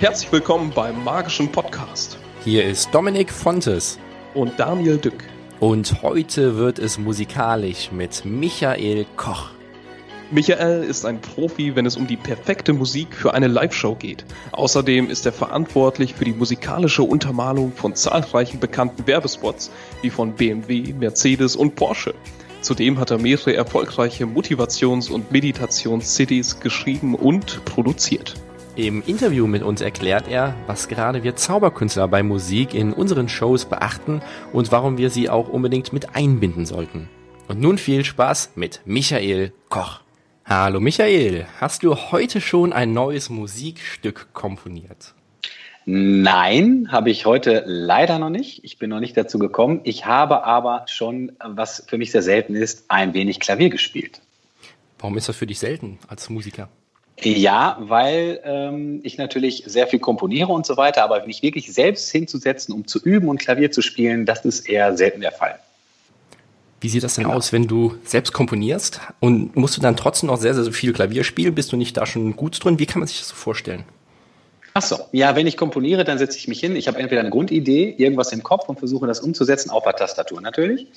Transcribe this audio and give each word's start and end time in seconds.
Herzlich 0.00 0.32
willkommen 0.32 0.72
beim 0.74 1.04
Magischen 1.04 1.52
Podcast. 1.52 2.18
Hier 2.42 2.64
ist 2.64 2.92
Dominik 2.92 3.30
Fontes. 3.30 4.00
Und 4.34 4.58
Daniel 4.58 4.98
Dück. 4.98 5.22
Und 5.60 6.02
heute 6.02 6.56
wird 6.56 6.80
es 6.80 6.98
musikalisch 6.98 7.92
mit 7.92 8.24
Michael 8.24 9.06
Koch. 9.16 9.50
Michael 10.32 10.82
ist 10.82 11.04
ein 11.04 11.20
Profi, 11.20 11.76
wenn 11.76 11.86
es 11.86 11.96
um 11.96 12.08
die 12.08 12.16
perfekte 12.16 12.72
Musik 12.72 13.14
für 13.14 13.34
eine 13.34 13.46
Live-Show 13.46 13.94
geht. 13.94 14.24
Außerdem 14.50 15.08
ist 15.08 15.24
er 15.24 15.32
verantwortlich 15.32 16.14
für 16.14 16.24
die 16.24 16.32
musikalische 16.32 17.04
Untermalung 17.04 17.72
von 17.72 17.94
zahlreichen 17.94 18.58
bekannten 18.58 19.06
Werbespots, 19.06 19.70
wie 20.02 20.10
von 20.10 20.32
BMW, 20.32 20.92
Mercedes 20.94 21.54
und 21.54 21.76
Porsche. 21.76 22.14
Zudem 22.64 22.98
hat 22.98 23.10
er 23.10 23.18
mehrere 23.18 23.54
erfolgreiche 23.54 24.24
Motivations- 24.24 25.10
und 25.10 25.30
Meditations-CDs 25.30 26.60
geschrieben 26.60 27.14
und 27.14 27.62
produziert. 27.66 28.36
Im 28.74 29.02
Interview 29.06 29.46
mit 29.46 29.62
uns 29.62 29.82
erklärt 29.82 30.28
er, 30.28 30.54
was 30.66 30.88
gerade 30.88 31.22
wir 31.22 31.36
Zauberkünstler 31.36 32.08
bei 32.08 32.22
Musik 32.22 32.72
in 32.72 32.94
unseren 32.94 33.28
Shows 33.28 33.66
beachten 33.66 34.22
und 34.54 34.72
warum 34.72 34.96
wir 34.96 35.10
sie 35.10 35.28
auch 35.28 35.50
unbedingt 35.50 35.92
mit 35.92 36.16
einbinden 36.16 36.64
sollten. 36.64 37.10
Und 37.48 37.60
nun 37.60 37.76
viel 37.76 38.02
Spaß 38.02 38.52
mit 38.54 38.80
Michael 38.86 39.52
Koch. 39.68 40.00
Hallo 40.46 40.80
Michael, 40.80 41.44
hast 41.60 41.82
du 41.82 41.94
heute 41.94 42.40
schon 42.40 42.72
ein 42.72 42.94
neues 42.94 43.28
Musikstück 43.28 44.28
komponiert? 44.32 45.14
Nein, 45.86 46.88
habe 46.90 47.10
ich 47.10 47.26
heute 47.26 47.62
leider 47.66 48.18
noch 48.18 48.30
nicht. 48.30 48.64
Ich 48.64 48.78
bin 48.78 48.90
noch 48.90 49.00
nicht 49.00 49.16
dazu 49.16 49.38
gekommen. 49.38 49.80
Ich 49.84 50.06
habe 50.06 50.44
aber 50.44 50.86
schon, 50.88 51.32
was 51.44 51.84
für 51.86 51.98
mich 51.98 52.10
sehr 52.10 52.22
selten 52.22 52.54
ist, 52.54 52.84
ein 52.88 53.12
wenig 53.12 53.38
Klavier 53.38 53.68
gespielt. 53.68 54.22
Warum 54.98 55.18
ist 55.18 55.28
das 55.28 55.36
für 55.36 55.46
dich 55.46 55.58
selten 55.58 55.98
als 56.08 56.30
Musiker? 56.30 56.68
Ja, 57.20 57.76
weil 57.80 58.40
ähm, 58.44 59.00
ich 59.02 59.18
natürlich 59.18 59.64
sehr 59.66 59.86
viel 59.86 59.98
komponiere 59.98 60.52
und 60.52 60.66
so 60.66 60.76
weiter, 60.76 61.04
aber 61.04 61.26
mich 61.26 61.42
wirklich 61.42 61.72
selbst 61.72 62.10
hinzusetzen, 62.10 62.74
um 62.74 62.86
zu 62.86 63.00
üben 63.00 63.28
und 63.28 63.38
Klavier 63.38 63.70
zu 63.70 63.82
spielen, 63.82 64.26
das 64.26 64.44
ist 64.44 64.68
eher 64.68 64.96
selten 64.96 65.20
der 65.20 65.32
Fall. 65.32 65.58
Wie 66.80 66.88
sieht 66.88 67.02
das 67.02 67.14
denn 67.14 67.24
genau. 67.24 67.36
aus, 67.36 67.52
wenn 67.52 67.66
du 67.66 67.94
selbst 68.04 68.32
komponierst 68.32 69.00
und 69.20 69.56
musst 69.56 69.76
du 69.76 69.80
dann 69.80 69.96
trotzdem 69.96 70.26
noch 70.26 70.38
sehr, 70.38 70.54
sehr 70.54 70.72
viel 70.72 70.92
Klavier 70.92 71.24
spielen? 71.24 71.54
Bist 71.54 71.72
du 71.72 71.76
nicht 71.76 71.96
da 71.96 72.04
schon 72.04 72.36
gut 72.36 72.62
drin? 72.62 72.78
Wie 72.78 72.86
kann 72.86 73.00
man 73.00 73.06
sich 73.06 73.20
das 73.20 73.28
so 73.28 73.36
vorstellen? 73.36 73.84
Ach 74.76 74.82
so, 74.82 74.98
ja, 75.12 75.36
wenn 75.36 75.46
ich 75.46 75.56
komponiere, 75.56 76.02
dann 76.02 76.18
setze 76.18 76.36
ich 76.36 76.48
mich 76.48 76.58
hin. 76.58 76.74
Ich 76.74 76.88
habe 76.88 76.98
entweder 76.98 77.20
eine 77.20 77.30
Grundidee, 77.30 77.94
irgendwas 77.96 78.32
im 78.32 78.42
Kopf 78.42 78.68
und 78.68 78.76
versuche 78.76 79.06
das 79.06 79.20
umzusetzen, 79.20 79.70
auf 79.70 79.84
der 79.84 79.94
Tastatur 79.94 80.40
natürlich. 80.40 80.88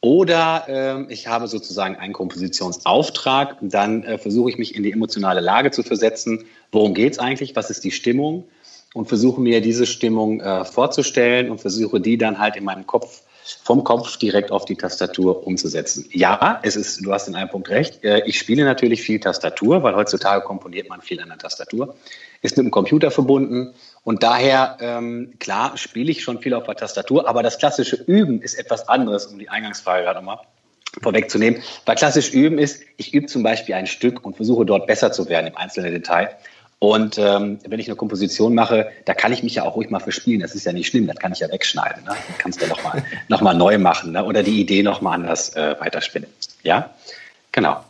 Oder 0.00 0.64
äh, 0.68 1.12
ich 1.12 1.28
habe 1.28 1.46
sozusagen 1.46 1.94
einen 1.94 2.12
Kompositionsauftrag, 2.12 3.56
dann 3.60 4.02
äh, 4.02 4.18
versuche 4.18 4.50
ich 4.50 4.58
mich 4.58 4.74
in 4.74 4.82
die 4.82 4.90
emotionale 4.90 5.40
Lage 5.40 5.70
zu 5.70 5.84
versetzen. 5.84 6.44
Worum 6.72 6.92
geht 6.92 7.12
es 7.12 7.18
eigentlich? 7.20 7.54
Was 7.54 7.70
ist 7.70 7.84
die 7.84 7.92
Stimmung? 7.92 8.48
Und 8.94 9.06
versuche 9.06 9.40
mir 9.40 9.60
diese 9.60 9.86
Stimmung 9.86 10.40
äh, 10.40 10.64
vorzustellen 10.64 11.50
und 11.50 11.60
versuche 11.60 12.00
die 12.00 12.18
dann 12.18 12.40
halt 12.40 12.56
in 12.56 12.64
meinem 12.64 12.86
Kopf 12.86 13.22
vom 13.62 13.84
Kopf 13.84 14.16
direkt 14.16 14.50
auf 14.50 14.64
die 14.64 14.76
Tastatur 14.76 15.46
umzusetzen. 15.46 16.08
Ja, 16.12 16.60
es 16.62 16.76
ist, 16.76 17.04
du 17.04 17.12
hast 17.12 17.28
in 17.28 17.34
einem 17.34 17.50
Punkt 17.50 17.68
recht. 17.68 18.02
Äh, 18.02 18.22
ich 18.26 18.38
spiele 18.38 18.64
natürlich 18.64 19.02
viel 19.02 19.20
Tastatur, 19.20 19.82
weil 19.82 19.94
heutzutage 19.94 20.44
komponiert 20.44 20.88
man 20.88 21.02
viel 21.02 21.20
an 21.20 21.28
der 21.28 21.38
Tastatur. 21.38 21.94
Ist 22.40 22.56
mit 22.56 22.66
dem 22.66 22.70
Computer 22.70 23.10
verbunden 23.10 23.74
und 24.02 24.22
daher, 24.22 24.76
ähm, 24.80 25.34
klar, 25.38 25.76
spiele 25.76 26.10
ich 26.10 26.22
schon 26.22 26.40
viel 26.40 26.54
auf 26.54 26.64
der 26.64 26.76
Tastatur, 26.76 27.28
aber 27.28 27.42
das 27.42 27.58
klassische 27.58 27.96
Üben 27.96 28.42
ist 28.42 28.54
etwas 28.54 28.88
anderes, 28.88 29.26
um 29.26 29.38
die 29.38 29.48
Eingangsfrage 29.48 30.04
gerade 30.04 30.18
nochmal 30.18 30.40
vorwegzunehmen. 31.02 31.62
Weil 31.86 31.96
klassisch 31.96 32.32
Üben 32.32 32.58
ist, 32.58 32.82
ich 32.96 33.14
übe 33.14 33.26
zum 33.26 33.42
Beispiel 33.42 33.74
ein 33.74 33.86
Stück 33.86 34.24
und 34.24 34.36
versuche 34.36 34.64
dort 34.64 34.86
besser 34.86 35.12
zu 35.12 35.28
werden 35.28 35.48
im 35.48 35.56
einzelnen 35.56 35.92
Detail. 35.92 36.36
Und 36.84 37.16
ähm, 37.16 37.58
wenn 37.66 37.80
ich 37.80 37.88
eine 37.88 37.96
Komposition 37.96 38.54
mache, 38.54 38.90
da 39.06 39.14
kann 39.14 39.32
ich 39.32 39.42
mich 39.42 39.54
ja 39.54 39.64
auch 39.64 39.74
ruhig 39.74 39.88
mal 39.88 40.00
verspielen. 40.00 40.42
Das 40.42 40.54
ist 40.54 40.66
ja 40.66 40.72
nicht 40.72 40.88
schlimm, 40.88 41.06
das 41.06 41.16
kann 41.16 41.32
ich 41.32 41.38
ja 41.38 41.50
wegschneiden. 41.50 42.04
Ne? 42.04 42.10
Dann 42.10 42.38
kannst 42.38 42.60
du 42.60 42.66
nochmal 42.66 43.02
noch 43.28 43.40
mal 43.40 43.54
neu 43.54 43.78
machen 43.78 44.12
ne? 44.12 44.22
oder 44.22 44.42
die 44.42 44.60
Idee 44.60 44.82
nochmal 44.82 45.14
anders 45.14 45.56
äh, 45.56 45.76
weiterspinnen. 45.80 46.28
Ja, 46.62 46.90
genau. 47.52 47.82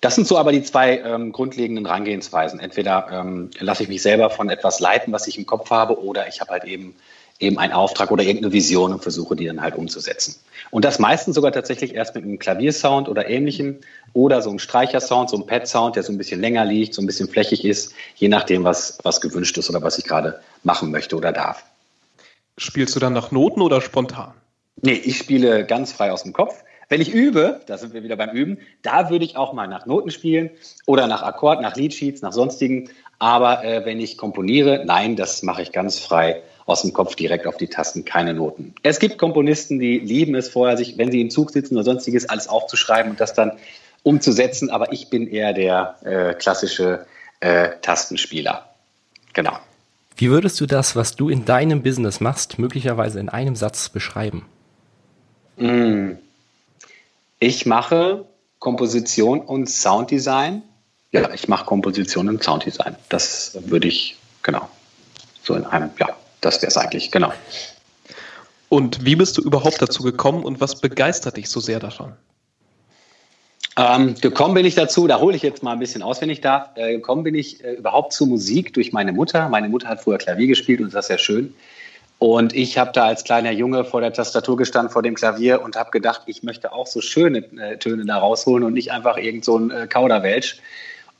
Das 0.00 0.14
sind 0.14 0.28
so 0.28 0.38
aber 0.38 0.52
die 0.52 0.62
zwei 0.62 0.98
ähm, 0.98 1.32
grundlegenden 1.32 1.86
Herangehensweisen. 1.86 2.60
Entweder 2.60 3.08
ähm, 3.10 3.50
lasse 3.58 3.82
ich 3.82 3.88
mich 3.88 4.02
selber 4.02 4.30
von 4.30 4.50
etwas 4.50 4.78
leiten, 4.78 5.12
was 5.12 5.26
ich 5.26 5.36
im 5.36 5.44
Kopf 5.44 5.70
habe, 5.70 6.00
oder 6.00 6.28
ich 6.28 6.40
habe 6.40 6.52
halt 6.52 6.62
eben 6.62 6.94
eben 7.40 7.58
einen 7.58 7.72
Auftrag 7.72 8.10
oder 8.10 8.22
irgendeine 8.22 8.52
Vision 8.52 8.92
und 8.92 9.02
versuche 9.02 9.36
die 9.36 9.46
dann 9.46 9.60
halt 9.60 9.76
umzusetzen. 9.76 10.36
Und 10.70 10.84
das 10.84 10.98
meistens 10.98 11.34
sogar 11.34 11.52
tatsächlich 11.52 11.94
erst 11.94 12.14
mit 12.14 12.24
einem 12.24 12.38
Klaviersound 12.38 13.08
oder 13.08 13.28
ähnlichem 13.28 13.78
oder 14.12 14.42
so 14.42 14.50
einem 14.50 14.58
Streichersound, 14.58 15.30
so 15.30 15.36
einem 15.36 15.46
Pad-Sound, 15.46 15.96
der 15.96 16.02
so 16.02 16.12
ein 16.12 16.18
bisschen 16.18 16.40
länger 16.40 16.64
liegt, 16.64 16.94
so 16.94 17.02
ein 17.02 17.06
bisschen 17.06 17.28
flächig 17.28 17.64
ist, 17.64 17.94
je 18.16 18.28
nachdem, 18.28 18.64
was, 18.64 18.98
was 19.02 19.20
gewünscht 19.20 19.56
ist 19.56 19.70
oder 19.70 19.82
was 19.82 19.98
ich 19.98 20.04
gerade 20.04 20.40
machen 20.64 20.90
möchte 20.90 21.16
oder 21.16 21.32
darf. 21.32 21.64
Spielst 22.58 22.94
du 22.96 23.00
dann 23.00 23.12
nach 23.12 23.30
Noten 23.30 23.62
oder 23.62 23.80
spontan? 23.80 24.32
Nee, 24.82 24.92
ich 24.92 25.18
spiele 25.18 25.64
ganz 25.64 25.92
frei 25.92 26.12
aus 26.12 26.22
dem 26.22 26.32
Kopf. 26.32 26.62
Wenn 26.88 27.00
ich 27.00 27.12
übe, 27.12 27.60
da 27.66 27.76
sind 27.76 27.92
wir 27.92 28.02
wieder 28.02 28.16
beim 28.16 28.30
Üben, 28.30 28.58
da 28.82 29.10
würde 29.10 29.24
ich 29.24 29.36
auch 29.36 29.52
mal 29.52 29.68
nach 29.68 29.86
Noten 29.86 30.10
spielen 30.10 30.50
oder 30.86 31.06
nach 31.06 31.22
Akkord, 31.22 31.60
nach 31.60 31.76
Liedsheets, 31.76 32.22
nach 32.22 32.32
sonstigen. 32.32 32.88
Aber 33.18 33.64
äh, 33.64 33.84
wenn 33.84 34.00
ich 34.00 34.16
komponiere, 34.16 34.84
nein, 34.86 35.14
das 35.14 35.42
mache 35.42 35.62
ich 35.62 35.72
ganz 35.72 35.98
frei 35.98 36.42
aus 36.68 36.82
dem 36.82 36.92
Kopf 36.92 37.16
direkt 37.16 37.46
auf 37.46 37.56
die 37.56 37.68
Tasten, 37.68 38.04
keine 38.04 38.34
Noten. 38.34 38.74
Es 38.82 38.98
gibt 38.98 39.16
Komponisten, 39.16 39.78
die 39.78 39.98
lieben 39.98 40.34
es 40.34 40.50
vorher, 40.50 40.76
sich, 40.76 40.98
wenn 40.98 41.10
sie 41.10 41.22
im 41.22 41.30
Zug 41.30 41.50
sitzen 41.50 41.74
oder 41.76 41.84
sonstiges, 41.84 42.28
alles 42.28 42.46
aufzuschreiben 42.46 43.10
und 43.12 43.20
das 43.20 43.32
dann 43.32 43.52
umzusetzen. 44.02 44.68
Aber 44.68 44.92
ich 44.92 45.08
bin 45.08 45.26
eher 45.28 45.54
der 45.54 45.96
äh, 46.04 46.34
klassische 46.34 47.06
äh, 47.40 47.70
Tastenspieler. 47.80 48.68
Genau. 49.32 49.58
Wie 50.16 50.30
würdest 50.30 50.60
du 50.60 50.66
das, 50.66 50.94
was 50.94 51.16
du 51.16 51.30
in 51.30 51.46
deinem 51.46 51.82
Business 51.82 52.20
machst, 52.20 52.58
möglicherweise 52.58 53.18
in 53.18 53.30
einem 53.30 53.56
Satz 53.56 53.88
beschreiben? 53.88 54.44
Mm. 55.56 56.12
Ich 57.40 57.64
mache 57.64 58.26
Komposition 58.58 59.40
und 59.40 59.70
Sounddesign. 59.70 60.62
Ja, 61.12 61.32
ich 61.32 61.48
mache 61.48 61.64
Komposition 61.64 62.28
und 62.28 62.42
Sounddesign. 62.42 62.96
Das 63.08 63.56
würde 63.64 63.88
ich, 63.88 64.16
genau, 64.42 64.68
so 65.42 65.54
in 65.54 65.64
einem, 65.64 65.90
ja, 65.98 66.08
das 66.40 66.62
wäre 66.62 66.68
es 66.68 66.76
eigentlich, 66.76 67.10
genau. 67.10 67.32
Und 68.68 69.04
wie 69.04 69.16
bist 69.16 69.38
du 69.38 69.42
überhaupt 69.42 69.80
dazu 69.80 70.02
gekommen 70.02 70.44
und 70.44 70.60
was 70.60 70.80
begeistert 70.80 71.36
dich 71.36 71.48
so 71.48 71.60
sehr 71.60 71.80
daran? 71.80 72.16
Ähm, 73.78 74.16
gekommen 74.16 74.54
bin 74.54 74.66
ich 74.66 74.74
dazu, 74.74 75.06
da 75.06 75.20
hole 75.20 75.36
ich 75.36 75.42
jetzt 75.42 75.62
mal 75.62 75.72
ein 75.72 75.78
bisschen 75.78 76.02
aus, 76.02 76.20
wenn 76.20 76.30
ich 76.30 76.40
darf. 76.40 76.70
Äh, 76.74 76.94
gekommen 76.94 77.22
bin 77.22 77.36
ich 77.36 77.62
äh, 77.62 77.74
überhaupt 77.74 78.12
zu 78.12 78.26
Musik 78.26 78.74
durch 78.74 78.92
meine 78.92 79.12
Mutter. 79.12 79.48
Meine 79.48 79.68
Mutter 79.68 79.88
hat 79.88 80.00
früher 80.00 80.18
Klavier 80.18 80.48
gespielt 80.48 80.80
und 80.80 80.92
das 80.92 81.04
ist 81.04 81.08
sehr 81.08 81.18
schön. 81.18 81.54
Und 82.18 82.52
ich 82.54 82.76
habe 82.76 82.90
da 82.92 83.06
als 83.06 83.22
kleiner 83.22 83.52
Junge 83.52 83.84
vor 83.84 84.00
der 84.00 84.12
Tastatur 84.12 84.56
gestanden, 84.56 84.92
vor 84.92 85.02
dem 85.02 85.14
Klavier 85.14 85.62
und 85.62 85.76
habe 85.76 85.92
gedacht, 85.92 86.22
ich 86.26 86.42
möchte 86.42 86.72
auch 86.72 86.88
so 86.88 87.00
schöne 87.00 87.38
äh, 87.56 87.78
Töne 87.78 88.04
da 88.04 88.18
rausholen 88.18 88.64
und 88.64 88.72
nicht 88.72 88.90
einfach 88.90 89.16
irgend 89.16 89.44
so 89.44 89.56
ein 89.56 89.70
äh, 89.70 89.86
Kauderwelsch. 89.86 90.60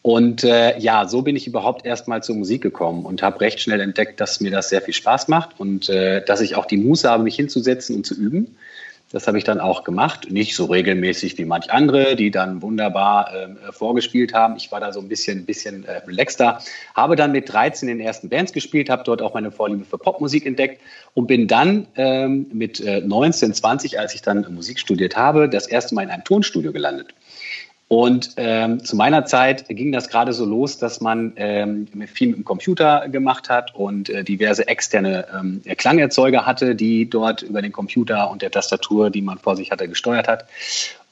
Und 0.03 0.45
äh, 0.45 0.79
ja, 0.79 1.07
so 1.09 1.23
bin 1.23 1.37
ich 1.37 1.47
überhaupt 1.47 1.85
erstmal 1.85 2.23
zur 2.23 2.37
Musik 2.37 2.63
gekommen 2.63 3.05
und 3.05 3.23
habe 3.23 3.41
recht 3.41 3.61
schnell 3.61 3.81
entdeckt, 3.81 4.21
dass 4.21 4.41
mir 4.41 4.51
das 4.51 4.69
sehr 4.69 4.81
viel 4.81 4.95
Spaß 4.95 5.29
macht 5.29 5.59
und 5.59 5.89
äh, 5.89 6.25
dass 6.25 6.41
ich 6.41 6.57
auch 6.57 6.67
die 6.67 6.77
Muße 6.77 7.09
habe, 7.09 7.25
mich 7.25 7.37
hinzusetzen 7.37 7.97
und 7.97 8.07
zu 8.07 8.15
üben. 8.15 8.57
Das 9.11 9.27
habe 9.27 9.39
ich 9.39 9.45
dann 9.45 9.59
auch 9.59 9.85
gemacht. 9.85 10.31
Nicht 10.31 10.55
so 10.55 10.67
regelmäßig 10.67 11.39
wie 11.39 11.47
manch 11.47 11.71
andere, 11.71 12.15
die 12.15 12.31
dann 12.31 12.61
wunderbar 12.61 13.33
äh, 13.35 13.73
vorgespielt 13.73 14.35
haben. 14.35 14.57
Ich 14.57 14.71
war 14.71 14.81
da 14.81 14.93
so 14.93 15.01
ein 15.01 15.09
bisschen, 15.09 15.47
bisschen 15.47 15.85
äh, 15.87 15.99
relaxter. 16.07 16.61
Habe 16.95 17.17
dann 17.17 17.33
mit 17.33 17.51
13 17.51 17.89
in 17.89 17.99
den 17.99 18.07
ersten 18.07 18.29
Bands 18.29 18.53
gespielt, 18.53 18.91
habe 18.91 19.05
dort 19.05 19.23
auch 19.23 19.33
meine 19.33 19.51
Vorliebe 19.51 19.85
für 19.87 19.97
Popmusik 19.97 20.45
entdeckt 20.45 20.83
und 21.15 21.27
bin 21.27 21.49
dann 21.49 21.87
ähm, 21.97 22.49
mit 22.53 22.81
äh, 22.81 23.01
19, 23.01 23.55
20, 23.55 23.99
als 23.99 24.15
ich 24.15 24.21
dann 24.21 24.47
Musik 24.55 24.79
studiert 24.79 25.17
habe, 25.17 25.49
das 25.49 25.67
erste 25.67 25.95
Mal 25.95 26.03
in 26.03 26.11
einem 26.11 26.25
Tonstudio 26.25 26.73
gelandet. 26.73 27.15
Und 27.89 28.35
ähm, 28.37 28.85
zu 28.85 28.97
meiner 28.97 29.25
Zeit 29.25 29.67
ging 29.69 29.93
das 29.93 30.11
gerade 30.11 30.35
so 30.35 30.45
los, 30.45 30.77
dass 30.77 31.01
man 31.01 31.33
ähm, 31.37 31.89
viel 32.07 32.29
mit 32.29 32.37
dem 32.37 32.45
Computer 32.45 33.09
gemacht 33.09 33.49
hat 33.49 33.75
und 33.75 34.11
äh, 34.11 34.23
diverse 34.23 34.69
externe 34.69 35.27
ähm, 35.35 35.63
Klangerzeuger 35.65 36.45
hatte, 36.45 36.75
die 36.75 37.09
dort 37.09 37.41
über 37.41 37.63
den 37.63 37.73
Computer 37.73 38.31
und 38.31 38.43
der 38.43 38.51
Tastatur, 38.51 39.09
die 39.09 39.23
man 39.23 39.39
vor 39.39 39.57
sich 39.57 39.71
hatte, 39.71 39.89
gesteuert 39.89 40.29
hat. 40.29 40.45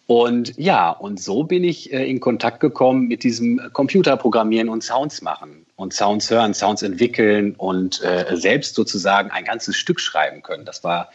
Und 0.06 0.56
ja, 0.58 0.90
und 0.90 1.18
so 1.18 1.44
bin 1.44 1.64
ich 1.64 1.92
äh, 1.94 2.08
in 2.08 2.20
Kontakt 2.20 2.60
gekommen 2.60 3.08
mit 3.08 3.24
diesem 3.24 3.58
Computerprogrammieren 3.72 4.68
und 4.68 4.84
Sounds 4.84 5.22
machen 5.22 5.64
und 5.76 5.94
Sounds 5.94 6.30
hören, 6.30 6.52
Sounds 6.52 6.82
entwickeln 6.82 7.54
und 7.56 8.02
äh, 8.04 8.36
selbst 8.36 8.74
sozusagen 8.74 9.30
ein 9.30 9.44
ganzes 9.44 9.76
Stück 9.76 9.98
schreiben 9.98 10.42
können. 10.42 10.66
Das 10.66 10.84
war 10.84 11.08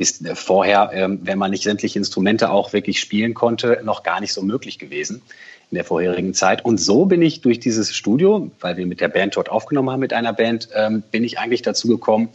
ist 0.00 0.24
äh, 0.24 0.34
vorher, 0.34 0.90
ähm, 0.92 1.20
wenn 1.22 1.38
man 1.38 1.50
nicht 1.50 1.64
sämtliche 1.64 1.98
Instrumente 1.98 2.50
auch 2.50 2.72
wirklich 2.72 3.00
spielen 3.00 3.34
konnte, 3.34 3.80
noch 3.84 4.02
gar 4.02 4.20
nicht 4.20 4.32
so 4.32 4.42
möglich 4.42 4.78
gewesen 4.78 5.22
in 5.70 5.76
der 5.76 5.84
vorherigen 5.84 6.34
Zeit. 6.34 6.64
Und 6.64 6.80
so 6.80 7.06
bin 7.06 7.22
ich 7.22 7.42
durch 7.42 7.60
dieses 7.60 7.94
Studio, 7.94 8.50
weil 8.60 8.76
wir 8.76 8.86
mit 8.86 9.00
der 9.00 9.08
Band 9.08 9.36
dort 9.36 9.50
aufgenommen 9.50 9.90
haben, 9.90 10.00
mit 10.00 10.12
einer 10.12 10.32
Band, 10.32 10.68
ähm, 10.74 11.02
bin 11.10 11.22
ich 11.22 11.38
eigentlich 11.38 11.62
dazu 11.62 11.86
gekommen, 11.86 12.28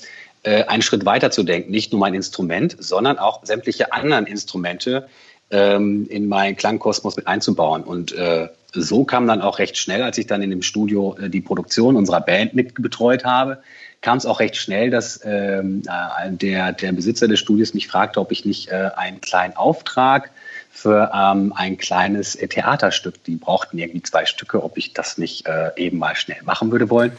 äh, 0.44 0.64
einen 0.66 0.82
Schritt 0.82 1.06
weiter 1.06 1.32
zu 1.32 1.44
denken. 1.44 1.72
Nicht 1.72 1.92
nur 1.92 2.00
mein 2.00 2.14
Instrument, 2.14 2.78
sondern 2.80 3.18
auch 3.18 3.44
sämtliche 3.44 3.92
anderen 3.92 4.26
Instrumente 4.26 5.08
ähm, 5.52 6.08
in 6.10 6.28
meinen 6.28 6.56
Klangkosmos 6.56 7.18
mit 7.18 7.28
einzubauen. 7.28 7.84
Und 7.84 8.14
äh, 8.14 8.48
so 8.82 9.04
kam 9.04 9.28
dann 9.28 9.42
auch 9.42 9.60
recht 9.60 9.78
schnell, 9.78 10.04
als 10.04 10.18
ich 10.18 10.28
dann 10.28 10.42
in 10.42 10.50
dem 10.50 10.62
Studio 10.62 11.16
äh, 11.20 11.30
die 11.30 11.42
Produktion 11.42 11.96
unserer 11.96 12.22
Band 12.22 12.54
mitbetreut 12.54 13.26
habe, 13.26 13.60
kam 14.02 14.18
es 14.18 14.26
auch 14.26 14.40
recht 14.40 14.56
schnell, 14.56 14.90
dass 14.92 15.20
ähm, 15.24 15.82
äh, 15.88 16.32
der, 16.32 16.74
der 16.74 16.92
Besitzer 16.92 17.28
des 17.28 17.40
Studios 17.40 17.74
mich 17.74 17.88
fragte, 17.88 18.20
ob 18.20 18.32
ich 18.32 18.46
nicht 18.46 18.70
äh, 18.70 18.92
einen 18.96 19.20
kleinen 19.22 19.56
Auftrag 19.56 20.30
für 20.72 21.12
ähm, 21.14 21.54
ein 21.56 21.78
kleines 21.78 22.36
äh, 22.36 22.48
Theaterstück, 22.48 23.24
die 23.24 23.38
brauchten 23.38 23.80
irgendwie 23.80 24.04
zwei 24.04 24.26
Stücke, 24.26 24.64
ob 24.64 24.78
ich 24.78 24.94
das 24.94 25.18
nicht 25.18 25.48
äh, 25.48 25.72
eben 25.78 25.98
mal 25.98 26.16
schnell 26.16 26.42
machen 26.44 26.72
würde 26.72 26.90
wollen. 26.90 27.14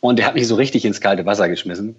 Und 0.00 0.18
er 0.18 0.26
hat 0.26 0.34
mich 0.34 0.48
so 0.48 0.54
richtig 0.54 0.84
ins 0.84 1.00
kalte 1.00 1.26
Wasser 1.26 1.48
geschmissen. 1.48 1.96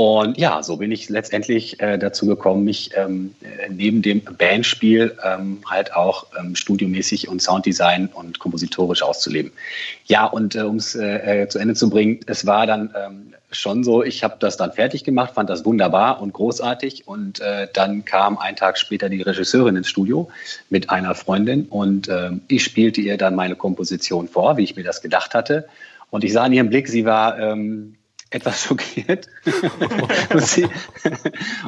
Und 0.00 0.38
ja, 0.38 0.62
so 0.62 0.78
bin 0.78 0.92
ich 0.92 1.10
letztendlich 1.10 1.78
äh, 1.78 1.98
dazu 1.98 2.24
gekommen, 2.24 2.64
mich 2.64 2.92
ähm, 2.96 3.34
äh, 3.42 3.68
neben 3.68 4.00
dem 4.00 4.22
Bandspiel 4.22 5.14
ähm, 5.22 5.58
halt 5.66 5.92
auch 5.94 6.24
ähm, 6.38 6.56
studiomäßig 6.56 7.28
und 7.28 7.42
Sounddesign 7.42 8.06
und 8.06 8.38
kompositorisch 8.38 9.02
auszuleben. 9.02 9.52
Ja, 10.06 10.24
und 10.24 10.56
äh, 10.56 10.62
um 10.62 10.76
es 10.76 10.94
äh, 10.94 11.42
äh, 11.42 11.48
zu 11.48 11.58
Ende 11.58 11.74
zu 11.74 11.90
bringen, 11.90 12.20
es 12.24 12.46
war 12.46 12.66
dann 12.66 12.94
ähm, 12.96 13.34
schon 13.50 13.84
so, 13.84 14.02
ich 14.02 14.24
habe 14.24 14.36
das 14.38 14.56
dann 14.56 14.72
fertig 14.72 15.04
gemacht, 15.04 15.34
fand 15.34 15.50
das 15.50 15.66
wunderbar 15.66 16.22
und 16.22 16.32
großartig. 16.32 17.06
Und 17.06 17.40
äh, 17.40 17.68
dann 17.70 18.06
kam 18.06 18.38
ein 18.38 18.56
Tag 18.56 18.78
später 18.78 19.10
die 19.10 19.20
Regisseurin 19.20 19.76
ins 19.76 19.90
Studio 19.90 20.30
mit 20.70 20.88
einer 20.88 21.14
Freundin 21.14 21.66
und 21.66 22.08
äh, 22.08 22.30
ich 22.48 22.64
spielte 22.64 23.02
ihr 23.02 23.18
dann 23.18 23.34
meine 23.34 23.54
Komposition 23.54 24.28
vor, 24.28 24.56
wie 24.56 24.64
ich 24.64 24.76
mir 24.76 24.84
das 24.84 25.02
gedacht 25.02 25.34
hatte. 25.34 25.68
Und 26.08 26.24
ich 26.24 26.32
sah 26.32 26.46
in 26.46 26.54
ihrem 26.54 26.70
Blick, 26.70 26.88
sie 26.88 27.04
war 27.04 27.38
ähm, 27.38 27.96
etwas 28.30 28.62
schockiert. 28.64 29.28
und, 30.32 30.42
sie, 30.42 30.66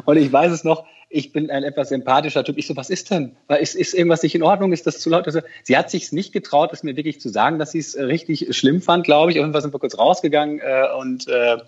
und, 0.05 0.17
ich 0.17 0.33
weiß 0.33 0.53
es 0.53 0.65
noch, 0.65 0.85
ich 1.09 1.33
bin 1.33 1.51
ein 1.51 1.63
etwas 1.63 1.91
sympathischer 1.91 2.43
Typ. 2.43 2.57
Ich 2.57 2.67
so, 2.67 2.75
was 2.77 2.89
ist 2.89 3.11
denn? 3.11 3.37
Ist, 3.61 3.75
ist 3.75 3.93
irgendwas 3.93 4.23
nicht 4.23 4.35
in 4.35 4.43
Ordnung? 4.43 4.73
Ist 4.73 4.87
das 4.87 4.99
zu 4.99 5.11
laut? 5.11 5.27
Also, 5.27 5.41
sie 5.63 5.77
hat 5.77 5.91
sich 5.91 6.11
nicht 6.13 6.33
getraut, 6.33 6.71
es 6.73 6.83
mir 6.83 6.97
wirklich 6.97 7.21
zu 7.21 7.29
sagen, 7.29 7.59
dass 7.59 7.73
sie 7.73 7.81
es 7.81 7.95
äh, 7.95 8.05
richtig 8.05 8.57
schlimm 8.57 8.81
fand, 8.81 9.05
glaube 9.05 9.31
ich. 9.31 9.37
Irgendwas 9.37 9.63
sind 9.63 9.75
wir 9.75 9.79
kurz 9.79 9.99
rausgegangen 9.99 10.61
äh, 10.61 10.87
und 10.99 11.29
äh, 11.29 11.59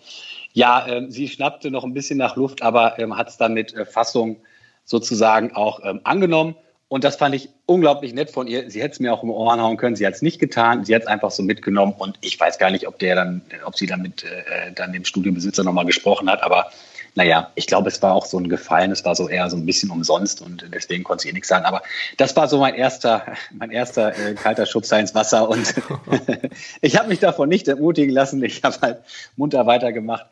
ja, 0.52 0.86
äh, 0.86 1.10
sie 1.10 1.28
schnappte 1.28 1.70
noch 1.70 1.84
ein 1.84 1.92
bisschen 1.92 2.16
nach 2.16 2.36
Luft, 2.36 2.62
aber 2.62 2.98
ähm, 2.98 3.16
hat 3.16 3.28
es 3.28 3.36
dann 3.36 3.52
mit 3.52 3.74
äh, 3.74 3.84
Fassung 3.84 4.40
sozusagen 4.84 5.54
auch 5.54 5.80
ähm, 5.84 6.00
angenommen. 6.04 6.54
Und 6.94 7.02
das 7.02 7.16
fand 7.16 7.34
ich 7.34 7.48
unglaublich 7.66 8.14
nett 8.14 8.30
von 8.30 8.46
ihr. 8.46 8.70
Sie 8.70 8.80
hätte 8.80 8.92
es 8.92 9.00
mir 9.00 9.12
auch 9.12 9.24
im 9.24 9.30
Ohren 9.30 9.60
hauen 9.60 9.76
können. 9.76 9.96
Sie 9.96 10.06
hat 10.06 10.14
es 10.14 10.22
nicht 10.22 10.38
getan. 10.38 10.84
Sie 10.84 10.94
hat 10.94 11.02
es 11.02 11.08
einfach 11.08 11.32
so 11.32 11.42
mitgenommen. 11.42 11.92
Und 11.98 12.16
ich 12.20 12.38
weiß 12.38 12.56
gar 12.56 12.70
nicht, 12.70 12.86
ob 12.86 13.00
der 13.00 13.16
dann, 13.16 13.42
ob 13.64 13.76
sie 13.76 13.86
dann 13.86 14.00
mit 14.00 14.22
äh, 14.22 14.70
dann 14.72 14.92
dem 14.92 15.04
Studiobesitzer 15.04 15.64
nochmal 15.64 15.86
gesprochen 15.86 16.30
hat. 16.30 16.44
Aber 16.44 16.70
naja, 17.16 17.50
ich 17.56 17.66
glaube, 17.66 17.88
es 17.88 18.00
war 18.00 18.14
auch 18.14 18.26
so 18.26 18.38
ein 18.38 18.48
Gefallen. 18.48 18.92
Es 18.92 19.04
war 19.04 19.16
so 19.16 19.28
eher 19.28 19.50
so 19.50 19.56
ein 19.56 19.66
bisschen 19.66 19.90
umsonst 19.90 20.40
und 20.40 20.68
deswegen 20.72 21.02
konnte 21.02 21.22
sie 21.22 21.30
eh 21.30 21.32
nichts 21.32 21.48
sagen. 21.48 21.64
Aber 21.64 21.82
das 22.16 22.36
war 22.36 22.46
so 22.46 22.60
mein 22.60 22.76
erster, 22.76 23.26
mein 23.50 23.72
erster 23.72 24.16
äh, 24.16 24.34
kalter 24.34 24.64
Schubser 24.64 25.00
ins 25.00 25.16
Wasser. 25.16 25.48
Und 25.48 25.74
ich 26.80 26.96
habe 26.96 27.08
mich 27.08 27.18
davon 27.18 27.48
nicht 27.48 27.66
entmutigen 27.66 28.14
lassen. 28.14 28.40
Ich 28.44 28.62
habe 28.62 28.78
halt 28.80 28.98
munter 29.34 29.66
weitergemacht. 29.66 30.26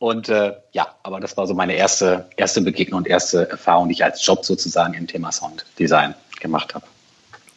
Und 0.00 0.30
äh, 0.30 0.54
ja, 0.72 0.86
aber 1.02 1.20
das 1.20 1.36
war 1.36 1.46
so 1.46 1.52
meine 1.52 1.74
erste, 1.74 2.24
erste 2.36 2.62
Begegnung 2.62 2.98
und 2.98 3.06
erste 3.06 3.50
Erfahrung, 3.50 3.88
die 3.88 3.92
ich 3.92 4.02
als 4.02 4.24
Job 4.24 4.46
sozusagen 4.46 4.94
im 4.94 5.06
Thema 5.06 5.30
Sounddesign 5.30 6.14
gemacht 6.40 6.74
habe. 6.74 6.86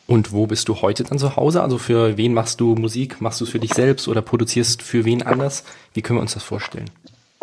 Und 0.08 0.34
wo 0.34 0.46
bist 0.46 0.68
du 0.68 0.82
heute 0.82 1.06
dann 1.06 1.18
zu 1.18 1.38
Hause? 1.38 1.64
Also 1.64 1.78
für 1.78 2.18
wen 2.18 2.34
machst 2.34 2.60
du 2.60 2.76
Musik? 2.76 3.22
Machst 3.22 3.40
du 3.40 3.46
es 3.46 3.50
für 3.50 3.60
dich 3.60 3.74
selbst 3.74 4.10
oder 4.10 4.22
produzierst 4.22 4.82
für 4.82 5.06
wen 5.06 5.24
anders? 5.24 5.64
Wie 5.94 6.02
können 6.02 6.20
wir 6.20 6.22
uns 6.22 6.34
das 6.34 6.44
vorstellen? 6.44 6.90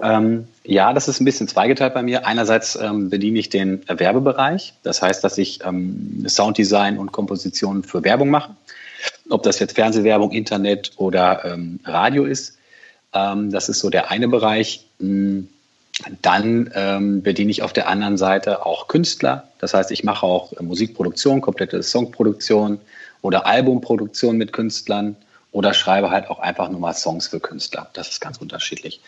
Ähm, 0.02 0.46
ja, 0.64 0.92
das 0.92 1.08
ist 1.08 1.18
ein 1.18 1.24
bisschen 1.24 1.48
zweigeteilt 1.48 1.94
bei 1.94 2.02
mir. 2.02 2.26
Einerseits 2.26 2.76
ähm, 2.76 3.08
bediene 3.08 3.38
ich 3.38 3.48
den 3.48 3.82
Werbebereich. 3.88 4.74
Das 4.82 5.00
heißt, 5.00 5.24
dass 5.24 5.38
ich 5.38 5.64
ähm, 5.64 6.26
Sounddesign 6.28 6.98
und 6.98 7.10
Komposition 7.10 7.84
für 7.84 8.04
Werbung 8.04 8.28
mache. 8.28 8.54
Ob 9.30 9.44
das 9.44 9.60
jetzt 9.60 9.76
Fernsehwerbung, 9.76 10.30
Internet 10.32 10.92
oder 10.98 11.42
ähm, 11.46 11.80
Radio 11.84 12.26
ist. 12.26 12.58
Ähm, 13.12 13.50
das 13.50 13.68
ist 13.68 13.80
so 13.80 13.90
der 13.90 14.10
eine 14.10 14.28
Bereich. 14.28 14.86
Hm, 14.98 15.48
dann 16.22 16.70
ähm, 16.74 17.22
bediene 17.22 17.50
ich 17.50 17.62
auf 17.62 17.72
der 17.72 17.88
anderen 17.88 18.16
Seite 18.16 18.64
auch 18.64 18.88
Künstler. 18.88 19.48
Das 19.58 19.74
heißt, 19.74 19.90
ich 19.90 20.04
mache 20.04 20.24
auch 20.24 20.58
Musikproduktion, 20.60 21.40
komplette 21.40 21.82
Songproduktion 21.82 22.80
oder 23.22 23.46
Albumproduktion 23.46 24.36
mit 24.36 24.52
Künstlern 24.52 25.16
oder 25.52 25.74
schreibe 25.74 26.10
halt 26.10 26.30
auch 26.30 26.38
einfach 26.38 26.70
nur 26.70 26.80
mal 26.80 26.94
Songs 26.94 27.28
für 27.28 27.40
Künstler. 27.40 27.90
Das 27.92 28.08
ist 28.08 28.20
ganz 28.20 28.38
unterschiedlich. 28.38 29.00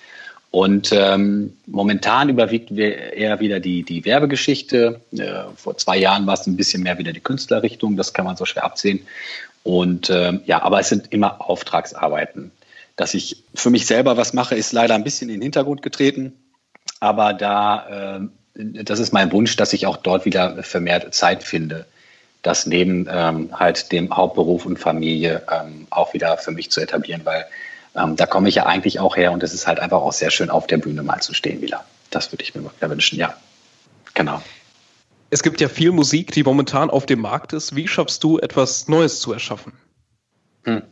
Und 0.51 0.93
ähm, 0.93 1.57
momentan 1.67 2.29
überwiegt 2.29 2.71
eher 2.71 3.41
wieder 3.41 3.59
die, 3.59 3.85
die 3.85 4.05
Werbegeschichte. 4.05 5.01
Äh, 5.17 5.45
vor 5.57 5.79
zwei 5.79 5.97
Jahren 5.97 6.27
war 6.27 6.35
es 6.35 6.47
ein 6.47 6.57
bisschen 6.57 6.83
mehr 6.83 6.99
wieder 6.99 7.15
die 7.15 7.21
Künstlerrichtung. 7.21 7.97
Das 7.97 8.13
kann 8.13 8.27
man 8.27 8.37
so 8.37 8.45
schwer 8.45 8.65
absehen. 8.65 9.07
Und 9.63 10.11
ähm, 10.11 10.43
ja, 10.45 10.63
aber 10.63 10.81
es 10.81 10.91
sind 10.91 11.11
immer 11.11 11.41
Auftragsarbeiten. 11.41 12.51
Dass 12.97 13.15
ich 13.15 13.45
für 13.55 13.71
mich 13.71 13.87
selber 13.87 14.17
was 14.17 14.33
mache, 14.33 14.55
ist 14.55 14.73
leider 14.73 14.95
ein 14.95 15.05
bisschen 15.05 15.29
in 15.29 15.37
den 15.37 15.43
Hintergrund 15.43 15.83
getreten. 15.83 16.33
Aber 17.01 17.33
da, 17.33 18.21
äh, 18.57 18.85
das 18.85 18.99
ist 18.99 19.13
mein 19.13 19.33
Wunsch, 19.33 19.57
dass 19.57 19.73
ich 19.73 19.87
auch 19.87 19.97
dort 19.97 20.25
wieder 20.25 20.63
vermehrt 20.63 21.15
Zeit 21.15 21.43
finde, 21.43 21.87
das 22.43 22.67
neben 22.67 23.09
ähm, 23.11 23.59
halt 23.59 23.93
dem 23.93 24.15
Hauptberuf 24.15 24.67
und 24.67 24.79
Familie 24.79 25.43
ähm, 25.51 25.87
auch 25.91 26.13
wieder 26.13 26.37
für 26.39 26.51
mich 26.51 26.71
zu 26.71 26.81
etablieren, 26.81 27.23
weil 27.25 27.47
ähm, 27.95 28.17
da 28.17 28.27
komme 28.27 28.49
ich 28.49 28.57
ja 28.57 28.67
eigentlich 28.67 29.01
auch 29.01 29.17
her 29.17 29.33
und 29.33 29.43
es 29.43 29.55
ist 29.55 29.67
halt 29.67 29.81
einfach 29.81 30.01
auch 30.01 30.13
sehr 30.13 30.31
schön, 30.31 30.51
auf 30.51 30.67
der 30.67 30.79
Bühne 30.79 31.03
mal 31.03 31.21
zu 31.21 31.35
stehen 31.35 31.61
wieder. 31.61 31.85
Das 32.11 32.33
würde 32.33 32.43
ich 32.43 32.55
mir 32.55 32.63
wieder 32.63 32.91
wünschen, 32.91 33.19
ja. 33.19 33.37
Genau. 34.15 34.43
Es 35.31 35.43
gibt 35.43 35.61
ja 35.61 35.69
viel 35.69 35.93
Musik, 35.93 36.33
die 36.33 36.43
momentan 36.43 36.91
auf 36.91 37.07
dem 37.07 37.21
Markt 37.21 37.55
ist. 37.55 37.75
Wie 37.75 37.89
schaffst 37.89 38.23
du, 38.23 38.39
etwas 38.39 38.89
Neues 38.89 39.21
zu 39.21 39.33
erschaffen? 39.33 39.73
Hm. 40.65 40.83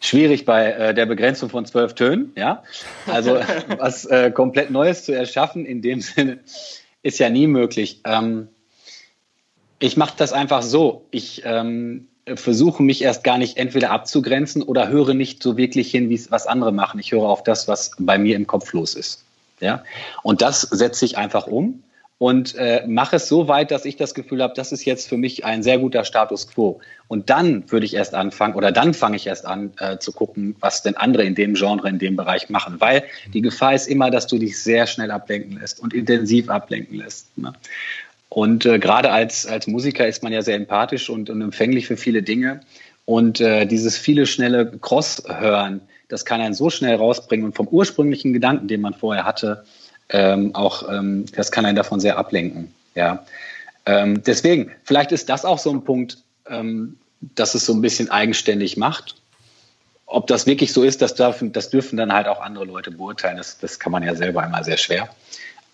Schwierig 0.00 0.44
bei 0.44 0.72
äh, 0.72 0.94
der 0.94 1.06
Begrenzung 1.06 1.48
von 1.48 1.66
zwölf 1.66 1.94
Tönen. 1.94 2.32
Ja, 2.36 2.62
also 3.06 3.40
was 3.78 4.04
äh, 4.06 4.30
komplett 4.30 4.70
Neues 4.70 5.04
zu 5.04 5.12
erschaffen 5.12 5.66
in 5.66 5.82
dem 5.82 6.00
Sinne 6.00 6.38
ist 7.02 7.18
ja 7.18 7.30
nie 7.30 7.46
möglich. 7.46 8.00
Ähm, 8.04 8.48
ich 9.78 9.96
mache 9.96 10.14
das 10.16 10.32
einfach 10.32 10.62
so. 10.62 11.06
Ich 11.10 11.42
ähm, 11.44 12.08
versuche 12.34 12.82
mich 12.82 13.02
erst 13.02 13.22
gar 13.24 13.38
nicht 13.38 13.56
entweder 13.56 13.90
abzugrenzen 13.90 14.62
oder 14.62 14.88
höre 14.88 15.14
nicht 15.14 15.42
so 15.42 15.56
wirklich 15.56 15.90
hin, 15.90 16.08
wie 16.08 16.20
was 16.30 16.46
andere 16.46 16.72
machen. 16.72 16.98
Ich 16.98 17.12
höre 17.12 17.28
auf 17.28 17.42
das, 17.42 17.68
was 17.68 17.92
bei 17.98 18.18
mir 18.18 18.36
im 18.36 18.46
Kopf 18.46 18.72
los 18.72 18.94
ist. 18.94 19.22
Ja, 19.60 19.84
und 20.22 20.42
das 20.42 20.60
setze 20.60 21.06
ich 21.06 21.16
einfach 21.16 21.46
um 21.46 21.82
und 22.18 22.54
äh, 22.54 22.82
mache 22.86 23.16
es 23.16 23.28
so 23.28 23.46
weit, 23.46 23.70
dass 23.70 23.84
ich 23.84 23.96
das 23.96 24.14
Gefühl 24.14 24.42
habe, 24.42 24.54
das 24.56 24.72
ist 24.72 24.86
jetzt 24.86 25.08
für 25.08 25.18
mich 25.18 25.44
ein 25.44 25.62
sehr 25.62 25.78
guter 25.78 26.04
Status 26.04 26.48
quo. 26.48 26.80
Und 27.08 27.28
dann 27.28 27.70
würde 27.70 27.84
ich 27.84 27.94
erst 27.94 28.14
anfangen 28.14 28.54
oder 28.54 28.72
dann 28.72 28.94
fange 28.94 29.16
ich 29.16 29.26
erst 29.26 29.44
an 29.44 29.72
äh, 29.78 29.98
zu 29.98 30.12
gucken, 30.12 30.56
was 30.60 30.82
denn 30.82 30.96
andere 30.96 31.24
in 31.24 31.34
dem 31.34 31.54
Genre, 31.54 31.88
in 31.88 31.98
dem 31.98 32.16
Bereich 32.16 32.48
machen. 32.48 32.76
Weil 32.78 33.04
die 33.34 33.42
Gefahr 33.42 33.74
ist 33.74 33.86
immer, 33.86 34.10
dass 34.10 34.26
du 34.26 34.38
dich 34.38 34.58
sehr 34.58 34.86
schnell 34.86 35.10
ablenken 35.10 35.58
lässt 35.60 35.78
und 35.78 35.92
intensiv 35.92 36.48
ablenken 36.48 36.98
lässt. 36.98 37.36
Ne? 37.36 37.52
Und 38.30 38.64
äh, 38.64 38.78
gerade 38.78 39.12
als, 39.12 39.46
als 39.46 39.66
Musiker 39.66 40.08
ist 40.08 40.22
man 40.22 40.32
ja 40.32 40.40
sehr 40.40 40.56
empathisch 40.56 41.10
und, 41.10 41.28
und 41.28 41.42
empfänglich 41.42 41.86
für 41.86 41.98
viele 41.98 42.22
Dinge. 42.22 42.60
Und 43.04 43.40
äh, 43.40 43.66
dieses 43.66 43.98
viele 43.98 44.26
schnelle 44.26 44.72
Cross-Hören, 44.80 45.82
das 46.08 46.24
kann 46.24 46.40
einen 46.40 46.54
so 46.54 46.70
schnell 46.70 46.96
rausbringen 46.96 47.44
und 47.44 47.54
vom 47.54 47.68
ursprünglichen 47.68 48.32
Gedanken, 48.32 48.68
den 48.68 48.80
man 48.80 48.94
vorher 48.94 49.24
hatte, 49.24 49.64
ähm, 50.08 50.54
auch, 50.54 50.88
ähm, 50.90 51.26
das 51.34 51.50
kann 51.50 51.66
einen 51.66 51.76
davon 51.76 52.00
sehr 52.00 52.18
ablenken. 52.18 52.72
Ja. 52.94 53.24
Ähm, 53.84 54.22
deswegen, 54.22 54.72
vielleicht 54.84 55.12
ist 55.12 55.28
das 55.28 55.44
auch 55.44 55.58
so 55.58 55.70
ein 55.70 55.84
Punkt, 55.84 56.18
ähm, 56.48 56.98
dass 57.20 57.54
es 57.54 57.66
so 57.66 57.72
ein 57.72 57.80
bisschen 57.80 58.10
eigenständig 58.10 58.76
macht. 58.76 59.16
Ob 60.06 60.26
das 60.28 60.46
wirklich 60.46 60.72
so 60.72 60.82
ist, 60.82 61.02
das 61.02 61.14
dürfen, 61.14 61.52
das 61.52 61.70
dürfen 61.70 61.96
dann 61.96 62.12
halt 62.12 62.28
auch 62.28 62.40
andere 62.40 62.64
Leute 62.64 62.90
beurteilen. 62.90 63.36
Das, 63.36 63.58
das 63.58 63.78
kann 63.78 63.92
man 63.92 64.02
ja 64.02 64.14
selber 64.14 64.42
einmal 64.42 64.64
sehr 64.64 64.76
schwer. 64.76 65.08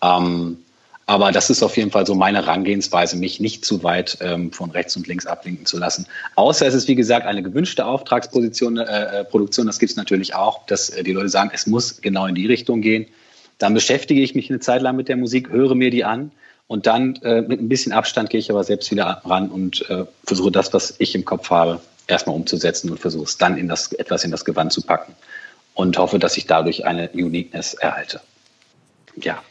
Ähm, 0.01 0.57
aber 1.05 1.31
das 1.31 1.49
ist 1.49 1.61
auf 1.61 1.75
jeden 1.75 1.91
Fall 1.91 2.05
so 2.05 2.15
meine 2.15 2.39
Herangehensweise, 2.39 3.17
mich 3.17 3.39
nicht 3.39 3.65
zu 3.65 3.83
weit 3.83 4.17
ähm, 4.21 4.51
von 4.51 4.71
rechts 4.71 4.95
und 4.95 5.05
links 5.07 5.25
ablenken 5.25 5.65
zu 5.65 5.77
lassen. 5.77 6.07
Außer 6.35 6.65
es 6.65 6.73
ist, 6.73 6.87
wie 6.87 6.95
gesagt, 6.95 7.25
eine 7.25 7.43
gewünschte 7.43 7.85
Auftragsposition, 7.85 8.77
äh, 8.77 9.19
äh 9.19 9.25
Produktion, 9.25 9.67
das 9.67 9.79
gibt 9.79 9.91
es 9.91 9.97
natürlich 9.97 10.33
auch, 10.33 10.65
dass 10.65 10.89
äh, 10.89 11.03
die 11.03 11.11
Leute 11.11 11.29
sagen, 11.29 11.51
es 11.53 11.67
muss 11.67 12.01
genau 12.01 12.25
in 12.25 12.35
die 12.35 12.47
Richtung 12.47 12.81
gehen. 12.81 13.05
Dann 13.57 13.73
beschäftige 13.73 14.21
ich 14.21 14.35
mich 14.35 14.49
eine 14.49 14.59
Zeit 14.59 14.81
lang 14.81 14.95
mit 14.95 15.07
der 15.07 15.17
Musik, 15.17 15.49
höre 15.49 15.75
mir 15.75 15.89
die 15.89 16.03
an 16.03 16.31
und 16.67 16.87
dann 16.87 17.15
äh, 17.17 17.41
mit 17.41 17.61
ein 17.61 17.69
bisschen 17.69 17.91
Abstand 17.91 18.29
gehe 18.29 18.39
ich 18.39 18.49
aber 18.49 18.63
selbst 18.63 18.91
wieder 18.91 19.21
ran 19.25 19.49
und 19.49 19.89
äh, 19.89 20.05
versuche 20.25 20.51
das, 20.51 20.73
was 20.73 20.95
ich 20.99 21.15
im 21.15 21.25
Kopf 21.25 21.49
habe, 21.49 21.79
erstmal 22.07 22.35
umzusetzen 22.35 22.89
und 22.89 22.99
versuche 22.99 23.25
es 23.25 23.37
dann 23.37 23.57
in 23.57 23.67
das, 23.67 23.91
etwas 23.93 24.23
in 24.23 24.31
das 24.31 24.45
Gewand 24.45 24.73
zu 24.73 24.81
packen 24.81 25.13
und 25.73 25.97
hoffe, 25.97 26.19
dass 26.19 26.37
ich 26.37 26.45
dadurch 26.45 26.85
eine 26.85 27.09
Uniqueness 27.09 27.73
erhalte. 27.73 28.21
Ja. 29.15 29.41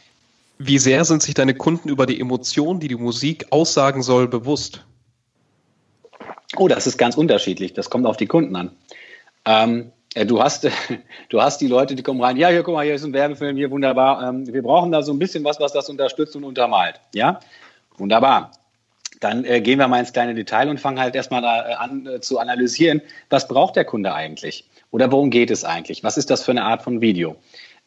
Wie 0.57 0.77
sehr 0.77 1.03
sind 1.05 1.23
sich 1.23 1.33
deine 1.33 1.55
Kunden 1.55 1.89
über 1.89 2.05
die 2.05 2.19
Emotionen, 2.19 2.79
die 2.79 2.87
die 2.87 2.95
Musik 2.95 3.47
aussagen 3.49 4.03
soll, 4.03 4.27
bewusst? 4.27 4.81
Oh, 6.55 6.67
das 6.67 6.87
ist 6.87 6.97
ganz 6.97 7.17
unterschiedlich. 7.17 7.73
Das 7.73 7.89
kommt 7.89 8.05
auf 8.05 8.17
die 8.17 8.27
Kunden 8.27 8.55
an. 8.55 8.71
Ähm, 9.45 9.91
äh, 10.15 10.25
du 10.25 10.41
hast, 10.41 10.67
du 11.29 11.41
hast 11.41 11.61
die 11.61 11.67
Leute, 11.67 11.95
die 11.95 12.03
kommen 12.03 12.21
rein, 12.21 12.37
ja, 12.37 12.49
hier, 12.49 12.63
guck 12.63 12.75
mal, 12.75 12.85
hier 12.85 12.95
ist 12.95 13.03
ein 13.03 13.13
Werbefilm, 13.13 13.57
hier 13.57 13.71
wunderbar. 13.71 14.27
Ähm, 14.27 14.51
wir 14.51 14.61
brauchen 14.61 14.91
da 14.91 15.01
so 15.01 15.13
ein 15.13 15.19
bisschen 15.19 15.43
was, 15.43 15.59
was 15.59 15.73
das 15.73 15.89
unterstützt 15.89 16.35
und 16.35 16.43
untermalt. 16.43 16.99
Ja, 17.13 17.39
wunderbar. 17.97 18.51
dann 19.19 19.45
äh, 19.45 19.61
gehen 19.61 19.79
wir 19.79 19.87
mal 19.87 19.99
ins 19.99 20.13
kleine 20.13 20.33
Detail 20.33 20.69
und 20.69 20.79
fangen 20.79 20.99
halt 20.99 21.15
erstmal 21.15 21.43
äh, 21.43 21.73
an 21.73 22.05
äh, 22.05 22.19
zu 22.19 22.39
analysieren, 22.39 23.01
was 23.29 23.47
braucht 23.47 23.75
der 23.75 23.85
Kunde 23.85 24.13
eigentlich? 24.13 24.69
Oder 24.91 25.11
worum 25.11 25.29
geht 25.29 25.49
es 25.49 25.63
eigentlich? 25.63 26.03
Was 26.03 26.17
ist 26.17 26.29
das 26.29 26.43
für 26.43 26.51
eine 26.51 26.63
Art 26.65 26.83
von 26.83 27.01
Video? 27.01 27.35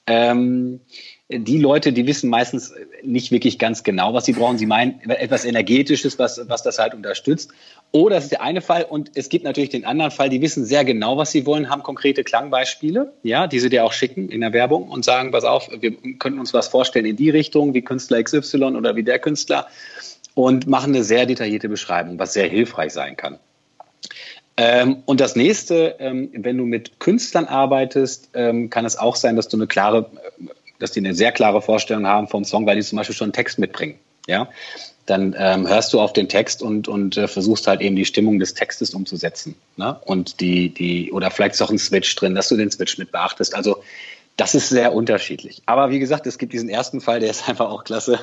Ähm, 0.07 0.81
die 1.29 1.59
Leute, 1.59 1.93
die 1.93 2.07
wissen 2.07 2.31
meistens 2.31 2.73
nicht 3.03 3.33
wirklich 3.33 3.59
ganz 3.59 3.83
genau, 3.83 4.15
was 4.15 4.27
sie 4.27 4.33
brauchen. 4.33 4.59
Sie 4.59 4.67
meinen 4.67 5.01
etwas 5.11 5.45
Energetisches, 5.45 6.19
was, 6.21 6.41
was 6.49 6.63
das 6.63 6.79
halt 6.79 6.95
unterstützt. 6.95 7.51
Oder 7.97 8.17
das 8.17 8.25
ist 8.25 8.33
der 8.33 8.43
eine 8.43 8.61
Fall. 8.61 8.85
Und 8.85 9.13
es 9.15 9.31
gibt 9.31 9.45
natürlich 9.45 9.71
den 9.71 9.87
anderen 9.87 10.11
Fall, 10.11 10.29
die 10.29 10.43
wissen 10.43 10.67
sehr 10.67 10.85
genau, 10.85 11.17
was 11.17 11.31
sie 11.31 11.47
wollen, 11.47 11.71
haben 11.71 11.83
konkrete 11.83 12.25
Klangbeispiele, 12.25 13.15
ja, 13.23 13.47
die 13.47 13.59
sie 13.59 13.71
dir 13.71 13.87
auch 13.87 13.95
schicken 13.95 14.29
in 14.29 14.43
der 14.43 14.53
Werbung 14.53 14.91
und 14.91 15.03
sagen, 15.03 15.31
pass 15.31 15.45
auf, 15.45 15.71
wir 15.81 15.93
könnten 16.19 16.39
uns 16.39 16.53
was 16.53 16.69
vorstellen 16.69 17.07
in 17.07 17.17
die 17.17 17.31
Richtung, 17.31 17.73
wie 17.73 17.81
Künstler 17.81 18.23
XY 18.23 18.65
oder 18.77 18.97
wie 18.97 19.03
der 19.03 19.19
Künstler 19.19 19.67
und 20.35 20.67
machen 20.67 20.95
eine 20.95 21.05
sehr 21.05 21.25
detaillierte 21.25 21.71
Beschreibung, 21.71 22.19
was 22.19 22.35
sehr 22.35 22.49
hilfreich 22.49 22.93
sein 22.93 23.17
kann. 23.17 23.39
Ähm, 24.59 25.03
und 25.07 25.23
das 25.23 25.35
nächste, 25.35 25.97
ähm, 25.99 26.29
wenn 26.35 26.59
du 26.59 26.67
mit 26.67 27.01
Künstlern 27.01 27.47
arbeitest, 27.47 28.29
ähm, 28.35 28.69
kann 28.69 28.85
es 28.85 28.99
auch 28.99 29.17
sein, 29.17 29.37
dass 29.37 29.49
du 29.49 29.57
eine 29.57 29.67
klare 29.67 30.11
dass 30.79 30.93
die 30.93 31.01
eine 31.01 31.15
sehr 31.15 31.33
klare 31.33 31.63
Vorstellung 31.63 32.07
haben 32.07 32.29
vom 32.29 32.45
Song, 32.45 32.67
weil 32.67 32.77
die 32.77 32.83
zum 32.83 32.99
Beispiel 32.99 33.17
schon 33.17 33.27
einen 33.27 33.33
Text 33.33 33.59
mitbringen. 33.59 33.99
Ja, 34.27 34.49
dann 35.07 35.35
ähm, 35.39 35.69
hörst 35.69 35.93
du 35.93 36.01
auf 36.01 36.13
den 36.13 36.29
Text 36.29 36.63
und, 36.63 36.89
und 36.89 37.17
äh, 37.17 37.29
versuchst 37.29 37.67
halt 37.69 37.81
eben 37.81 37.95
die 37.95 38.05
Stimmung 38.05 38.39
des 38.39 38.55
Textes 38.55 38.93
umzusetzen. 38.93 39.55
Ne? 39.77 39.97
Und 40.05 40.41
die, 40.41 40.69
die, 40.69 41.13
oder 41.13 41.31
vielleicht 41.31 41.55
ist 41.55 41.63
auch 41.63 41.71
ein 41.71 41.79
Switch 41.79 42.15
drin, 42.17 42.35
dass 42.35 42.49
du 42.49 42.57
den 42.57 42.71
Switch 42.71 42.99
mit 42.99 43.13
beachtest. 43.13 43.55
Also 43.55 43.83
das 44.37 44.55
ist 44.55 44.69
sehr 44.69 44.93
unterschiedlich. 44.93 45.63
Aber 45.65 45.91
wie 45.91 45.99
gesagt, 45.99 46.27
es 46.27 46.39
gibt 46.39 46.53
diesen 46.53 46.69
ersten 46.69 47.01
Fall, 47.01 47.21
der 47.21 47.31
ist 47.31 47.49
einfach 47.49 47.71
auch 47.71 47.85
klasse. 47.85 48.21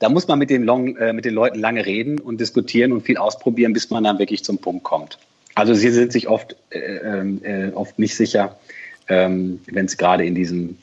Da 0.00 0.08
muss 0.08 0.28
man 0.28 0.38
mit 0.38 0.50
den, 0.50 0.64
Long, 0.64 0.96
äh, 0.96 1.12
mit 1.12 1.24
den 1.24 1.34
Leuten 1.34 1.58
lange 1.58 1.86
reden 1.86 2.18
und 2.18 2.40
diskutieren 2.40 2.92
und 2.92 3.02
viel 3.02 3.16
ausprobieren, 3.16 3.72
bis 3.72 3.90
man 3.90 4.04
dann 4.04 4.18
wirklich 4.18 4.44
zum 4.44 4.58
Punkt 4.58 4.82
kommt. 4.82 5.18
Also 5.54 5.74
sie 5.74 5.90
sind 5.90 6.12
sich 6.12 6.28
oft, 6.28 6.56
äh, 6.70 6.78
äh, 6.78 7.72
oft 7.72 7.98
nicht 7.98 8.16
sicher, 8.16 8.58
ähm, 9.08 9.60
wenn 9.66 9.86
es 9.86 9.96
gerade 9.96 10.24
in 10.24 10.34
diesem 10.34 10.78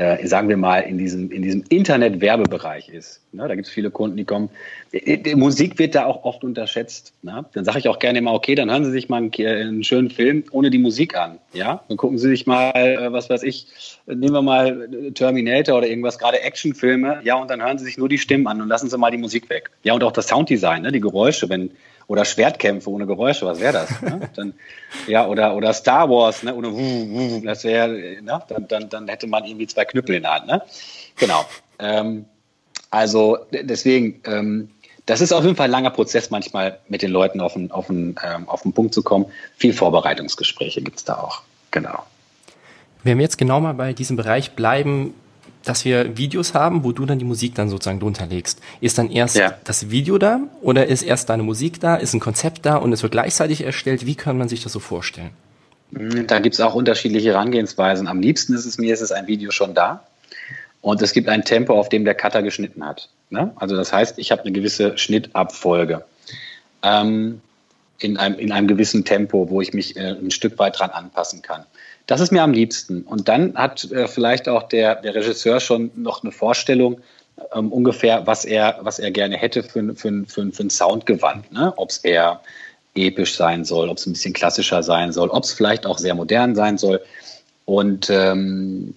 äh, 0.00 0.26
sagen 0.26 0.48
wir 0.48 0.56
mal, 0.56 0.78
in 0.78 0.96
diesem, 0.96 1.30
in 1.30 1.42
diesem 1.42 1.62
Internet-Werbebereich 1.68 2.88
ist. 2.88 3.20
Ne? 3.32 3.46
Da 3.46 3.54
gibt 3.54 3.66
es 3.66 3.72
viele 3.72 3.90
Kunden, 3.90 4.16
die 4.16 4.24
kommen. 4.24 4.48
Die, 4.94 5.22
die 5.22 5.34
Musik 5.34 5.78
wird 5.78 5.94
da 5.94 6.06
auch 6.06 6.24
oft 6.24 6.42
unterschätzt. 6.42 7.12
Ne? 7.20 7.44
Dann 7.52 7.66
sage 7.66 7.80
ich 7.80 7.88
auch 7.88 7.98
gerne 7.98 8.20
immer, 8.20 8.32
okay, 8.32 8.54
dann 8.54 8.70
hören 8.70 8.86
Sie 8.86 8.92
sich 8.92 9.10
mal 9.10 9.18
einen, 9.18 9.30
einen, 9.38 9.84
schönen 9.84 10.08
Film 10.08 10.44
ohne 10.52 10.70
die 10.70 10.78
Musik 10.78 11.18
an. 11.18 11.38
Ja, 11.52 11.84
dann 11.88 11.98
gucken 11.98 12.16
Sie 12.16 12.28
sich 12.28 12.46
mal, 12.46 12.70
äh, 12.74 13.12
was 13.12 13.28
weiß 13.28 13.42
ich, 13.42 13.66
nehmen 14.06 14.32
wir 14.32 14.40
mal 14.40 14.88
Terminator 15.12 15.76
oder 15.76 15.86
irgendwas, 15.86 16.18
gerade 16.18 16.40
Actionfilme. 16.40 17.20
Ja, 17.22 17.34
und 17.34 17.50
dann 17.50 17.62
hören 17.62 17.76
Sie 17.76 17.84
sich 17.84 17.98
nur 17.98 18.08
die 18.08 18.16
Stimmen 18.18 18.46
an 18.46 18.62
und 18.62 18.68
lassen 18.68 18.88
Sie 18.88 18.96
mal 18.96 19.10
die 19.10 19.18
Musik 19.18 19.50
weg. 19.50 19.70
Ja, 19.82 19.92
und 19.92 20.02
auch 20.02 20.12
das 20.12 20.28
Sounddesign, 20.28 20.80
ne? 20.82 20.92
die 20.92 21.00
Geräusche, 21.00 21.50
wenn 21.50 21.72
oder 22.10 22.24
Schwertkämpfe 22.24 22.90
ohne 22.90 23.06
Geräusche, 23.06 23.46
was 23.46 23.60
wäre 23.60 23.72
das? 23.72 24.02
Ne? 24.02 24.28
Dann, 24.36 24.52
ja, 25.06 25.28
oder, 25.28 25.54
oder 25.54 25.72
Star 25.72 26.10
Wars, 26.10 26.42
ne? 26.42 26.52
ohne 26.52 26.72
wuh, 26.72 27.08
wuh, 27.08 27.40
das 27.44 27.62
wäre, 27.62 28.20
ne? 28.20 28.42
dann, 28.48 28.66
dann, 28.66 28.88
dann 28.88 29.06
hätte 29.06 29.28
man 29.28 29.44
irgendwie 29.44 29.68
zwei 29.68 29.84
Knüppel 29.84 30.16
in 30.16 30.22
der 30.22 30.34
Hand. 30.34 30.48
Ne? 30.48 30.60
Genau. 31.14 31.44
Ähm, 31.78 32.24
also 32.90 33.38
deswegen, 33.52 34.20
ähm, 34.24 34.70
das 35.06 35.20
ist 35.20 35.32
auf 35.32 35.44
jeden 35.44 35.54
Fall 35.54 35.68
ein 35.68 35.70
langer 35.70 35.90
Prozess, 35.90 36.30
manchmal 36.30 36.80
mit 36.88 37.02
den 37.02 37.12
Leuten 37.12 37.40
auf 37.40 37.52
den, 37.52 37.70
auf 37.70 37.86
den, 37.86 38.16
ähm, 38.24 38.48
auf 38.48 38.62
den 38.62 38.72
Punkt 38.72 38.92
zu 38.92 39.04
kommen. 39.04 39.26
Viel 39.56 39.72
Vorbereitungsgespräche 39.72 40.82
gibt 40.82 40.98
es 40.98 41.04
da 41.04 41.14
auch. 41.14 41.42
Genau. 41.70 42.02
Wenn 43.04 43.18
wir 43.18 43.22
jetzt 43.22 43.38
genau 43.38 43.60
mal 43.60 43.74
bei 43.74 43.92
diesem 43.92 44.16
Bereich 44.16 44.50
bleiben, 44.56 45.14
dass 45.64 45.84
wir 45.84 46.16
Videos 46.16 46.54
haben, 46.54 46.84
wo 46.84 46.92
du 46.92 47.04
dann 47.06 47.18
die 47.18 47.24
Musik 47.24 47.54
dann 47.54 47.68
sozusagen 47.68 48.00
drunter 48.00 48.26
legst. 48.26 48.60
Ist 48.80 48.98
dann 48.98 49.10
erst 49.10 49.36
ja. 49.36 49.54
das 49.64 49.90
Video 49.90 50.18
da 50.18 50.40
oder 50.62 50.86
ist 50.86 51.02
erst 51.02 51.28
deine 51.28 51.42
Musik 51.42 51.80
da, 51.80 51.96
ist 51.96 52.14
ein 52.14 52.20
Konzept 52.20 52.64
da 52.64 52.76
und 52.76 52.92
es 52.92 53.02
wird 53.02 53.12
gleichzeitig 53.12 53.64
erstellt? 53.64 54.06
Wie 54.06 54.14
kann 54.14 54.38
man 54.38 54.48
sich 54.48 54.62
das 54.62 54.72
so 54.72 54.80
vorstellen? 54.80 55.30
Da 55.90 56.38
gibt 56.38 56.54
es 56.54 56.60
auch 56.60 56.74
unterschiedliche 56.74 57.30
Herangehensweisen. 57.30 58.06
Am 58.06 58.20
liebsten 58.20 58.54
ist 58.54 58.64
es 58.64 58.78
mir, 58.78 58.94
ist 58.94 59.00
es 59.00 59.12
ein 59.12 59.26
Video 59.26 59.50
schon 59.50 59.74
da 59.74 60.04
und 60.80 61.02
es 61.02 61.12
gibt 61.12 61.28
ein 61.28 61.44
Tempo, 61.44 61.78
auf 61.78 61.88
dem 61.88 62.04
der 62.04 62.14
Cutter 62.14 62.42
geschnitten 62.42 62.84
hat. 62.84 63.08
Ne? 63.28 63.52
Also 63.56 63.76
das 63.76 63.92
heißt, 63.92 64.18
ich 64.18 64.30
habe 64.30 64.42
eine 64.42 64.52
gewisse 64.52 64.96
Schnittabfolge 64.96 66.04
ähm, 66.82 67.40
in, 67.98 68.16
einem, 68.16 68.38
in 68.38 68.52
einem 68.52 68.68
gewissen 68.68 69.04
Tempo, 69.04 69.50
wo 69.50 69.60
ich 69.60 69.74
mich 69.74 69.96
äh, 69.96 70.10
ein 70.10 70.30
Stück 70.30 70.58
weit 70.58 70.78
dran 70.78 70.90
anpassen 70.90 71.42
kann. 71.42 71.64
Das 72.06 72.20
ist 72.20 72.32
mir 72.32 72.42
am 72.42 72.52
liebsten. 72.52 73.02
Und 73.02 73.28
dann 73.28 73.54
hat 73.54 73.90
äh, 73.92 74.08
vielleicht 74.08 74.48
auch 74.48 74.64
der, 74.64 74.96
der 74.96 75.14
Regisseur 75.14 75.60
schon 75.60 75.90
noch 75.94 76.22
eine 76.22 76.32
Vorstellung, 76.32 77.00
ähm, 77.54 77.72
ungefähr, 77.72 78.26
was 78.26 78.44
er, 78.44 78.78
was 78.82 78.98
er 78.98 79.10
gerne 79.10 79.36
hätte 79.36 79.62
für, 79.62 79.94
für, 79.94 80.24
für, 80.26 80.52
für 80.52 80.62
ein 80.62 80.70
Soundgewand. 80.70 81.52
Ne? 81.52 81.72
Ob 81.76 81.90
es 81.90 81.98
eher 81.98 82.40
episch 82.94 83.36
sein 83.36 83.64
soll, 83.64 83.88
ob 83.88 83.98
es 83.98 84.06
ein 84.06 84.12
bisschen 84.12 84.34
klassischer 84.34 84.82
sein 84.82 85.12
soll, 85.12 85.28
ob 85.28 85.44
es 85.44 85.52
vielleicht 85.52 85.86
auch 85.86 85.98
sehr 85.98 86.14
modern 86.14 86.54
sein 86.54 86.78
soll. 86.78 87.00
Und 87.64 88.10
ähm, 88.10 88.94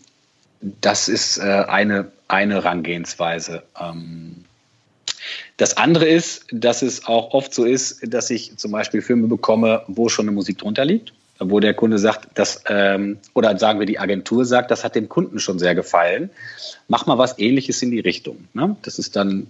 das 0.82 1.08
ist 1.08 1.38
äh, 1.38 1.66
eine, 1.68 2.12
eine 2.28 2.64
Rangehensweise. 2.64 3.64
Ähm, 3.80 4.46
das 5.58 5.78
andere 5.78 6.08
ist, 6.08 6.46
dass 6.52 6.82
es 6.82 7.06
auch 7.06 7.34
oft 7.34 7.54
so 7.54 7.66
ist, 7.66 8.02
dass 8.12 8.30
ich 8.30 8.58
zum 8.58 8.72
Beispiel 8.72 9.02
Filme 9.02 9.28
bekomme, 9.28 9.84
wo 9.88 10.10
schon 10.10 10.26
eine 10.26 10.32
Musik 10.32 10.58
drunter 10.58 10.86
liegt 10.86 11.14
wo 11.50 11.60
der 11.60 11.74
Kunde 11.74 11.98
sagt, 12.00 12.28
das, 12.36 12.64
ähm, 12.68 13.18
oder 13.34 13.58
sagen 13.58 13.80
wir 13.80 13.86
die 13.86 14.00
Agentur 14.00 14.46
sagt, 14.46 14.72
das 14.72 14.84
hat 14.84 14.96
dem 14.96 15.10
Kunden 15.10 15.40
schon 15.40 15.60
sehr 15.60 15.76
gefallen. 15.76 16.30
Mach 16.88 17.06
mal 17.06 17.18
was 17.18 17.40
ähnliches 17.40 17.82
in 17.82 17.92
die 17.92 18.00
Richtung. 18.00 18.48
Ne? 18.54 18.76
Das 18.84 19.00
ist 19.00 19.16
dann, 19.16 19.48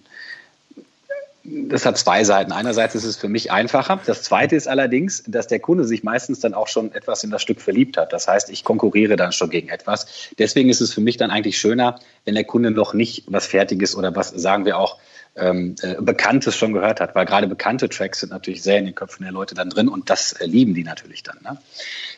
das 1.43 1.85
hat 1.85 1.97
zwei 1.97 2.23
Seiten. 2.23 2.51
Einerseits 2.51 2.95
ist 2.95 3.03
es 3.03 3.17
für 3.17 3.27
mich 3.27 3.51
einfacher. 3.51 3.99
Das 4.05 4.23
zweite 4.23 4.55
ist 4.55 4.67
allerdings, 4.67 5.23
dass 5.27 5.47
der 5.47 5.59
Kunde 5.59 5.83
sich 5.83 6.03
meistens 6.03 6.39
dann 6.39 6.53
auch 6.53 6.67
schon 6.67 6.93
etwas 6.93 7.23
in 7.23 7.31
das 7.31 7.41
Stück 7.41 7.59
verliebt 7.59 7.97
hat. 7.97 8.13
Das 8.13 8.27
heißt, 8.27 8.49
ich 8.49 8.63
konkurriere 8.63 9.15
dann 9.15 9.31
schon 9.31 9.49
gegen 9.49 9.69
etwas. 9.69 10.05
Deswegen 10.39 10.69
ist 10.69 10.81
es 10.81 10.93
für 10.93 11.01
mich 11.01 11.17
dann 11.17 11.31
eigentlich 11.31 11.57
schöner, 11.57 11.99
wenn 12.25 12.35
der 12.35 12.45
Kunde 12.45 12.71
noch 12.71 12.93
nicht 12.93 13.25
was 13.27 13.47
Fertiges 13.47 13.95
oder 13.95 14.15
was, 14.15 14.29
sagen 14.29 14.65
wir 14.65 14.77
auch, 14.77 14.97
ähm, 15.35 15.75
äh, 15.81 15.95
Bekanntes 16.01 16.55
schon 16.55 16.73
gehört 16.73 16.99
hat, 16.99 17.15
weil 17.15 17.25
gerade 17.25 17.47
bekannte 17.47 17.89
Tracks 17.89 18.19
sind 18.19 18.29
natürlich 18.29 18.61
sehr 18.61 18.79
in 18.79 18.85
den 18.85 18.95
Köpfen 18.95 19.23
der 19.23 19.31
Leute 19.31 19.55
dann 19.55 19.69
drin 19.69 19.87
und 19.87 20.09
das 20.09 20.33
äh, 20.33 20.45
lieben 20.45 20.73
die 20.73 20.83
natürlich 20.83 21.23
dann. 21.23 21.37
Ne? 21.43 21.57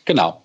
Genau. 0.06 0.42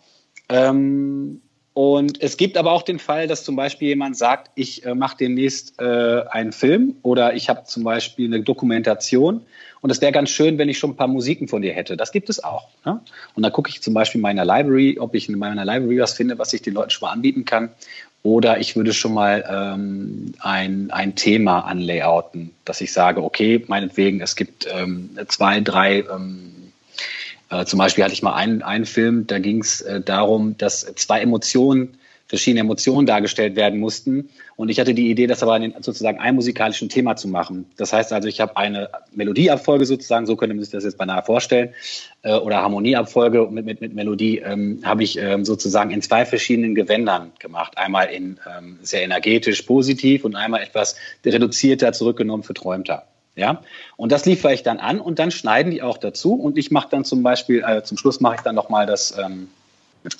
Ähm, 0.48 1.40
und 1.72 2.20
es 2.20 2.36
gibt 2.36 2.56
aber 2.56 2.72
auch 2.72 2.82
den 2.82 2.98
Fall, 2.98 3.28
dass 3.28 3.44
zum 3.44 3.56
Beispiel 3.56 3.88
jemand 3.88 4.16
sagt, 4.16 4.50
ich 4.54 4.84
äh, 4.84 4.94
mache 4.94 5.16
demnächst 5.18 5.80
äh, 5.80 6.22
einen 6.30 6.52
Film 6.52 6.96
oder 7.02 7.34
ich 7.34 7.48
habe 7.48 7.64
zum 7.64 7.84
Beispiel 7.84 8.26
eine 8.26 8.42
Dokumentation 8.42 9.42
und 9.80 9.90
es 9.90 10.00
wäre 10.00 10.12
ganz 10.12 10.30
schön, 10.30 10.58
wenn 10.58 10.68
ich 10.68 10.78
schon 10.78 10.90
ein 10.90 10.96
paar 10.96 11.08
Musiken 11.08 11.48
von 11.48 11.62
dir 11.62 11.72
hätte. 11.72 11.96
Das 11.96 12.12
gibt 12.12 12.28
es 12.28 12.42
auch. 12.42 12.68
Ne? 12.84 13.00
Und 13.34 13.42
da 13.42 13.50
gucke 13.50 13.70
ich 13.70 13.80
zum 13.80 13.94
Beispiel 13.94 14.18
in 14.18 14.22
meiner 14.22 14.44
Library, 14.44 14.98
ob 14.98 15.14
ich 15.14 15.28
in 15.28 15.38
meiner 15.38 15.64
Library 15.64 16.00
was 16.00 16.12
finde, 16.12 16.38
was 16.38 16.52
ich 16.52 16.62
den 16.62 16.74
Leuten 16.74 16.90
schon 16.90 17.06
mal 17.06 17.12
anbieten 17.12 17.44
kann. 17.44 17.70
Oder 18.22 18.60
ich 18.60 18.76
würde 18.76 18.92
schon 18.92 19.14
mal 19.14 19.44
ähm, 19.48 20.34
ein, 20.40 20.90
ein 20.90 21.14
Thema 21.14 21.60
anlayouten, 21.60 22.50
dass 22.66 22.82
ich 22.82 22.92
sage, 22.92 23.22
okay, 23.22 23.64
meinetwegen, 23.66 24.20
es 24.20 24.36
gibt 24.36 24.68
ähm, 24.70 25.18
zwei, 25.28 25.60
drei, 25.60 26.00
ähm, 26.00 26.72
äh, 27.48 27.64
zum 27.64 27.78
Beispiel 27.78 28.04
hatte 28.04 28.12
ich 28.12 28.22
mal 28.22 28.34
einen, 28.34 28.62
einen 28.62 28.84
Film, 28.84 29.26
da 29.26 29.38
ging 29.38 29.62
es 29.62 29.80
äh, 29.80 30.02
darum, 30.02 30.58
dass 30.58 30.80
zwei 30.96 31.22
Emotionen 31.22 31.96
verschiedene 32.30 32.60
Emotionen 32.60 33.06
dargestellt 33.06 33.56
werden 33.56 33.80
mussten. 33.80 34.30
Und 34.54 34.68
ich 34.68 34.78
hatte 34.78 34.94
die 34.94 35.10
Idee, 35.10 35.26
das 35.26 35.42
aber 35.42 35.56
in 35.56 35.74
sozusagen 35.80 36.20
einem 36.20 36.36
musikalischen 36.36 36.88
Thema 36.88 37.16
zu 37.16 37.26
machen. 37.26 37.66
Das 37.76 37.92
heißt 37.92 38.12
also, 38.12 38.28
ich 38.28 38.40
habe 38.40 38.56
eine 38.56 38.88
Melodieabfolge 39.10 39.84
sozusagen, 39.84 40.26
so 40.26 40.36
könnte 40.36 40.54
man 40.54 40.62
sich 40.62 40.70
das 40.72 40.84
jetzt 40.84 40.96
beinahe 40.96 41.24
vorstellen, 41.24 41.70
äh, 42.22 42.36
oder 42.36 42.62
Harmonieabfolge 42.62 43.48
mit, 43.50 43.66
mit, 43.66 43.80
mit 43.80 43.94
Melodie 43.94 44.38
ähm, 44.38 44.80
habe 44.84 45.02
ich 45.02 45.18
ähm, 45.18 45.44
sozusagen 45.44 45.90
in 45.90 46.02
zwei 46.02 46.24
verschiedenen 46.24 46.76
Gewändern 46.76 47.32
gemacht. 47.40 47.76
Einmal 47.76 48.06
in 48.10 48.38
ähm, 48.46 48.78
sehr 48.80 49.02
energetisch 49.02 49.62
positiv 49.62 50.24
und 50.24 50.36
einmal 50.36 50.62
etwas 50.62 50.94
reduzierter, 51.26 51.92
zurückgenommen, 51.92 52.44
verträumter. 52.44 53.06
Ja, 53.34 53.62
und 53.96 54.12
das 54.12 54.24
liefere 54.24 54.54
ich 54.54 54.62
dann 54.62 54.78
an 54.78 55.00
und 55.00 55.18
dann 55.18 55.32
schneiden 55.32 55.72
die 55.72 55.82
auch 55.82 55.98
dazu 55.98 56.34
und 56.34 56.58
ich 56.58 56.70
mache 56.70 56.88
dann 56.90 57.04
zum 57.04 57.22
Beispiel, 57.24 57.64
äh, 57.66 57.82
zum 57.82 57.96
Schluss 57.96 58.20
mache 58.20 58.36
ich 58.36 58.40
dann 58.42 58.54
nochmal 58.54 58.86
das, 58.86 59.16
ähm, 59.18 59.48
äh, 59.54 59.59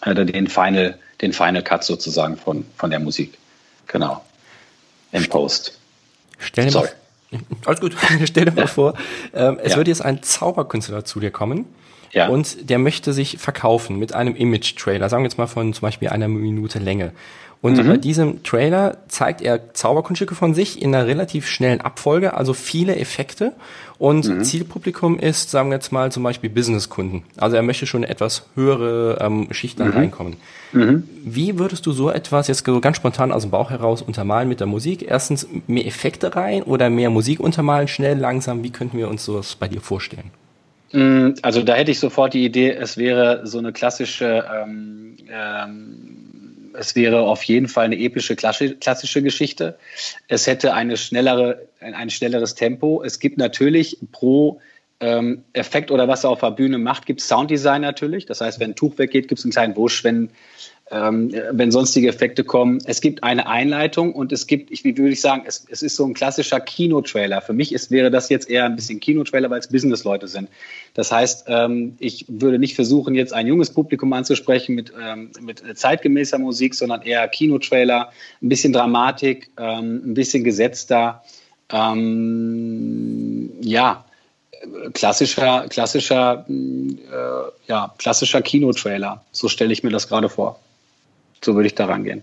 den 0.05 0.47
Final, 0.49 0.99
den 1.21 1.33
Final 1.33 1.63
Cut 1.63 1.85
sozusagen 1.85 2.37
von, 2.37 2.65
von 2.77 2.91
der 2.91 3.01
Musik. 3.01 3.39
Genau. 3.87 4.25
Im 5.13 5.29
Post. 5.29 5.79
Stell 6.39 6.67
dir 6.67 6.71
Sorry. 6.71 6.89
Mal, 7.31 7.41
alles 7.67 7.81
gut. 7.81 7.97
Stell 8.25 8.45
dir 8.45 8.53
mal 8.53 8.67
vor, 8.67 8.95
ähm, 9.35 9.59
es 9.63 9.73
ja. 9.73 9.79
wird 9.79 9.89
jetzt 9.89 10.03
ein 10.03 10.23
Zauberkünstler 10.23 11.05
zu 11.05 11.21
dir 11.21 11.31
kommen. 11.31 11.67
Ja. 12.13 12.29
Und 12.29 12.69
der 12.69 12.79
möchte 12.79 13.13
sich 13.13 13.39
verkaufen 13.39 13.97
mit 13.97 14.15
einem 14.15 14.35
Image-Trailer, 14.35 15.09
sagen 15.09 15.23
wir 15.23 15.29
jetzt 15.29 15.39
mal 15.39 15.47
von 15.47 15.73
zum 15.73 15.83
Beispiel 15.83 16.09
einer 16.09 16.27
Minute 16.27 16.81
Länge. 16.81 17.13
Und 17.63 17.77
mhm. 17.77 17.89
bei 17.89 17.97
diesem 17.99 18.43
Trailer 18.43 18.97
zeigt 19.09 19.43
er 19.43 19.75
Zauberkunststücke 19.75 20.35
von 20.35 20.55
sich 20.55 20.81
in 20.81 20.95
einer 20.95 21.07
relativ 21.07 21.47
schnellen 21.47 21.83
Abfolge, 21.83 22.35
also 22.35 22.55
viele 22.55 22.97
Effekte. 22.97 23.53
Und 23.99 24.27
mhm. 24.27 24.43
Zielpublikum 24.45 25.19
ist, 25.19 25.51
sagen 25.51 25.69
wir 25.69 25.75
jetzt 25.75 25.93
mal, 25.93 26.11
zum 26.11 26.23
Beispiel 26.23 26.49
Businesskunden. 26.49 27.23
Also 27.37 27.57
er 27.57 27.63
möchte 27.63 27.87
schon 27.87 28.03
etwas 28.03 28.47
höhere 28.55 29.19
ähm, 29.21 29.49
Schichten 29.51 29.85
mhm. 29.85 29.93
reinkommen. 29.93 30.37
Mhm. 30.73 31.05
Wie 31.23 31.59
würdest 31.59 31.85
du 31.85 31.93
so 31.93 32.11
etwas 32.11 32.49
jetzt 32.49 32.65
so 32.65 32.81
ganz 32.81 32.97
spontan 32.97 33.31
aus 33.31 33.43
dem 33.43 33.51
Bauch 33.51 33.69
heraus 33.69 34.01
untermalen 34.01 34.49
mit 34.49 34.61
der 34.61 34.67
Musik? 34.67 35.05
Erstens 35.07 35.47
mehr 35.67 35.87
Effekte 35.87 36.35
rein 36.35 36.63
oder 36.63 36.89
mehr 36.89 37.11
Musik 37.11 37.41
untermalen, 37.41 37.89
schnell, 37.89 38.17
langsam? 38.17 38.63
Wie 38.63 38.71
könnten 38.71 38.97
wir 38.97 39.09
uns 39.09 39.23
sowas 39.25 39.55
bei 39.57 39.69
dir 39.69 39.83
vorstellen? 39.83 40.31
Mm, 40.93 41.35
also 41.43 41.63
da 41.63 41.75
hätte 41.75 41.91
ich 41.91 42.01
sofort 42.01 42.33
die 42.33 42.45
Idee, 42.45 42.73
es 42.73 42.97
wäre 42.97 43.47
so 43.47 43.59
eine 43.59 43.73
klassische 43.73 44.45
ähm, 44.51 45.17
ähm, 45.31 46.10
es 46.81 46.97
wäre 46.97 47.21
auf 47.21 47.43
jeden 47.43 47.69
Fall 47.69 47.85
eine 47.85 47.99
epische 47.99 48.37
klassische 48.37 49.23
Geschichte. 49.23 49.79
Es 50.29 50.47
hätte 50.47 50.73
eine 50.73 50.97
schnellere, 50.97 51.69
ein 51.81 52.09
schnelleres 52.09 52.55
Tempo. 52.55 53.03
Es 53.05 53.19
gibt 53.19 53.37
natürlich 53.37 53.99
pro 54.13 54.61
ähm, 55.01 55.45
Effekt 55.53 55.91
oder 55.91 56.09
was 56.09 56.25
er 56.25 56.31
auf 56.31 56.41
der 56.41 56.53
Bühne 56.53 56.79
macht, 56.79 57.05
gibt 57.05 57.21
es 57.21 57.29
Sounddesign 57.29 57.83
natürlich. 57.83 58.25
Das 58.25 58.41
heißt, 58.41 58.61
wenn 58.61 58.71
ein 58.71 58.77
Tuch 58.77 58.97
weggeht, 58.97 59.29
gibt 59.29 59.39
es 59.39 59.45
einen 59.45 59.53
kleinen 59.53 59.77
Wusch. 59.77 60.05
Wenn 60.05 60.31
ähm, 60.91 61.33
wenn 61.53 61.71
sonstige 61.71 62.09
Effekte 62.09 62.43
kommen. 62.43 62.79
Es 62.85 63.01
gibt 63.01 63.23
eine 63.23 63.47
Einleitung 63.47 64.13
und 64.13 64.33
es 64.33 64.47
gibt, 64.47 64.71
ich, 64.71 64.83
wie 64.83 64.97
würde 64.97 65.13
ich 65.13 65.21
sagen, 65.21 65.45
es, 65.47 65.65
es 65.71 65.83
ist 65.83 65.95
so 65.95 66.05
ein 66.05 66.15
klassischer 66.15 66.59
Kinotrailer. 66.59 67.41
Für 67.41 67.53
mich 67.53 67.73
ist, 67.73 67.91
wäre 67.91 68.11
das 68.11 68.29
jetzt 68.29 68.51
eher 68.51 68.65
ein 68.65 68.75
bisschen 68.75 68.99
Kinotrailer, 68.99 69.51
weil 69.51 69.61
es 69.61 69.69
Businessleute 69.69 70.27
sind. 70.27 70.49
Das 70.95 71.13
heißt, 71.13 71.45
ähm, 71.47 71.95
ich 72.01 72.25
würde 72.29 72.59
nicht 72.59 72.75
versuchen, 72.75 73.15
jetzt 73.15 73.33
ein 73.33 73.47
junges 73.47 73.71
Publikum 73.71 74.13
anzusprechen 74.13 74.75
mit, 74.75 74.93
ähm, 75.01 75.31
mit 75.41 75.63
zeitgemäßer 75.75 76.39
Musik, 76.39 76.75
sondern 76.75 77.03
eher 77.03 77.27
Kinotrailer, 77.29 78.11
ein 78.43 78.49
bisschen 78.49 78.73
Dramatik, 78.73 79.51
ähm, 79.59 80.03
ein 80.05 80.15
bisschen 80.15 80.43
gesetzter. 80.43 81.23
Ähm, 81.73 83.51
ja, 83.61 84.05
klassischer, 84.93 85.67
klassischer, 85.69 86.45
äh, 86.49 87.69
ja, 87.69 87.95
klassischer 87.97 88.43
Kinotrailer. 88.43 89.25
So 89.31 89.49
stelle 89.49 89.73
ich 89.73 89.85
mir 89.85 89.91
das 89.91 90.09
gerade 90.09 90.29
vor. 90.29 90.59
So 91.45 91.55
würde 91.55 91.67
ich 91.67 91.75
da 91.75 91.87
rangehen. 91.87 92.23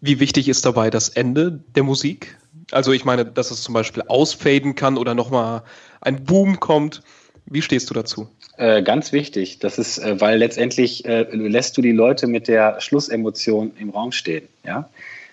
Wie 0.00 0.20
wichtig 0.20 0.48
ist 0.48 0.64
dabei 0.64 0.90
das 0.90 1.08
Ende 1.08 1.60
der 1.74 1.82
Musik? 1.82 2.38
Also 2.70 2.92
ich 2.92 3.04
meine, 3.04 3.24
dass 3.24 3.50
es 3.50 3.62
zum 3.62 3.74
Beispiel 3.74 4.04
ausfaden 4.06 4.74
kann 4.74 4.96
oder 4.96 5.14
nochmal 5.14 5.62
ein 6.00 6.24
Boom 6.24 6.60
kommt. 6.60 7.02
Wie 7.46 7.62
stehst 7.62 7.90
du 7.90 7.94
dazu? 7.94 8.28
Äh, 8.58 8.82
ganz 8.82 9.12
wichtig. 9.12 9.58
Das 9.58 9.78
ist, 9.78 9.98
äh, 9.98 10.20
weil 10.20 10.38
letztendlich 10.38 11.04
äh, 11.04 11.22
lässt 11.34 11.76
du 11.76 11.82
die 11.82 11.92
Leute 11.92 12.26
mit 12.26 12.46
der 12.46 12.80
Schlussemotion 12.80 13.72
im 13.78 13.90
Raum 13.90 14.12
stehen. 14.12 14.48
Ja? 14.64 14.88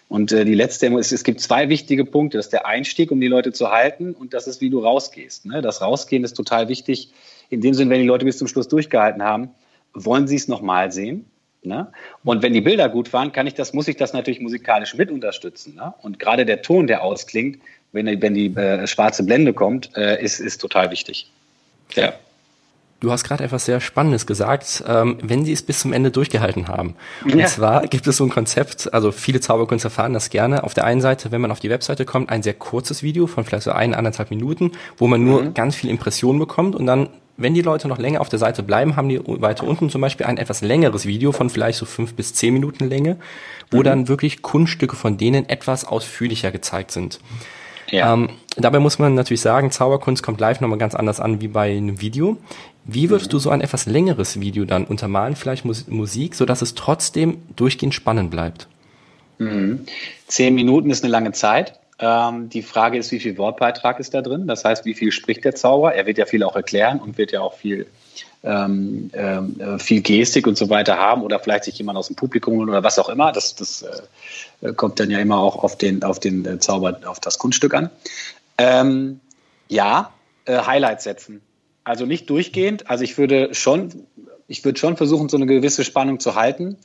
Und 0.08 0.32
äh, 0.32 0.46
die 0.46 0.54
letzte, 0.54 0.88
es, 0.98 1.12
es 1.12 1.24
gibt 1.24 1.42
zwei 1.42 1.68
wichtige 1.70 2.06
Punkte. 2.06 2.38
Das 2.38 2.48
ist 2.48 2.54
der 2.54 2.66
Einstieg, 2.66 3.12
um 3.12 3.20
die 3.20 3.28
Leute 3.28 3.52
zu 3.52 3.72
halten, 3.72 4.14
und 4.14 4.34
das 4.34 4.48
ist, 4.48 4.62
wie 4.62 4.70
du 4.70 4.80
rausgehst. 4.80 5.46
Ne? 5.46 5.62
Das 5.62 5.82
Rausgehen 5.82 6.24
ist 6.24 6.34
total 6.34 6.70
wichtig. 6.70 7.10
In 7.50 7.62
dem 7.62 7.74
Sinn, 7.74 7.90
wenn 7.90 8.02
die 8.02 8.08
Leute 8.08 8.26
bis 8.26 8.38
zum 8.38 8.48
Schluss 8.48 8.68
durchgehalten 8.68 9.24
haben, 9.24 9.50
wollen 9.94 10.28
sie 10.28 10.36
es 10.36 10.48
nochmal 10.48 10.92
sehen? 10.92 11.26
Ne? 11.66 11.88
Und 12.24 12.42
wenn 12.42 12.54
die 12.54 12.62
Bilder 12.62 12.90
gut 12.90 13.14
waren, 13.14 13.32
kann 13.32 13.48
ich 13.48 13.54
das, 13.54 13.74
muss 13.74 13.88
ich 13.88 13.98
das 13.98 14.14
natürlich 14.14 14.40
musikalisch 14.40 14.96
mit 14.96 15.12
unterstützen. 15.12 15.76
Ne? 15.76 15.94
Und 16.02 16.20
gerade 16.20 16.46
der 16.46 16.62
Ton, 16.62 16.88
der 16.88 17.04
ausklingt, 17.04 17.60
wenn, 17.92 18.22
wenn 18.22 18.34
die 18.34 18.56
äh, 18.56 18.88
schwarze 18.88 19.24
Blende 19.24 19.54
kommt, 19.54 19.96
äh, 19.96 20.22
ist, 20.22 20.40
ist 20.40 20.60
total 20.60 20.92
wichtig. 20.92 21.32
Ja. 21.94 22.14
Du 23.02 23.12
hast 23.12 23.24
gerade 23.24 23.44
etwas 23.44 23.66
sehr 23.66 23.82
Spannendes 23.82 24.26
gesagt, 24.26 24.84
ähm, 24.88 25.18
wenn 25.22 25.46
sie 25.46 25.52
es 25.52 25.62
bis 25.62 25.80
zum 25.80 25.92
Ende 25.92 26.12
durchgehalten 26.12 26.68
haben. 26.70 26.96
Und 27.24 27.38
ja. 27.38 27.46
zwar 27.46 27.88
gibt 27.88 28.08
es 28.08 28.18
so 28.18 28.24
ein 28.24 28.30
Konzept, 28.30 28.94
also 28.94 29.12
viele 29.12 29.42
Zauberkünstler 29.42 29.90
fahren 29.90 30.14
das 30.14 30.30
gerne. 30.30 30.64
Auf 30.64 30.74
der 30.74 30.86
einen 30.86 31.02
Seite, 31.02 31.32
wenn 31.32 31.42
man 31.42 31.52
auf 31.52 31.60
die 31.60 31.70
Webseite 31.70 32.06
kommt, 32.06 32.30
ein 32.30 32.42
sehr 32.42 32.54
kurzes 32.54 33.04
Video 33.04 33.28
von 33.28 33.44
vielleicht 33.44 33.64
so 33.64 33.72
ein, 33.72 33.94
anderthalb 33.94 34.30
Minuten, 34.30 34.72
wo 34.98 35.08
man 35.08 35.24
nur 35.24 35.44
mhm. 35.44 35.54
ganz 35.54 35.76
viel 35.76 35.90
Impressionen 35.90 36.40
bekommt 36.40 36.76
und 36.76 36.86
dann 36.86 37.10
wenn 37.38 37.54
die 37.54 37.62
Leute 37.62 37.88
noch 37.88 37.98
länger 37.98 38.22
auf 38.22 38.30
der 38.30 38.40
Seite 38.40 38.64
bleiben, 38.64 38.96
haben 38.96 39.10
die 39.10 39.20
weiter 39.26 39.66
unten 39.66 39.90
zum 39.90 40.02
Beispiel 40.02 40.26
ein 40.26 40.38
etwas 40.38 40.62
längeres 40.62 41.06
Video 41.06 41.32
von 41.32 41.50
vielleicht 41.50 41.80
so 41.80 41.86
fünf 41.86 42.14
bis 42.14 42.34
zehn 42.34 42.54
Minuten 42.54 42.88
Länge, 42.88 43.18
wo 43.72 43.80
mhm. 43.80 43.84
dann 43.84 44.08
wirklich 44.08 44.42
Kunststücke 44.42 44.96
von 44.96 45.18
denen 45.18 45.50
etwas 45.50 45.86
ausführlicher 45.86 46.52
gezeigt 46.52 46.92
sind. 46.92 47.20
Ja. 47.92 48.14
Ähm, 48.14 48.30
dabei 48.58 48.80
muss 48.80 49.00
man 49.00 49.16
natürlich 49.16 49.42
sagen, 49.42 49.70
Zauberkunst 49.72 50.24
kommt 50.24 50.40
live 50.40 50.62
nochmal 50.62 50.80
ganz 50.80 50.96
anders 50.96 51.20
an 51.20 51.42
wie 51.42 51.48
bei 51.48 51.76
einem 51.76 52.02
Video. 52.02 52.38
Wie 52.84 53.10
würdest 53.10 53.30
mhm. 53.30 53.32
du 53.32 53.40
so 53.40 53.50
ein 53.50 53.62
etwas 53.62 53.86
längeres 53.86 54.40
Video 54.40 54.66
dann 54.66 54.86
untermalen, 54.86 55.36
vielleicht 55.36 55.66
Musik, 55.66 56.36
so 56.36 56.46
dass 56.46 56.62
es 56.62 56.76
trotzdem 56.76 57.40
durchgehend 57.56 57.94
spannend 57.94 58.32
bleibt? 58.32 58.68
Mhm. 59.38 59.86
Zehn 60.28 60.56
Minuten 60.56 60.90
ist 60.90 61.04
eine 61.04 61.12
lange 61.12 61.32
Zeit. 61.32 61.80
Ähm, 61.98 62.50
die 62.50 62.62
Frage 62.62 62.98
ist, 62.98 63.12
wie 63.12 63.20
viel 63.20 63.38
Wortbeitrag 63.38 64.00
ist 64.00 64.14
da 64.14 64.22
drin? 64.22 64.48
Das 64.48 64.66
heißt, 64.66 64.86
wie 64.86 64.94
viel 64.94 65.12
spricht 65.12 65.46
der 65.46 65.56
Zauber? 65.56 65.94
Er 65.94 66.06
wird 66.06 66.18
ja 66.18 66.26
viel 66.26 66.44
auch 66.44 66.56
erklären 66.56 67.00
und 67.00 67.18
wird 67.18 67.32
ja 67.32 67.42
auch 67.42 67.54
viel, 67.54 67.88
ähm, 68.44 69.12
äh, 69.14 69.80
viel 69.80 70.02
Gestik 70.02 70.46
und 70.46 70.58
so 70.58 70.70
weiter 70.70 70.98
haben 70.98 71.22
oder 71.22 71.40
vielleicht 71.40 71.64
sich 71.64 71.78
jemand 71.78 71.98
aus 71.98 72.08
dem 72.08 72.18
Publikum 72.18 72.60
oder 72.60 72.84
was 72.84 73.00
auch 73.00 73.08
immer. 73.08 73.32
Das, 73.32 73.56
das 73.56 73.86
äh, 74.62 74.74
kommt 74.74 75.00
dann 75.00 75.10
ja 75.10 75.20
immer 75.20 75.40
auch 75.40 75.64
auf 75.64 75.78
den, 75.78 76.04
auf 76.04 76.20
den 76.20 76.46
äh, 76.46 76.60
Zauber, 76.60 77.00
auf 77.06 77.22
das 77.22 77.40
Kunststück 77.40 77.74
an. 77.74 77.90
Ähm, 78.58 79.22
ja, 79.70 80.12
äh, 80.46 80.58
Highlights 80.58 81.06
setzen. 81.06 81.42
Also 81.86 82.06
nicht 82.06 82.30
durchgehend. 82.30 82.90
Also 82.90 83.04
ich 83.04 83.18
würde 83.18 83.54
schon, 83.54 84.06
ich 84.48 84.66
würde 84.66 84.80
schon 84.80 84.98
versuchen, 84.98 85.30
so 85.30 85.38
eine 85.38 85.46
gewisse 85.46 85.84
Spannung 85.84 86.20
zu 86.20 86.36
halten. 86.36 86.78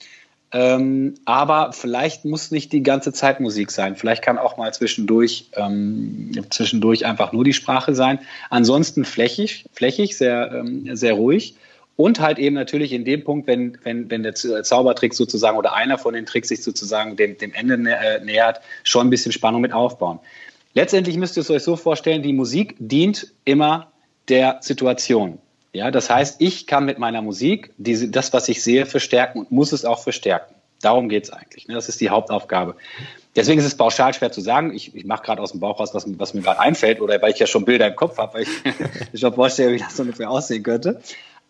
Ähm, 0.53 1.15
aber 1.27 1.73
vielleicht 1.73 2.25
muss 2.25 2.51
nicht 2.51 2.73
die 2.73 2.83
ganze 2.83 3.13
Zeit 3.13 3.39
Musik 3.39 3.71
sein. 3.71 3.95
Vielleicht 3.95 4.23
kann 4.23 4.37
auch 4.37 4.57
mal 4.57 4.75
zwischendurch, 4.75 5.49
ähm, 5.55 6.33
zwischendurch 6.51 7.07
einfach 7.07 7.33
nur 7.33 7.45
die 7.45 7.53
Sprache 7.53 7.95
sein. 7.95 8.19
Ansonsten 8.49 9.05
flächig, 9.05 9.67
flächig, 9.73 10.17
sehr, 10.17 10.51
ähm, 10.53 10.97
sehr 10.97 11.13
ruhig. 11.13 11.55
Und 11.97 12.19
halt 12.19 12.39
eben 12.39 12.55
natürlich 12.55 12.93
in 12.93 13.05
dem 13.05 13.23
Punkt, 13.25 13.47
wenn, 13.47 13.79
wenn, 13.85 14.11
wenn 14.11 14.23
der 14.23 14.35
Zaubertrick 14.35 15.13
sozusagen 15.15 15.59
oder 15.59 15.75
einer 15.75 15.99
von 15.99 16.15
den 16.15 16.27
Tricks 16.27 16.49
sich 16.49 16.63
sozusagen 16.63 17.15
dem, 17.15 17.37
dem 17.37 17.53
Ende 17.53 17.75
äh, 17.91 18.25
nähert, 18.25 18.61
schon 18.85 19.07
ein 19.07 19.11
bisschen 19.11 19.33
Spannung 19.33 19.61
mit 19.61 19.73
aufbauen. 19.73 20.19
Letztendlich 20.73 21.17
müsst 21.17 21.37
ihr 21.37 21.43
es 21.43 21.51
euch 21.51 21.63
so 21.63 21.77
vorstellen, 21.77 22.23
die 22.23 22.33
Musik 22.33 22.75
dient 22.79 23.33
immer 23.45 23.93
der 24.29 24.59
Situation. 24.63 25.39
Ja, 25.73 25.91
das 25.91 26.11
heißt, 26.11 26.41
ich 26.41 26.67
kann 26.67 26.85
mit 26.85 26.99
meiner 26.99 27.23
Musik 27.23 27.73
diese, 27.79 28.09
das, 28.09 28.33
was 28.33 28.49
ich 28.49 28.63
sehe, 28.63 28.87
verstärken 28.87 29.41
und 29.41 29.53
muss 29.53 29.73
es 29.73 29.85
auch 29.85 30.01
verstärken. 30.01 30.55
Darum 30.83 31.09
geht 31.09 31.25
es 31.25 31.31
eigentlich. 31.31 31.69
Ne? 31.69 31.75
Das 31.75 31.89
ist 31.89 32.01
die 32.01 32.11
Hauptaufgabe. 32.11 32.75
Deswegen 33.37 33.61
ist 33.61 33.67
es 33.67 33.77
pauschal 33.77 34.13
schwer 34.15 34.33
zu 34.33 34.41
sagen. 34.41 34.75
Ich, 34.75 34.95
ich 34.95 35.05
mache 35.05 35.23
gerade 35.23 35.41
aus 35.41 35.53
dem 35.53 35.61
Bauch 35.61 35.79
raus, 35.79 35.91
was, 35.93 36.05
was 36.19 36.35
mir 36.35 36.41
gerade 36.41 36.59
einfällt, 36.59 37.01
oder 37.01 37.21
weil 37.23 37.33
ich 37.33 37.39
ja 37.39 37.47
schon 37.47 37.65
Bilder 37.65 37.87
im 37.87 37.97
Kopf 37.97 38.19
habe, 38.19 38.35
weil 38.35 38.43
ich 38.43 39.21
schon 39.21 39.35
vorstelle, 39.35 39.75
wie 39.75 39.79
das 39.79 39.97
so 39.97 40.03
ungefähr 40.03 40.31
aussehen 40.31 40.63
könnte. 40.63 41.01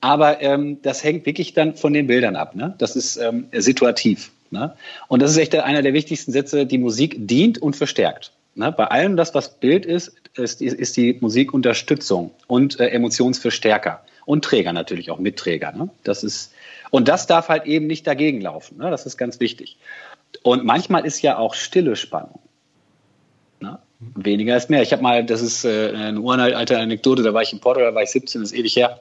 Aber 0.03 0.43
ähm, 0.43 0.79
das 0.83 1.05
hängt 1.05 1.25
wirklich 1.27 1.55
dann 1.55 1.77
von 1.77 1.93
den 1.93 2.07
Bildern 2.07 2.37
ab. 2.37 2.55
Ne? 2.55 2.75
Das 2.79 2.97
ist 2.97 3.17
ähm, 3.17 3.47
situativ. 3.53 4.31
Ne? 4.51 4.75
Und 5.09 5.23
das 5.23 5.31
ist 5.31 5.37
echt 5.39 5.55
einer 5.55 5.83
der 5.83 5.95
wichtigsten 5.95 6.33
Sätze. 6.33 6.67
Die 6.67 6.79
Musik 6.79 7.17
dient 7.19 7.59
und 7.59 7.77
verstärkt. 7.77 8.33
Ne? 8.55 8.73
Bei 8.73 8.87
allem 8.87 9.17
das, 9.17 9.35
was 9.35 9.59
Bild 9.61 9.87
ist, 9.87 10.15
ist, 10.35 10.61
ist 10.61 10.97
die 10.97 11.17
Musik 11.21 11.55
Unterstützung 11.55 12.33
und 12.47 12.81
äh, 12.81 12.89
Emotionsverstärker 12.89 14.03
und 14.31 14.45
Träger 14.45 14.73
natürlich 14.73 15.11
auch 15.11 15.19
Mitträger. 15.19 15.73
Ne? 15.73 15.91
Das 16.05 16.23
ist, 16.23 16.53
und 16.91 17.09
das 17.09 17.27
darf 17.27 17.49
halt 17.49 17.67
eben 17.67 17.89
nicht 17.89 18.07
dagegen 18.07 18.41
laufen. 18.41 18.79
Ne? 18.79 18.89
Das 18.89 19.05
ist 19.05 19.17
ganz 19.17 19.41
wichtig. 19.41 19.77
Und 20.45 20.65
manchmal 20.65 21.05
ist 21.05 21.21
ja 21.21 21.37
auch 21.37 21.55
stille 21.55 21.97
Spannung. 21.97 22.39
Ne? 23.59 23.81
Weniger 23.99 24.57
ist 24.57 24.71
mehr. 24.71 24.83
Ich 24.83 24.93
habe 24.93 25.03
mal, 25.03 25.25
das 25.25 25.43
ist 25.43 25.65
äh, 25.65 25.93
eine 25.95 26.21
uralte 26.21 26.79
Anekdote, 26.79 27.25
da 27.25 27.35
war 27.35 27.43
ich 27.43 27.53
in 27.53 27.59
Portugal, 27.59 27.91
da 27.91 27.95
war 27.97 28.05
ich 28.05 28.11
17, 28.11 28.41
das 28.41 28.53
ist 28.53 28.59
ewig 28.59 28.77
her. 28.77 29.01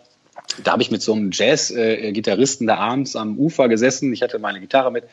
Da 0.63 0.71
habe 0.71 0.81
ich 0.81 0.89
mit 0.89 1.03
so 1.03 1.13
einem 1.13 1.29
Jazz-Gitarristen 1.31 2.67
äh, 2.67 2.71
da 2.71 2.77
abends 2.77 3.15
am 3.15 3.37
Ufer 3.37 3.69
gesessen. 3.69 4.11
Ich 4.11 4.23
hatte 4.23 4.39
meine 4.39 4.59
Gitarre 4.59 4.91
mit 4.91 5.03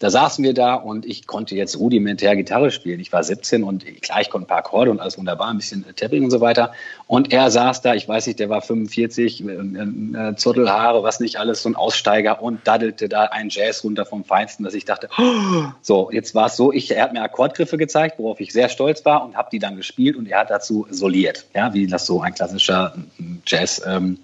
da 0.00 0.08
saßen 0.08 0.42
wir 0.42 0.54
da 0.54 0.74
und 0.76 1.04
ich 1.04 1.26
konnte 1.26 1.54
jetzt 1.54 1.78
rudimentär 1.78 2.34
Gitarre 2.34 2.70
spielen. 2.70 3.00
Ich 3.00 3.12
war 3.12 3.22
17 3.22 3.62
und 3.62 3.84
klar, 4.00 4.22
ich 4.22 4.30
konnte 4.30 4.46
ein 4.46 4.48
paar 4.48 4.58
Akkorde 4.58 4.90
und 4.90 4.98
alles 4.98 5.18
wunderbar, 5.18 5.48
ein 5.48 5.58
bisschen 5.58 5.84
Tapping 5.94 6.24
und 6.24 6.30
so 6.30 6.40
weiter. 6.40 6.72
Und 7.06 7.34
er 7.34 7.50
saß 7.50 7.82
da, 7.82 7.94
ich 7.94 8.08
weiß 8.08 8.26
nicht, 8.26 8.38
der 8.38 8.48
war 8.48 8.62
45, 8.62 9.44
äh, 9.44 9.52
äh, 9.52 10.36
Zottelhaare, 10.36 11.02
was 11.02 11.20
nicht 11.20 11.38
alles, 11.38 11.62
so 11.62 11.68
ein 11.68 11.76
Aussteiger 11.76 12.42
und 12.42 12.66
daddelte 12.66 13.10
da 13.10 13.24
einen 13.24 13.50
Jazz 13.50 13.84
runter 13.84 14.06
vom 14.06 14.24
Feinsten, 14.24 14.64
dass 14.64 14.72
ich 14.72 14.86
dachte, 14.86 15.10
oh, 15.18 15.66
so, 15.82 16.10
jetzt 16.10 16.34
war 16.34 16.46
es 16.46 16.56
so, 16.56 16.72
ich, 16.72 16.90
er 16.90 17.04
hat 17.04 17.12
mir 17.12 17.20
Akkordgriffe 17.20 17.76
gezeigt, 17.76 18.18
worauf 18.18 18.40
ich 18.40 18.54
sehr 18.54 18.70
stolz 18.70 19.04
war 19.04 19.22
und 19.22 19.36
habe 19.36 19.50
die 19.52 19.58
dann 19.58 19.76
gespielt 19.76 20.16
und 20.16 20.26
er 20.26 20.40
hat 20.40 20.50
dazu 20.50 20.86
soliert, 20.90 21.44
ja, 21.54 21.74
wie 21.74 21.86
das 21.86 22.06
so 22.06 22.22
ein 22.22 22.32
klassischer 22.32 22.94
Jazz-Gitarrist 23.46 23.84
ähm, 23.84 24.18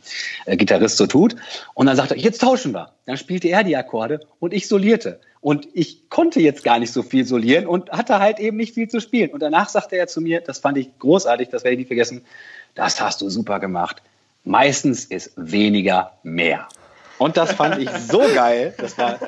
äh, 0.47 0.89
so 0.97 1.07
tut. 1.07 1.37
Und 1.75 1.85
dann 1.85 1.97
sagte 1.97 2.15
er, 2.15 2.21
jetzt 2.21 2.41
tauschen 2.41 2.73
wir. 2.73 2.93
Dann 3.05 3.19
spielte 3.19 3.49
er 3.49 3.63
die 3.63 3.77
Akkorde 3.77 4.21
und 4.41 4.55
ich 4.55 4.69
solierte. 4.69 5.21
Und 5.41 5.69
ich 5.75 6.09
konnte 6.11 6.41
jetzt 6.41 6.65
gar 6.65 6.79
nicht 6.79 6.93
so 6.93 7.03
viel 7.03 7.25
solieren 7.25 7.67
und 7.67 7.91
hatte 7.91 8.19
halt 8.19 8.41
eben 8.41 8.57
nicht 8.57 8.75
viel 8.75 8.89
zu 8.89 9.01
spielen. 9.01 9.31
Und 9.31 9.41
danach 9.41 9.69
sagte 9.69 9.97
er 9.97 10.07
zu 10.07 10.21
mir, 10.21 10.41
das 10.41 10.59
fand 10.59 10.79
ich 10.79 10.99
großartig, 10.99 11.49
das 11.49 11.65
werde 11.65 11.75
ich 11.75 11.81
nie 11.81 11.87
vergessen, 11.87 12.25
das 12.75 13.01
hast 13.01 13.21
du 13.21 13.31
super 13.31 13.61
gemacht. 13.61 14.03
Meistens 14.45 15.05
ist 15.05 15.33
weniger 15.37 16.13
mehr. 16.23 16.69
Und 17.19 17.37
das 17.37 17.53
fand 17.53 17.79
ich 17.79 17.91
so 17.91 18.19
geil. 18.35 18.75
Das 18.79 18.99
war, 18.99 19.19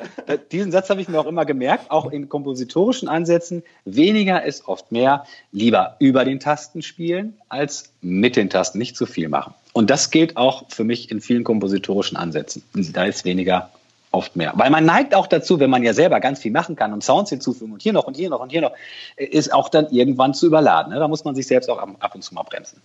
diesen 0.51 0.71
Satz 0.71 0.89
habe 0.89 1.01
ich 1.01 1.09
mir 1.09 1.19
auch 1.19 1.25
immer 1.25 1.45
gemerkt, 1.45 1.89
auch 1.89 2.11
in 2.11 2.29
kompositorischen 2.29 3.09
Ansätzen. 3.09 3.63
Weniger 3.85 4.43
ist 4.43 4.67
oft 4.67 4.91
mehr. 4.91 5.25
Lieber 5.51 5.95
über 5.99 6.23
den 6.23 6.39
Tasten 6.39 6.81
spielen 6.81 7.37
als 7.49 7.91
mit 8.01 8.35
den 8.35 8.49
Tasten. 8.49 8.77
Nicht 8.77 8.95
zu 8.95 9.05
viel 9.05 9.27
machen. 9.27 9.53
Und 9.73 9.89
das 9.89 10.11
gilt 10.11 10.37
auch 10.37 10.65
für 10.69 10.83
mich 10.83 11.09
in 11.09 11.21
vielen 11.21 11.43
kompositorischen 11.43 12.17
Ansätzen. 12.17 12.63
Da 12.73 13.05
ist 13.05 13.25
weniger 13.25 13.71
oft 14.11 14.35
mehr. 14.35 14.53
Weil 14.55 14.69
man 14.69 14.85
neigt 14.85 15.13
auch 15.13 15.27
dazu, 15.27 15.59
wenn 15.59 15.69
man 15.69 15.83
ja 15.83 15.93
selber 15.93 16.19
ganz 16.19 16.39
viel 16.39 16.51
machen 16.51 16.75
kann 16.75 16.93
und 16.93 17.03
Sounds 17.03 17.29
hinzufügen 17.29 17.73
und 17.73 17.81
hier 17.81 17.93
noch 17.93 18.05
und 18.05 18.17
hier 18.17 18.29
noch 18.29 18.39
und 18.39 18.51
hier 18.51 18.61
noch, 18.61 18.71
ist 19.15 19.53
auch 19.53 19.69
dann 19.69 19.89
irgendwann 19.89 20.33
zu 20.33 20.47
überladen. 20.47 20.93
Ne? 20.93 20.99
Da 20.99 21.07
muss 21.07 21.23
man 21.23 21.35
sich 21.35 21.47
selbst 21.47 21.69
auch 21.69 21.77
ab 21.77 22.15
und 22.15 22.21
zu 22.23 22.33
mal 22.33 22.43
bremsen. 22.43 22.81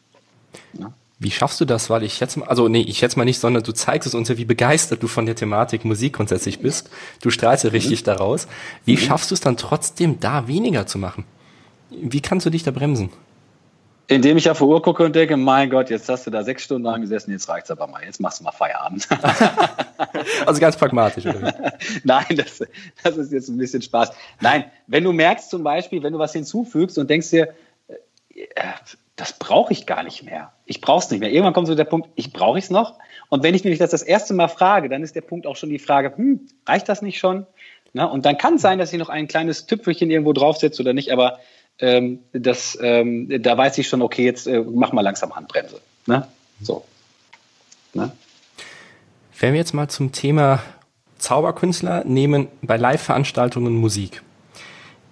Ja? 0.79 0.93
Wie 1.19 1.31
schaffst 1.31 1.61
du 1.61 1.65
das? 1.65 1.89
Weil 1.91 2.03
ich 2.03 2.15
schätze 2.15 2.41
mal, 2.41 2.49
also 2.49 2.69
nee, 2.69 2.83
ich 2.83 2.99
schätze 2.99 3.19
mal 3.19 3.25
nicht, 3.25 3.39
sondern 3.39 3.63
du 3.63 3.73
zeigst 3.73 4.07
es 4.07 4.15
uns 4.15 4.29
ja, 4.29 4.37
wie 4.37 4.45
begeistert 4.45 5.03
du 5.03 5.07
von 5.07 5.27
der 5.27 5.37
Thematik 5.37 5.85
Musik 5.85 6.15
grundsätzlich 6.15 6.59
bist. 6.59 6.91
Du 7.23 7.31
strahlst 7.31 7.65
ja 7.65 7.71
richtig 7.71 8.03
mhm. 8.03 8.07
daraus. 8.07 8.47
Wie 8.85 8.97
mhm. 8.97 8.99
schaffst 8.99 9.31
du 9.31 9.35
es 9.35 9.41
dann 9.41 9.57
trotzdem, 9.57 10.21
da 10.21 10.49
weniger 10.49 10.87
zu 10.87 10.99
machen? 10.99 11.25
Wie 11.91 12.21
kannst 12.21 12.45
du 12.45 12.51
dich 12.51 12.65
da 12.65 12.73
bremsen? 12.73 13.11
Indem 14.07 14.37
ich 14.37 14.51
auf 14.51 14.59
die 14.59 14.65
Uhr 14.65 14.83
gucke 14.83 15.05
und 15.05 15.17
denke, 15.17 15.37
mein 15.37 15.71
Gott, 15.71 15.89
jetzt 15.89 16.09
hast 16.09 16.27
du 16.27 16.31
da 16.31 16.43
sechs 16.43 16.65
Stunden 16.65 16.87
angesessen, 16.87 17.31
jetzt 17.33 17.49
reicht's 17.49 17.71
aber 17.71 17.87
mal, 17.87 18.05
jetzt 18.05 18.21
machst 18.21 18.41
du 18.41 18.45
mal 18.45 18.53
Feierabend. 18.53 19.09
also 20.47 20.61
ganz 20.61 20.77
pragmatisch, 20.77 21.25
oder? 21.25 21.73
Nein, 22.05 22.37
das, 22.37 22.63
das 23.03 23.17
ist 23.17 23.33
jetzt 23.33 23.49
ein 23.49 23.57
bisschen 23.57 23.81
Spaß. 23.81 24.13
Nein, 24.41 24.65
wenn 24.87 25.05
du 25.05 25.13
merkst 25.13 25.49
zum 25.49 25.63
Beispiel, 25.63 26.03
wenn 26.03 26.13
du 26.13 26.19
was 26.19 26.35
hinzufügst 26.35 26.99
und 26.99 27.09
denkst 27.09 27.31
dir, 27.31 27.55
äh, 28.29 28.45
das 29.17 29.39
brauche 29.39 29.73
ich 29.73 29.87
gar 29.87 30.03
nicht 30.03 30.25
mehr. 30.25 30.53
Ich 30.67 30.81
brauche 30.81 31.05
es 31.05 31.11
nicht 31.11 31.21
mehr. 31.21 31.31
Irgendwann 31.31 31.55
kommt 31.55 31.69
so 31.69 31.75
der 31.75 31.85
Punkt, 31.85 32.09
ich 32.17 32.33
brauche 32.33 32.59
es 32.59 32.69
noch. 32.71 32.99
Und 33.29 33.43
wenn 33.43 33.55
ich 33.55 33.65
mich 33.65 33.79
das 33.79 33.91
das 33.91 34.03
erste 34.03 34.35
Mal 34.35 34.49
frage, 34.49 34.89
dann 34.89 35.03
ist 35.03 35.15
der 35.15 35.21
Punkt 35.21 35.47
auch 35.47 35.57
schon 35.57 35.71
die 35.71 35.79
Frage, 35.79 36.15
hm, 36.17 36.41
reicht 36.67 36.89
das 36.89 37.01
nicht 37.01 37.19
schon? 37.19 37.47
Na, 37.93 38.07
und 38.07 38.27
dann 38.27 38.37
kann 38.37 38.55
es 38.55 38.63
sein, 38.63 38.79
dass 38.79 38.93
ich 38.93 38.99
noch 38.99 39.09
ein 39.09 39.29
kleines 39.29 39.67
Tüpfelchen 39.67 40.11
irgendwo 40.11 40.33
draufsetze 40.33 40.83
oder 40.83 40.93
nicht, 40.93 41.13
aber 41.13 41.39
ähm, 41.79 42.21
das, 42.33 42.79
ähm, 42.81 43.43
da 43.43 43.57
weiß 43.57 43.79
ich 43.79 43.89
schon, 43.89 44.03
okay, 44.03 44.25
jetzt 44.25 44.47
äh, 44.47 44.61
mach 44.61 44.93
mal 44.93 45.03
langsam 45.03 45.35
Handbremse. 45.35 45.81
Ne? 46.07 46.27
So. 46.61 46.85
Ne? 47.93 48.13
Wenn 49.39 49.53
wir 49.53 49.61
jetzt 49.61 49.75
mal 49.75 49.89
zum 49.89 50.13
Thema 50.13 50.63
Zauberkünstler 51.19 52.05
nehmen 52.05 52.49
bei 52.61 52.77
Live-Veranstaltungen 52.77 53.75
Musik. 53.75 54.23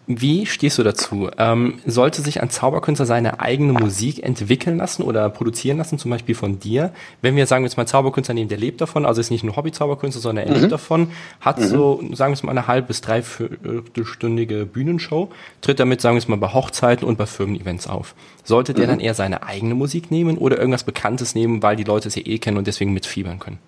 Wie 0.08 0.46
stehst 0.46 0.78
du 0.78 0.82
dazu? 0.82 1.30
Ähm, 1.38 1.78
sollte 1.86 2.22
sich 2.22 2.42
ein 2.42 2.50
Zauberkünstler 2.50 3.06
seine 3.06 3.38
eigene 3.38 3.72
Musik 3.72 4.24
entwickeln 4.24 4.78
lassen 4.78 5.04
oder 5.04 5.30
produzieren 5.30 5.78
lassen, 5.78 5.96
zum 5.96 6.10
Beispiel 6.10 6.34
von 6.34 6.58
dir? 6.58 6.92
Wenn 7.20 7.36
wir 7.36 7.46
sagen 7.46 7.62
wir 7.62 7.68
jetzt 7.68 7.76
mal 7.76 7.86
Zauberkünstler 7.86 8.34
nehmen, 8.34 8.48
der 8.48 8.58
lebt 8.58 8.80
davon, 8.80 9.06
also 9.06 9.20
ist 9.20 9.30
nicht 9.30 9.44
ein 9.44 9.54
Hobby-Zauberkünstler, 9.54 10.20
sondern 10.20 10.48
er 10.48 10.54
mhm. 10.54 10.60
lebt 10.60 10.72
davon, 10.72 11.12
hat 11.40 11.60
mhm. 11.60 11.64
so, 11.64 12.02
sagen 12.14 12.32
wir 12.32 12.34
es 12.34 12.42
mal, 12.42 12.50
eine 12.50 12.66
halb 12.66 12.88
bis 12.88 13.00
dreiviertelstündige 13.00 14.66
Bühnenshow, 14.66 15.30
tritt 15.60 15.78
damit, 15.78 16.00
sagen 16.00 16.16
wir 16.16 16.18
es 16.18 16.26
mal, 16.26 16.36
bei 16.36 16.52
Hochzeiten 16.52 17.06
und 17.06 17.16
bei 17.16 17.26
Firmen-Events 17.26 17.86
auf. 17.86 18.16
Sollte 18.42 18.74
der 18.74 18.86
mhm. 18.86 18.90
dann 18.90 19.00
eher 19.00 19.14
seine 19.14 19.44
eigene 19.44 19.76
Musik 19.76 20.10
nehmen 20.10 20.36
oder 20.36 20.58
irgendwas 20.58 20.82
Bekanntes 20.82 21.36
nehmen, 21.36 21.62
weil 21.62 21.76
die 21.76 21.84
Leute 21.84 22.08
es 22.08 22.16
ja 22.16 22.22
eh 22.26 22.38
kennen 22.38 22.56
und 22.56 22.66
deswegen 22.66 22.92
mitfiebern 22.92 23.38
können? 23.38 23.60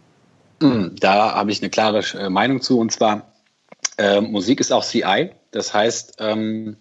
Mhm. 0.61 0.97
Da 0.99 1.37
habe 1.37 1.53
ich 1.53 1.63
eine 1.63 1.71
klare 1.71 2.03
äh, 2.19 2.29
Meinung 2.29 2.61
zu 2.61 2.81
und 2.81 2.91
zwar, 2.91 3.33
äh, 3.99 4.21
Musik 4.21 4.59
ist 4.59 4.73
auch 4.73 4.85
CI 4.85 5.31
das 5.55 5.73
heißt, 5.73 6.17
ähm, 6.19 6.77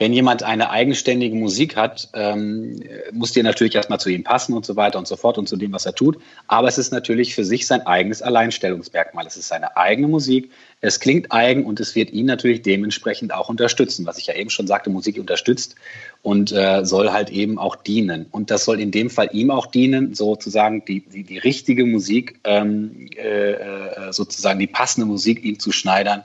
wenn 0.00 0.14
jemand 0.14 0.42
eine 0.42 0.70
eigenständige 0.70 1.36
Musik 1.36 1.76
hat, 1.76 2.08
ähm, 2.14 2.82
muss 3.12 3.32
die 3.32 3.42
natürlich 3.42 3.74
erstmal 3.74 4.00
zu 4.00 4.08
ihm 4.08 4.24
passen 4.24 4.54
und 4.54 4.64
so 4.64 4.74
weiter 4.74 4.98
und 4.98 5.06
so 5.06 5.14
fort 5.14 5.36
und 5.36 5.46
zu 5.46 5.58
dem, 5.58 5.72
was 5.72 5.84
er 5.84 5.94
tut. 5.94 6.16
Aber 6.48 6.68
es 6.68 6.78
ist 6.78 6.90
natürlich 6.90 7.34
für 7.34 7.44
sich 7.44 7.66
sein 7.66 7.82
eigenes 7.86 8.22
Alleinstellungsmerkmal. 8.22 9.26
Es 9.26 9.36
ist 9.36 9.48
seine 9.48 9.76
eigene 9.76 10.08
Musik. 10.08 10.50
Es 10.80 11.00
klingt 11.00 11.30
eigen 11.30 11.66
und 11.66 11.80
es 11.80 11.94
wird 11.94 12.12
ihn 12.12 12.24
natürlich 12.24 12.62
dementsprechend 12.62 13.34
auch 13.34 13.50
unterstützen. 13.50 14.06
Was 14.06 14.16
ich 14.16 14.26
ja 14.26 14.34
eben 14.34 14.48
schon 14.48 14.66
sagte, 14.66 14.88
Musik 14.88 15.18
unterstützt 15.18 15.74
und 16.22 16.50
äh, 16.50 16.82
soll 16.86 17.12
halt 17.12 17.28
eben 17.28 17.58
auch 17.58 17.76
dienen. 17.76 18.24
Und 18.30 18.50
das 18.50 18.64
soll 18.64 18.80
in 18.80 18.92
dem 18.92 19.10
Fall 19.10 19.28
ihm 19.32 19.50
auch 19.50 19.66
dienen, 19.66 20.14
sozusagen 20.14 20.82
die, 20.86 21.00
die, 21.00 21.24
die 21.24 21.36
richtige 21.36 21.84
Musik, 21.84 22.40
ähm, 22.44 23.10
äh, 23.18 23.52
äh 23.52 24.12
sozusagen 24.12 24.58
die 24.58 24.66
passende 24.66 25.06
Musik 25.06 25.44
ihm 25.44 25.58
zu 25.58 25.72
schneidern 25.72 26.22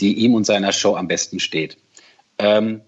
die 0.00 0.14
ihm 0.14 0.34
und 0.34 0.44
seiner 0.44 0.72
Show 0.72 0.96
am 0.96 1.08
besten 1.08 1.40
steht. 1.40 1.76
Ähm, 2.38 2.82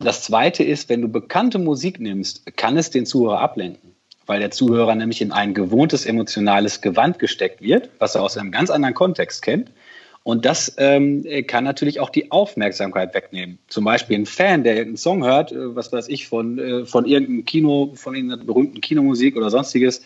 das 0.00 0.22
Zweite 0.22 0.62
ist, 0.62 0.88
wenn 0.88 1.02
du 1.02 1.08
bekannte 1.08 1.58
Musik 1.58 1.98
nimmst, 1.98 2.56
kann 2.56 2.76
es 2.76 2.90
den 2.90 3.04
Zuhörer 3.04 3.40
ablenken, 3.40 3.94
weil 4.26 4.38
der 4.38 4.52
Zuhörer 4.52 4.94
nämlich 4.94 5.20
in 5.20 5.32
ein 5.32 5.54
gewohntes 5.54 6.06
emotionales 6.06 6.80
Gewand 6.80 7.18
gesteckt 7.18 7.60
wird, 7.60 7.90
was 7.98 8.14
er 8.14 8.22
aus 8.22 8.36
einem 8.36 8.52
ganz 8.52 8.70
anderen 8.70 8.94
Kontext 8.94 9.42
kennt. 9.42 9.70
Und 10.28 10.44
das 10.44 10.74
ähm, 10.76 11.24
kann 11.46 11.64
natürlich 11.64 12.00
auch 12.00 12.10
die 12.10 12.30
Aufmerksamkeit 12.30 13.14
wegnehmen. 13.14 13.58
Zum 13.68 13.84
Beispiel 13.84 14.18
ein 14.18 14.26
Fan, 14.26 14.62
der 14.62 14.82
einen 14.82 14.98
Song 14.98 15.24
hört, 15.24 15.52
äh, 15.52 15.74
was 15.74 15.90
weiß 15.90 16.08
ich, 16.08 16.28
von, 16.28 16.58
äh, 16.58 16.84
von 16.84 17.06
irgendeinem 17.06 17.44
Kino, 17.46 17.92
von 17.94 18.14
irgendeiner 18.14 18.44
berühmten 18.44 18.80
Kinomusik 18.80 19.36
oder 19.36 19.48
sonstiges, 19.48 20.02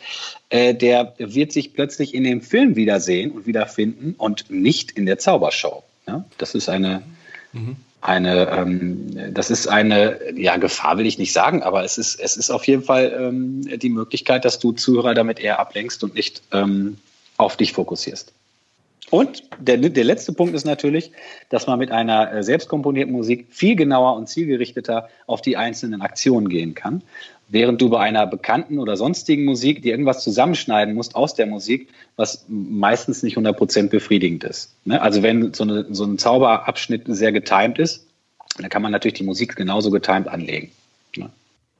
äh, 0.48 0.74
der 0.74 1.14
wird 1.18 1.50
sich 1.50 1.74
plötzlich 1.74 2.14
in 2.14 2.22
dem 2.22 2.40
Film 2.40 2.76
wiedersehen 2.76 3.32
und 3.32 3.46
wiederfinden 3.46 4.14
und 4.16 4.48
nicht 4.48 4.92
in 4.92 5.06
der 5.06 5.18
Zaubershow. 5.18 5.82
Ja? 6.06 6.24
Das 6.38 6.54
ist 6.54 6.68
eine, 6.68 7.02
mhm. 7.52 7.76
eine 8.00 8.48
ähm, 8.50 9.32
das 9.32 9.50
ist 9.50 9.66
eine, 9.66 10.18
ja, 10.36 10.56
Gefahr 10.56 10.98
will 10.98 11.06
ich 11.06 11.18
nicht 11.18 11.32
sagen, 11.32 11.62
aber 11.62 11.84
es 11.84 11.98
ist, 11.98 12.20
es 12.20 12.36
ist 12.36 12.50
auf 12.50 12.66
jeden 12.66 12.82
Fall 12.82 13.12
ähm, 13.18 13.78
die 13.78 13.90
Möglichkeit, 13.90 14.44
dass 14.44 14.58
du 14.58 14.72
Zuhörer 14.72 15.14
damit 15.14 15.40
eher 15.40 15.58
ablenkst 15.58 16.02
und 16.04 16.14
nicht 16.14 16.42
ähm, 16.52 16.98
auf 17.36 17.56
dich 17.56 17.72
fokussierst. 17.72 18.32
Und 19.12 19.42
der, 19.58 19.76
der 19.76 20.04
letzte 20.04 20.32
Punkt 20.32 20.54
ist 20.54 20.64
natürlich, 20.64 21.12
dass 21.50 21.66
man 21.66 21.78
mit 21.78 21.90
einer 21.90 22.32
äh, 22.32 22.42
selbstkomponierten 22.42 23.12
Musik 23.12 23.46
viel 23.50 23.76
genauer 23.76 24.16
und 24.16 24.26
zielgerichteter 24.26 25.10
auf 25.26 25.42
die 25.42 25.58
einzelnen 25.58 26.00
Aktionen 26.00 26.48
gehen 26.48 26.74
kann. 26.74 27.02
Während 27.52 27.82
du 27.82 27.90
bei 27.90 28.00
einer 28.00 28.26
bekannten 28.26 28.78
oder 28.78 28.96
sonstigen 28.96 29.44
Musik 29.44 29.82
dir 29.82 29.90
irgendwas 29.92 30.24
zusammenschneiden 30.24 30.94
musst 30.94 31.14
aus 31.14 31.34
der 31.34 31.44
Musik, 31.44 31.90
was 32.16 32.46
meistens 32.48 33.22
nicht 33.22 33.36
100% 33.36 33.90
befriedigend 33.90 34.42
ist. 34.42 34.74
Ne? 34.86 35.02
Also 35.02 35.22
wenn 35.22 35.52
so, 35.52 35.64
eine, 35.64 35.86
so 35.90 36.04
ein 36.04 36.16
Zauberabschnitt 36.16 37.02
sehr 37.08 37.30
getimed 37.30 37.78
ist, 37.78 38.06
dann 38.56 38.70
kann 38.70 38.80
man 38.80 38.90
natürlich 38.90 39.18
die 39.18 39.24
Musik 39.24 39.54
genauso 39.54 39.90
getimed 39.90 40.28
anlegen. 40.28 40.70
Ne? 41.14 41.28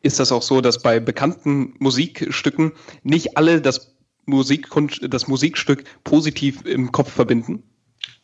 Ist 0.03 0.21
das 0.21 0.31
auch 0.31 0.43
so, 0.43 0.61
dass 0.61 0.83
bei 0.83 1.01
bekannten 1.01 1.75
Musikstücken 1.79 2.73
nicht 3.03 3.39
alle 3.39 3.63
das 3.63 3.95
Musik, 4.27 4.69
das 5.09 5.27
Musikstück 5.27 5.85
positiv 6.05 6.67
im 6.67 6.93
Kopf 6.93 7.11
verbinden? 7.11 7.63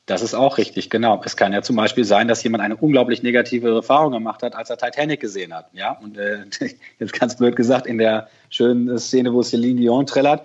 Das 0.09 0.23
ist 0.23 0.33
auch 0.33 0.57
richtig, 0.57 0.89
genau. 0.89 1.21
Es 1.23 1.37
kann 1.37 1.53
ja 1.53 1.61
zum 1.61 1.77
Beispiel 1.77 2.05
sein, 2.05 2.29
dass 2.29 2.43
jemand 2.43 2.65
eine 2.65 2.77
unglaublich 2.77 3.23
negative 3.23 3.75
Erfahrung 3.75 4.13
gemacht 4.13 4.43
hat, 4.43 4.57
als 4.57 4.71
er 4.71 4.79
Titanic 4.79 5.21
gesehen 5.21 5.55
hat. 5.55 5.67
Ja, 5.75 5.99
und 6.03 6.17
äh, 6.17 6.45
jetzt 6.99 7.13
ganz 7.13 7.37
blöd 7.37 7.57
gesagt, 7.57 7.87
in 7.87 7.99
der 7.99 8.29
schönen 8.49 8.99
Szene, 8.99 9.35
wo 9.35 9.43
Celine 9.43 9.79
Dion 9.79 10.07
trällert 10.07 10.45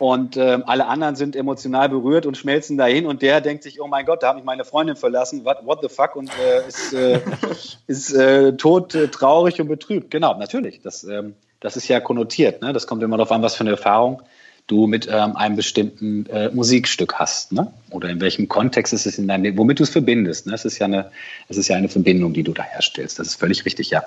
und 0.00 0.36
äh, 0.36 0.58
alle 0.66 0.86
anderen 0.86 1.14
sind 1.14 1.36
emotional 1.36 1.88
berührt 1.88 2.26
und 2.26 2.36
schmelzen 2.36 2.76
dahin 2.76 3.06
und 3.06 3.22
der 3.22 3.40
denkt 3.40 3.62
sich, 3.62 3.80
oh 3.80 3.86
mein 3.86 4.06
Gott, 4.06 4.24
da 4.24 4.28
habe 4.28 4.40
ich 4.40 4.44
meine 4.44 4.64
Freundin 4.64 4.96
verlassen, 4.96 5.44
what, 5.44 5.58
what 5.64 5.78
the 5.82 5.88
fuck 5.88 6.16
und 6.16 6.28
äh, 6.40 6.66
ist, 6.66 6.92
äh, 6.92 7.20
ist 7.86 8.12
äh, 8.12 8.56
tot, 8.56 8.96
äh, 8.96 9.06
traurig 9.06 9.60
und 9.60 9.68
betrübt. 9.68 10.10
Genau, 10.10 10.36
natürlich. 10.36 10.82
Das, 10.82 11.04
ähm, 11.04 11.36
das 11.60 11.76
ist 11.76 11.86
ja 11.86 12.00
konnotiert. 12.00 12.60
Ne? 12.60 12.72
Das 12.72 12.88
kommt 12.88 13.04
immer 13.04 13.16
darauf 13.16 13.30
an, 13.30 13.42
was 13.42 13.54
für 13.54 13.60
eine 13.60 13.70
Erfahrung 13.70 14.22
du 14.66 14.86
mit 14.86 15.08
ähm, 15.10 15.36
einem 15.36 15.56
bestimmten 15.56 16.26
äh, 16.26 16.50
Musikstück 16.50 17.14
hast, 17.14 17.52
ne? 17.52 17.72
Oder 17.90 18.08
in 18.10 18.20
welchem 18.20 18.48
Kontext 18.48 18.92
ist 18.92 19.06
es 19.06 19.18
in 19.18 19.28
deinem, 19.28 19.56
womit 19.56 19.78
du 19.78 19.84
es 19.84 19.90
verbindest. 19.90 20.46
Ne? 20.46 20.54
Es 20.54 20.64
ist 20.64 20.78
ja 20.78 20.86
eine, 20.86 21.10
es 21.48 21.56
ist 21.56 21.68
ja 21.68 21.76
eine 21.76 21.88
Verbindung, 21.88 22.32
die 22.32 22.42
du 22.42 22.52
da 22.52 22.62
herstellst. 22.62 23.18
Das 23.18 23.28
ist 23.28 23.34
völlig 23.36 23.64
richtig, 23.64 23.90
ja. 23.90 24.02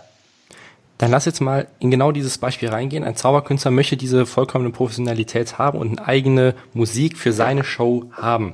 Dann 0.97 1.11
lass 1.11 1.23
jetzt 1.23 1.39
mal 1.39 1.67
in 1.79 1.91
genau 1.91 2.11
dieses 2.11 2.37
Beispiel 2.37 2.67
reingehen. 2.67 3.05
Ein 3.05 3.15
Zauberkünstler 3.15 3.71
möchte 3.71 3.95
diese 3.95 4.25
vollkommene 4.25 4.71
Professionalität 4.71 5.57
haben 5.57 5.79
und 5.79 5.97
eine 5.97 6.07
eigene 6.07 6.55
Musik 6.73 7.17
für 7.17 7.31
seine 7.31 7.63
Show 7.63 8.05
haben. 8.11 8.53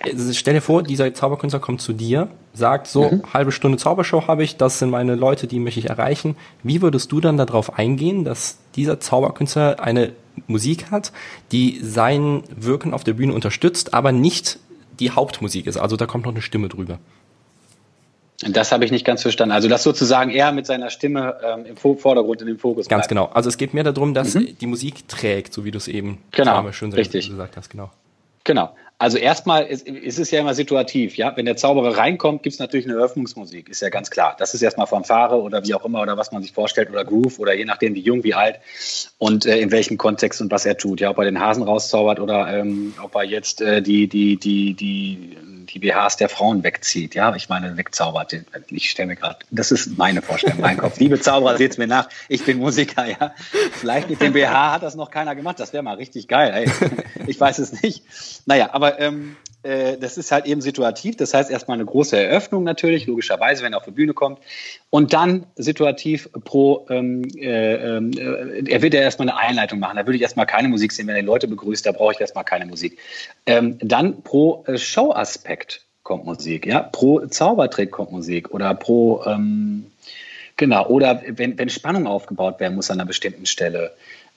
Also 0.00 0.32
stell 0.32 0.54
dir 0.54 0.60
vor, 0.60 0.84
dieser 0.84 1.12
Zauberkünstler 1.12 1.58
kommt 1.58 1.80
zu 1.80 1.92
dir, 1.92 2.28
sagt 2.54 2.86
so, 2.86 3.10
mhm. 3.10 3.22
halbe 3.34 3.50
Stunde 3.50 3.78
Zaubershow 3.78 4.28
habe 4.28 4.44
ich, 4.44 4.56
das 4.56 4.78
sind 4.78 4.90
meine 4.90 5.16
Leute, 5.16 5.48
die 5.48 5.58
möchte 5.58 5.80
ich 5.80 5.90
erreichen. 5.90 6.36
Wie 6.62 6.82
würdest 6.82 7.10
du 7.10 7.20
dann 7.20 7.36
darauf 7.36 7.76
eingehen, 7.76 8.24
dass 8.24 8.58
dieser 8.76 9.00
Zauberkünstler 9.00 9.80
eine 9.80 10.12
Musik 10.46 10.90
hat, 10.90 11.12
die 11.52 11.80
sein 11.82 12.42
Wirken 12.54 12.94
auf 12.94 13.04
der 13.04 13.14
Bühne 13.14 13.32
unterstützt, 13.32 13.94
aber 13.94 14.12
nicht 14.12 14.58
die 15.00 15.10
Hauptmusik 15.10 15.66
ist. 15.66 15.76
Also 15.76 15.96
da 15.96 16.06
kommt 16.06 16.24
noch 16.24 16.32
eine 16.32 16.42
Stimme 16.42 16.68
drüber. 16.68 16.98
Das 18.40 18.70
habe 18.70 18.84
ich 18.84 18.90
nicht 18.90 19.06
ganz 19.06 19.22
verstanden. 19.22 19.52
Also 19.52 19.68
das 19.68 19.82
sozusagen 19.82 20.30
eher 20.30 20.52
mit 20.52 20.66
seiner 20.66 20.90
Stimme 20.90 21.36
ähm, 21.42 21.64
im 21.64 21.76
Vordergrund, 21.76 22.42
in 22.42 22.46
den 22.46 22.58
Fokus. 22.58 22.86
Ganz 22.86 23.02
bleibt. 23.02 23.08
genau. 23.08 23.24
Also 23.32 23.48
es 23.48 23.56
geht 23.56 23.72
mehr 23.72 23.84
darum, 23.84 24.12
dass 24.12 24.34
mhm. 24.34 24.58
die 24.60 24.66
Musik 24.66 25.08
trägt, 25.08 25.54
so 25.54 25.64
wie 25.64 25.70
du 25.70 25.78
es 25.78 25.88
eben 25.88 26.18
genau. 26.32 26.70
schön 26.72 26.92
richtig. 26.92 27.30
gesagt 27.30 27.56
hast. 27.56 27.70
Genau. 27.70 27.90
Genau. 28.46 28.74
Also 28.98 29.18
erstmal 29.18 29.66
ist, 29.66 29.86
ist, 29.86 30.18
es 30.18 30.30
ja 30.30 30.40
immer 30.40 30.54
situativ, 30.54 31.16
ja. 31.16 31.36
Wenn 31.36 31.44
der 31.44 31.56
Zauberer 31.56 31.98
reinkommt, 31.98 32.42
gibt 32.42 32.54
es 32.54 32.60
natürlich 32.60 32.86
eine 32.86 32.94
Eröffnungsmusik, 32.94 33.68
ist 33.68 33.82
ja 33.82 33.90
ganz 33.90 34.08
klar. 34.08 34.36
Das 34.38 34.54
ist 34.54 34.62
erstmal 34.62 34.86
Fanfare 34.86 35.38
oder 35.42 35.66
wie 35.66 35.74
auch 35.74 35.84
immer 35.84 36.00
oder 36.00 36.16
was 36.16 36.32
man 36.32 36.42
sich 36.42 36.52
vorstellt 36.52 36.88
oder 36.88 37.04
Groove 37.04 37.38
oder 37.38 37.54
je 37.54 37.66
nachdem 37.66 37.94
wie 37.94 38.00
jung, 38.00 38.24
wie 38.24 38.32
alt 38.32 38.60
und 39.18 39.44
äh, 39.44 39.58
in 39.58 39.70
welchem 39.70 39.98
Kontext 39.98 40.40
und 40.40 40.50
was 40.50 40.64
er 40.64 40.78
tut. 40.78 41.00
Ja, 41.00 41.10
ob 41.10 41.18
er 41.18 41.24
den 41.24 41.40
Hasen 41.40 41.62
rauszaubert 41.62 42.20
oder 42.20 42.48
ähm, 42.48 42.94
ob 43.02 43.14
er 43.16 43.24
jetzt 43.24 43.60
äh, 43.60 43.82
die, 43.82 44.08
die, 44.08 44.38
die, 44.38 44.72
die 44.72 45.36
die 45.66 45.78
BHs 45.78 46.16
der 46.16 46.28
Frauen 46.28 46.62
wegzieht. 46.62 47.14
Ja, 47.14 47.34
ich 47.34 47.48
meine, 47.48 47.76
wegzaubert. 47.76 48.34
Ich 48.68 48.90
stelle 48.90 49.08
mir 49.08 49.16
gerade, 49.16 49.38
das 49.50 49.72
ist 49.72 49.98
meine 49.98 50.22
Vorstellung, 50.22 50.60
mein 50.60 50.78
Kopf. 50.78 50.98
Liebe 50.98 51.20
Zauberer, 51.20 51.56
seht 51.56 51.78
mir 51.78 51.86
nach, 51.86 52.08
ich 52.28 52.44
bin 52.44 52.58
Musiker, 52.58 53.06
ja. 53.06 53.34
Vielleicht 53.72 54.10
mit 54.10 54.20
dem 54.20 54.32
BH 54.32 54.72
hat 54.72 54.82
das 54.82 54.94
noch 54.94 55.10
keiner 55.10 55.34
gemacht. 55.34 55.60
Das 55.60 55.72
wäre 55.72 55.82
mal 55.82 55.96
richtig 55.96 56.28
geil. 56.28 56.52
Ey. 56.54 56.70
Ich 57.26 57.40
weiß 57.40 57.58
es 57.58 57.82
nicht. 57.82 58.02
Naja, 58.46 58.70
aber 58.72 59.00
ähm, 59.00 59.36
äh, 59.66 59.98
das 59.98 60.16
ist 60.16 60.32
halt 60.32 60.46
eben 60.46 60.60
situativ. 60.60 61.16
Das 61.16 61.34
heißt 61.34 61.50
erstmal 61.50 61.76
eine 61.76 61.84
große 61.84 62.16
Eröffnung 62.16 62.64
natürlich, 62.64 63.06
logischerweise, 63.06 63.64
wenn 63.64 63.72
er 63.72 63.78
auf 63.78 63.84
die 63.84 63.90
Bühne 63.90 64.14
kommt. 64.14 64.38
Und 64.90 65.12
dann 65.12 65.46
situativ 65.56 66.28
pro, 66.44 66.86
ähm, 66.88 67.24
äh, 67.36 67.74
äh, 67.74 68.64
er 68.68 68.82
wird 68.82 68.94
ja 68.94 69.00
erstmal 69.00 69.28
eine 69.28 69.38
Einleitung 69.38 69.78
machen. 69.78 69.96
Da 69.96 70.06
würde 70.06 70.16
ich 70.16 70.22
erstmal 70.22 70.46
keine 70.46 70.68
Musik 70.68 70.92
sehen. 70.92 71.06
Wenn 71.06 71.16
er 71.16 71.22
die 71.22 71.26
Leute 71.26 71.48
begrüßt, 71.48 71.84
da 71.84 71.92
brauche 71.92 72.12
ich 72.12 72.20
erstmal 72.20 72.44
keine 72.44 72.66
Musik. 72.66 72.98
Ähm, 73.46 73.78
dann 73.80 74.22
pro 74.22 74.64
äh, 74.66 74.78
Showaspekt 74.78 75.82
kommt 76.06 76.24
Musik, 76.24 76.66
ja. 76.66 76.82
Pro 76.82 77.26
Zaubertrick 77.26 77.90
kommt 77.90 78.12
Musik 78.12 78.54
oder 78.54 78.72
pro, 78.74 79.24
ähm, 79.26 79.86
genau, 80.56 80.86
oder 80.86 81.20
wenn, 81.26 81.58
wenn 81.58 81.68
Spannung 81.68 82.06
aufgebaut 82.06 82.60
werden 82.60 82.76
muss 82.76 82.90
an 82.90 83.00
einer 83.00 83.06
bestimmten 83.06 83.44
Stelle, 83.44 83.92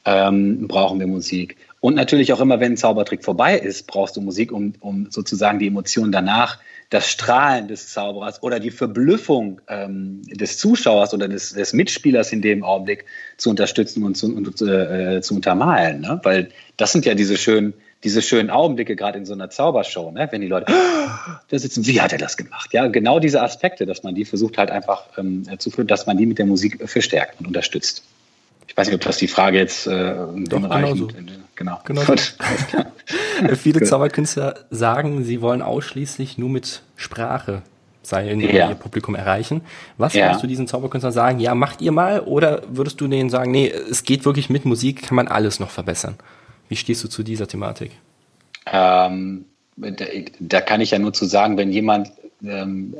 ähm, 0.05 0.67
brauchen 0.67 0.99
wir 0.99 1.05
Musik. 1.05 1.57
Und 1.81 1.95
natürlich 1.95 2.33
auch 2.33 2.41
immer, 2.41 2.59
wenn 2.59 2.73
ein 2.73 2.77
Zaubertrick 2.77 3.23
vorbei 3.23 3.57
ist, 3.57 3.87
brauchst 3.87 4.17
du 4.17 4.21
Musik, 4.21 4.51
um, 4.51 4.73
um 4.79 5.09
sozusagen 5.09 5.59
die 5.59 5.67
Emotionen 5.67 6.11
danach, 6.11 6.59
das 6.89 7.07
Strahlen 7.07 7.67
des 7.67 7.89
Zauberers 7.93 8.41
oder 8.41 8.59
die 8.59 8.71
Verblüffung 8.71 9.61
ähm, 9.67 10.23
des 10.23 10.57
Zuschauers 10.57 11.13
oder 11.13 11.27
des, 11.27 11.53
des, 11.53 11.73
Mitspielers 11.73 12.33
in 12.33 12.41
dem 12.41 12.63
Augenblick 12.63 13.05
zu 13.37 13.51
unterstützen 13.51 14.03
und 14.03 14.15
zu, 14.15 14.35
und, 14.35 14.61
äh, 14.61 15.21
zu 15.21 15.35
untermalen. 15.35 16.01
Ne? 16.01 16.19
Weil 16.23 16.49
das 16.77 16.91
sind 16.91 17.05
ja 17.05 17.13
diese 17.13 17.37
schönen, 17.37 17.75
diese 18.03 18.23
schönen 18.23 18.49
Augenblicke, 18.49 18.95
gerade 18.95 19.19
in 19.19 19.25
so 19.25 19.33
einer 19.33 19.51
Zaubershow, 19.51 20.11
ne? 20.11 20.27
wenn 20.31 20.41
die 20.41 20.47
Leute 20.47 20.73
da 21.49 21.59
sitzen, 21.59 21.85
wie 21.85 22.01
hat 22.01 22.11
er 22.11 22.17
das 22.17 22.37
gemacht? 22.37 22.73
Ja, 22.73 22.87
genau 22.87 23.19
diese 23.19 23.41
Aspekte, 23.41 23.85
dass 23.85 24.01
man 24.01 24.15
die 24.15 24.25
versucht 24.25 24.57
halt 24.57 24.71
einfach 24.71 25.05
ähm, 25.17 25.45
zu 25.59 25.69
führen, 25.69 25.87
dass 25.87 26.07
man 26.07 26.17
die 26.17 26.25
mit 26.25 26.39
der 26.39 26.47
Musik 26.47 26.89
verstärkt 26.89 27.39
und 27.39 27.45
unterstützt. 27.45 28.03
Ich 28.67 28.75
weiß 28.77 28.87
nicht, 28.87 28.95
ob 28.95 29.01
das 29.01 29.17
die 29.17 29.27
Frage 29.27 29.57
jetzt 29.57 29.87
äh, 29.87 30.15
Doch, 30.47 30.61
genau, 30.61 30.95
so. 30.95 31.07
Genau. 31.59 31.79
genau 31.83 32.01
so. 32.01 32.15
Viele 33.55 33.83
Zauberkünstler 33.83 34.55
sagen, 34.71 35.23
sie 35.23 35.41
wollen 35.41 35.61
ausschließlich 35.61 36.39
nur 36.39 36.49
mit 36.49 36.81
Sprache 36.95 37.61
sein 38.01 38.39
ja. 38.39 38.69
ihr 38.69 38.75
Publikum 38.75 39.13
erreichen. 39.13 39.61
Was 39.97 40.13
ja. 40.13 40.25
würdest 40.25 40.41
du 40.41 40.47
diesen 40.47 40.67
Zauberkünstlern 40.67 41.13
sagen? 41.13 41.39
Ja, 41.39 41.53
macht 41.53 41.81
ihr 41.81 41.91
mal 41.91 42.21
oder 42.21 42.63
würdest 42.67 42.99
du 43.01 43.07
denen 43.07 43.29
sagen, 43.29 43.51
nee, 43.51 43.67
es 43.67 44.03
geht 44.03 44.25
wirklich 44.25 44.49
mit 44.49 44.65
Musik, 44.65 45.03
kann 45.03 45.15
man 45.15 45.27
alles 45.27 45.59
noch 45.59 45.69
verbessern? 45.69 46.15
Wie 46.69 46.75
stehst 46.75 47.03
du 47.03 47.07
zu 47.07 47.21
dieser 47.21 47.47
Thematik? 47.47 47.91
Ähm, 48.65 49.45
da, 49.75 50.05
da, 50.39 50.61
kann 50.61 50.81
ich 50.81 50.91
ja 50.91 50.99
nur 50.99 51.13
zu 51.13 51.25
sagen, 51.25 51.57
wenn 51.57 51.71
jemand 51.71 52.11
ähm, 52.43 52.95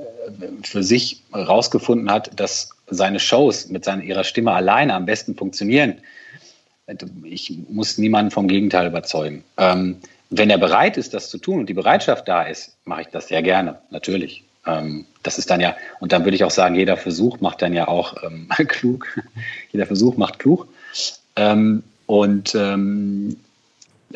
für 0.63 0.83
sich 0.83 1.23
herausgefunden 1.31 2.11
hat, 2.11 2.39
dass 2.39 2.71
seine 2.87 3.19
Shows 3.19 3.69
mit 3.69 3.85
seiner, 3.85 4.03
ihrer 4.03 4.23
Stimme 4.23 4.51
alleine 4.51 4.93
am 4.93 5.05
besten 5.05 5.35
funktionieren, 5.35 5.95
ich 7.23 7.53
muss 7.69 7.97
niemanden 7.97 8.31
vom 8.31 8.47
Gegenteil 8.47 8.87
überzeugen. 8.87 9.43
Ähm, 9.57 9.97
wenn 10.29 10.49
er 10.49 10.57
bereit 10.57 10.97
ist, 10.97 11.13
das 11.13 11.29
zu 11.29 11.37
tun 11.37 11.59
und 11.59 11.69
die 11.69 11.73
Bereitschaft 11.73 12.27
da 12.27 12.43
ist, 12.43 12.75
mache 12.85 13.01
ich 13.01 13.07
das 13.07 13.27
sehr 13.27 13.41
gerne, 13.41 13.79
natürlich. 13.89 14.43
Ähm, 14.65 15.05
das 15.23 15.37
ist 15.37 15.49
dann 15.49 15.59
ja, 15.59 15.75
und 15.99 16.11
dann 16.11 16.23
würde 16.23 16.35
ich 16.35 16.43
auch 16.43 16.51
sagen, 16.51 16.75
jeder 16.75 16.97
Versuch 16.97 17.39
macht 17.39 17.61
dann 17.61 17.73
ja 17.73 17.87
auch 17.87 18.23
ähm, 18.23 18.47
klug. 18.67 19.19
jeder 19.71 19.85
Versuch 19.85 20.17
macht 20.17 20.39
klug. 20.39 20.67
Ähm, 21.35 21.83
und 22.05 22.55
ähm, 22.55 23.37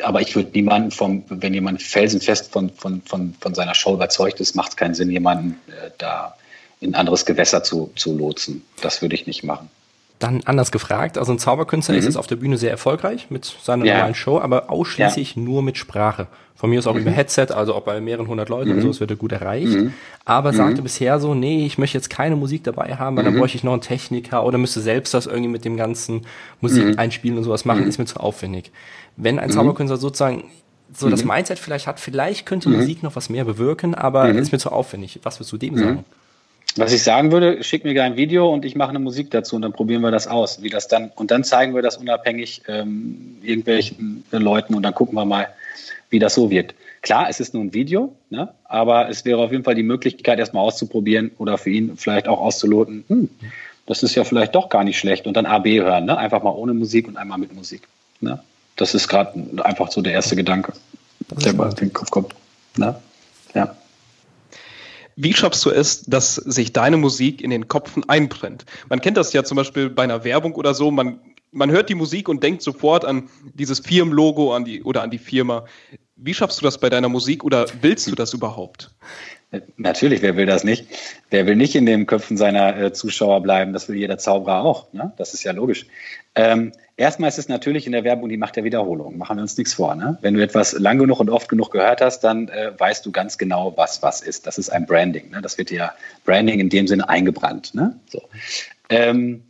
aber 0.02 0.20
ich 0.20 0.34
würde 0.34 0.50
niemanden 0.50 0.90
vom, 0.90 1.24
wenn 1.28 1.54
jemand 1.54 1.80
felsenfest 1.80 2.52
von, 2.52 2.70
von, 2.70 3.00
von, 3.02 3.34
von 3.40 3.54
seiner 3.54 3.74
Show 3.74 3.94
überzeugt 3.94 4.40
ist, 4.40 4.56
macht 4.56 4.70
es 4.70 4.76
keinen 4.76 4.94
Sinn, 4.94 5.10
jemanden 5.10 5.60
äh, 5.68 5.90
da 5.98 6.34
in 6.80 6.90
ein 6.90 6.94
anderes 6.96 7.24
Gewässer 7.24 7.62
zu, 7.62 7.92
zu 7.94 8.16
lotsen. 8.16 8.64
Das 8.82 9.02
würde 9.02 9.14
ich 9.14 9.26
nicht 9.26 9.44
machen. 9.44 9.70
Dann 10.24 10.40
anders 10.46 10.72
gefragt, 10.72 11.18
also 11.18 11.32
ein 11.32 11.38
Zauberkünstler 11.38 11.92
mhm. 11.92 11.98
ist 11.98 12.04
jetzt 12.06 12.16
auf 12.16 12.26
der 12.26 12.36
Bühne 12.36 12.56
sehr 12.56 12.70
erfolgreich 12.70 13.26
mit 13.28 13.44
seiner 13.44 13.84
ja. 13.84 13.94
normalen 13.94 14.14
Show, 14.14 14.38
aber 14.40 14.70
ausschließlich 14.70 15.36
ja. 15.36 15.42
nur 15.42 15.62
mit 15.62 15.76
Sprache. 15.76 16.28
Von 16.54 16.70
mir 16.70 16.78
ist 16.78 16.86
auch 16.86 16.94
mhm. 16.94 17.00
über 17.00 17.10
Headset, 17.10 17.48
also 17.50 17.74
auch 17.74 17.82
bei 17.82 18.00
mehreren 18.00 18.26
hundert 18.26 18.48
Leuten 18.48 18.70
mhm. 18.70 18.76
und 18.76 18.82
so, 18.82 18.88
es 18.88 19.00
wird 19.00 19.10
er 19.10 19.16
gut 19.18 19.32
erreicht. 19.32 19.74
Mhm. 19.74 19.92
Aber 20.24 20.52
mhm. 20.52 20.56
sagte 20.56 20.80
bisher 20.80 21.20
so, 21.20 21.34
nee, 21.34 21.66
ich 21.66 21.76
möchte 21.76 21.98
jetzt 21.98 22.08
keine 22.08 22.36
Musik 22.36 22.64
dabei 22.64 22.96
haben, 22.96 23.18
weil 23.18 23.24
dann 23.24 23.34
mhm. 23.34 23.40
bräuchte 23.40 23.58
ich 23.58 23.64
noch 23.64 23.72
einen 23.72 23.82
Techniker 23.82 24.46
oder 24.46 24.56
müsste 24.56 24.80
selbst 24.80 25.12
das 25.12 25.26
irgendwie 25.26 25.50
mit 25.50 25.66
dem 25.66 25.76
ganzen 25.76 26.22
Musik 26.62 26.98
einspielen 26.98 27.36
und 27.36 27.44
sowas 27.44 27.66
machen, 27.66 27.86
ist 27.86 27.98
mir 27.98 28.06
zu 28.06 28.18
aufwendig. 28.18 28.72
Wenn 29.18 29.38
ein 29.38 29.50
Zauberkünstler 29.50 29.98
sozusagen 29.98 30.44
so 30.90 31.10
das 31.10 31.22
Mindset 31.24 31.58
vielleicht 31.58 31.86
hat, 31.86 32.00
vielleicht 32.00 32.46
könnte 32.46 32.70
Musik 32.70 33.02
noch 33.02 33.14
was 33.14 33.28
mehr 33.28 33.44
bewirken, 33.44 33.94
aber 33.94 34.30
ist 34.30 34.52
mir 34.52 34.58
zu 34.58 34.72
aufwendig. 34.72 35.20
Was 35.22 35.38
würdest 35.38 35.52
du 35.52 35.58
dem 35.58 35.76
sagen? 35.76 36.04
Was 36.76 36.92
ich 36.92 37.04
sagen 37.04 37.30
würde, 37.30 37.62
schick 37.62 37.84
mir 37.84 38.02
ein 38.02 38.16
Video 38.16 38.52
und 38.52 38.64
ich 38.64 38.74
mache 38.74 38.90
eine 38.90 38.98
Musik 38.98 39.30
dazu 39.30 39.54
und 39.54 39.62
dann 39.62 39.72
probieren 39.72 40.02
wir 40.02 40.10
das 40.10 40.26
aus, 40.26 40.62
wie 40.62 40.70
das 40.70 40.88
dann 40.88 41.12
und 41.14 41.30
dann 41.30 41.44
zeigen 41.44 41.74
wir 41.74 41.82
das 41.82 41.96
unabhängig 41.96 42.62
ähm, 42.66 43.38
irgendwelchen 43.42 44.24
Leuten 44.32 44.74
und 44.74 44.82
dann 44.82 44.94
gucken 44.94 45.14
wir 45.14 45.24
mal, 45.24 45.48
wie 46.10 46.18
das 46.18 46.34
so 46.34 46.50
wird. 46.50 46.74
Klar, 47.02 47.28
es 47.28 47.38
ist 47.38 47.54
nur 47.54 47.62
ein 47.62 47.74
Video, 47.74 48.16
ne? 48.30 48.48
aber 48.64 49.08
es 49.08 49.24
wäre 49.24 49.38
auf 49.38 49.52
jeden 49.52 49.62
Fall 49.62 49.76
die 49.76 49.82
Möglichkeit, 49.84 50.38
erstmal 50.38 50.64
auszuprobieren 50.64 51.30
oder 51.38 51.58
für 51.58 51.70
ihn 51.70 51.96
vielleicht 51.96 52.26
auch 52.26 52.40
auszuloten, 52.40 53.04
hm, 53.08 53.28
das 53.86 54.02
ist 54.02 54.14
ja 54.14 54.24
vielleicht 54.24 54.54
doch 54.54 54.68
gar 54.68 54.82
nicht 54.82 54.98
schlecht 54.98 55.26
und 55.26 55.36
dann 55.36 55.46
AB 55.46 55.66
hören, 55.66 56.06
ne? 56.06 56.16
einfach 56.16 56.42
mal 56.42 56.50
ohne 56.50 56.74
Musik 56.74 57.06
und 57.06 57.16
einmal 57.18 57.38
mit 57.38 57.54
Musik. 57.54 57.82
Ne? 58.20 58.42
Das 58.76 58.94
ist 58.94 59.06
gerade 59.06 59.38
einfach 59.62 59.92
so 59.92 60.00
der 60.00 60.14
erste 60.14 60.34
Gedanke, 60.34 60.72
der 61.44 61.52
mal 61.52 61.68
in 61.68 61.76
den 61.76 61.92
Kopf 61.92 62.10
kommt. 62.10 62.34
Ne? 62.76 62.96
Ja. 63.54 63.76
Wie 65.16 65.32
schaffst 65.32 65.64
du 65.64 65.70
es, 65.70 66.02
dass 66.02 66.34
sich 66.34 66.72
deine 66.72 66.96
Musik 66.96 67.40
in 67.40 67.50
den 67.50 67.68
Kopfen 67.68 68.08
einbrennt? 68.08 68.64
Man 68.88 69.00
kennt 69.00 69.16
das 69.16 69.32
ja 69.32 69.44
zum 69.44 69.56
Beispiel 69.56 69.90
bei 69.90 70.02
einer 70.02 70.24
Werbung 70.24 70.54
oder 70.54 70.74
so. 70.74 70.90
Man, 70.90 71.20
man 71.52 71.70
hört 71.70 71.88
die 71.88 71.94
Musik 71.94 72.28
und 72.28 72.42
denkt 72.42 72.62
sofort 72.62 73.04
an 73.04 73.28
dieses 73.54 73.80
Firmenlogo 73.80 74.54
an 74.54 74.64
die, 74.64 74.82
oder 74.82 75.02
an 75.02 75.10
die 75.10 75.18
Firma. 75.18 75.66
Wie 76.16 76.34
schaffst 76.34 76.60
du 76.60 76.64
das 76.64 76.78
bei 76.78 76.90
deiner 76.90 77.08
Musik 77.08 77.44
oder 77.44 77.66
willst 77.80 78.06
du 78.06 78.14
das 78.14 78.32
überhaupt? 78.34 78.90
Natürlich, 79.76 80.22
wer 80.22 80.36
will 80.36 80.46
das 80.46 80.64
nicht? 80.64 80.86
Wer 81.30 81.46
will 81.46 81.56
nicht 81.56 81.74
in 81.76 81.86
den 81.86 82.06
Köpfen 82.06 82.36
seiner 82.36 82.76
äh, 82.76 82.92
Zuschauer 82.92 83.40
bleiben? 83.40 83.72
Das 83.72 83.88
will 83.88 83.96
jeder 83.96 84.18
Zauberer 84.18 84.62
auch. 84.62 84.92
Ne? 84.92 85.12
Das 85.16 85.34
ist 85.34 85.44
ja 85.44 85.52
logisch. 85.52 85.86
Ähm, 86.36 86.72
erstmal 86.96 87.28
ist 87.28 87.38
es 87.38 87.48
natürlich 87.48 87.86
in 87.86 87.92
der 87.92 88.04
Werbung 88.04 88.28
die 88.28 88.36
Macht 88.36 88.56
der 88.56 88.64
Wiederholung. 88.64 89.18
Machen 89.18 89.36
wir 89.36 89.42
uns 89.42 89.56
nichts 89.56 89.74
vor. 89.74 89.94
Ne? 89.94 90.18
Wenn 90.20 90.34
du 90.34 90.42
etwas 90.42 90.72
lang 90.72 90.98
genug 90.98 91.20
und 91.20 91.30
oft 91.30 91.48
genug 91.48 91.70
gehört 91.70 92.00
hast, 92.00 92.20
dann 92.20 92.48
äh, 92.48 92.72
weißt 92.76 93.04
du 93.06 93.12
ganz 93.12 93.38
genau, 93.38 93.76
was 93.76 94.02
was 94.02 94.20
ist. 94.20 94.46
Das 94.46 94.58
ist 94.58 94.70
ein 94.70 94.86
Branding. 94.86 95.30
Ne? 95.30 95.42
Das 95.42 95.58
wird 95.58 95.70
ja 95.70 95.92
Branding 96.24 96.60
in 96.60 96.68
dem 96.68 96.86
Sinne 96.86 97.08
eingebrannt. 97.08 97.74
Ne? 97.74 97.98
So. 98.10 98.22
Ähm, 98.88 99.44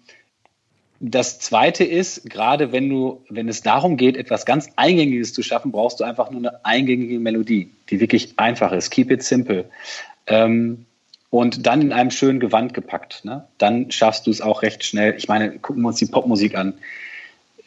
das 1.01 1.39
zweite 1.39 1.85
ist, 1.85 2.31
gerade 2.31 2.73
wenn 2.73 2.89
du, 2.89 3.23
wenn 3.29 3.49
es 3.49 3.63
darum 3.63 3.97
geht, 3.97 4.17
etwas 4.17 4.47
ganz 4.47 4.71
Eingängiges 4.77 5.35
zu 5.35 5.43
schaffen, 5.43 5.71
brauchst 5.71 6.01
du 6.01 6.05
einfach 6.05 6.31
nur 6.31 6.41
eine 6.41 6.65
eingängige 6.65 7.19
Melodie, 7.19 7.71
die 7.91 8.01
wirklich 8.01 8.39
einfach 8.39 8.73
ist. 8.73 8.91
Keep 8.91 9.11
it 9.11 9.23
simple. 9.23 9.67
Ähm, 10.27 10.87
und 11.35 11.67
dann 11.67 11.83
in 11.83 11.93
einem 11.93 12.13
schönen 12.13 12.39
Gewand 12.39 12.75
gepackt. 12.75 13.25
Ne? 13.25 13.45
Dann 13.59 13.91
schaffst 13.91 14.29
du 14.29 14.31
es 14.31 14.41
auch 14.41 14.63
recht 14.63 14.85
schnell. 14.85 15.17
Ich 15.19 15.27
meine, 15.27 15.59
gucken 15.59 15.83
wir 15.83 15.89
uns 15.89 15.99
die 15.99 16.07
Popmusik 16.07 16.57
an. 16.57 16.75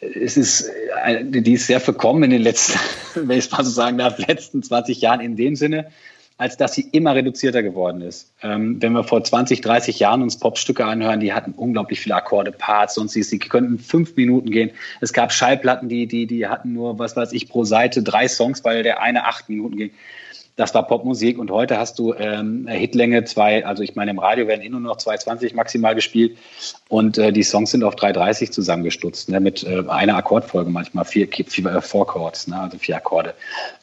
Es 0.00 0.38
ist, 0.38 0.70
äh, 1.04 1.22
die 1.22 1.52
ist 1.52 1.66
sehr 1.66 1.78
verkommen 1.78 2.22
in 2.22 2.30
den 2.30 2.40
letzten, 2.40 2.78
wenn 3.14 3.38
ich 3.38 3.44
es 3.44 3.50
mal 3.50 3.62
so 3.62 3.70
sagen 3.70 3.98
darf, 3.98 4.16
letzten 4.26 4.62
20 4.62 5.02
Jahren 5.02 5.20
in 5.20 5.36
dem 5.36 5.54
Sinne, 5.54 5.90
als 6.38 6.56
dass 6.56 6.72
sie 6.72 6.88
immer 6.92 7.14
reduzierter 7.14 7.62
geworden 7.62 8.00
ist. 8.00 8.32
Ähm, 8.42 8.80
wenn 8.80 8.94
wir 8.94 9.04
vor 9.04 9.22
20, 9.22 9.60
30 9.60 9.98
Jahren 9.98 10.22
uns 10.22 10.38
Popstücke 10.38 10.86
anhören, 10.86 11.20
die 11.20 11.34
hatten 11.34 11.52
unglaublich 11.52 12.00
viele 12.00 12.14
Akkorde, 12.14 12.52
Parts, 12.52 12.94
sonst 12.94 13.16
die 13.16 13.38
könnten 13.38 13.78
fünf 13.78 14.16
Minuten 14.16 14.50
gehen. 14.50 14.70
Es 15.02 15.12
gab 15.12 15.30
Schallplatten, 15.30 15.90
die, 15.90 16.06
die, 16.06 16.26
die 16.26 16.46
hatten 16.46 16.72
nur, 16.72 16.98
was 16.98 17.16
weiß 17.16 17.34
ich, 17.34 17.50
pro 17.50 17.64
Seite 17.64 18.02
drei 18.02 18.28
Songs, 18.28 18.64
weil 18.64 18.82
der 18.82 19.02
eine 19.02 19.26
acht 19.26 19.50
Minuten 19.50 19.76
ging 19.76 19.90
das 20.58 20.74
war 20.74 20.86
Popmusik 20.86 21.38
und 21.38 21.52
heute 21.52 21.78
hast 21.78 22.00
du 22.00 22.12
ähm, 22.14 22.66
Hitlänge 22.66 23.24
zwei, 23.24 23.64
also 23.64 23.84
ich 23.84 23.94
meine 23.94 24.10
im 24.10 24.18
Radio 24.18 24.48
werden 24.48 24.60
eh 24.60 24.68
nur 24.68 24.80
noch 24.80 24.96
220 24.96 25.54
maximal 25.54 25.94
gespielt 25.94 26.36
und 26.88 27.16
äh, 27.16 27.32
die 27.32 27.44
Songs 27.44 27.70
sind 27.70 27.84
auf 27.84 27.94
330 27.94 28.50
zusammengestutzt, 28.50 29.28
ne, 29.28 29.38
mit 29.38 29.62
äh, 29.62 29.84
einer 29.86 30.16
Akkordfolge 30.16 30.68
manchmal, 30.68 31.04
vier, 31.04 31.28
vier 31.28 31.66
äh, 31.66 31.80
Four 31.80 32.08
Chords, 32.08 32.48
ne, 32.48 32.60
also 32.60 32.76
vier 32.76 32.96
Akkorde. 32.96 33.34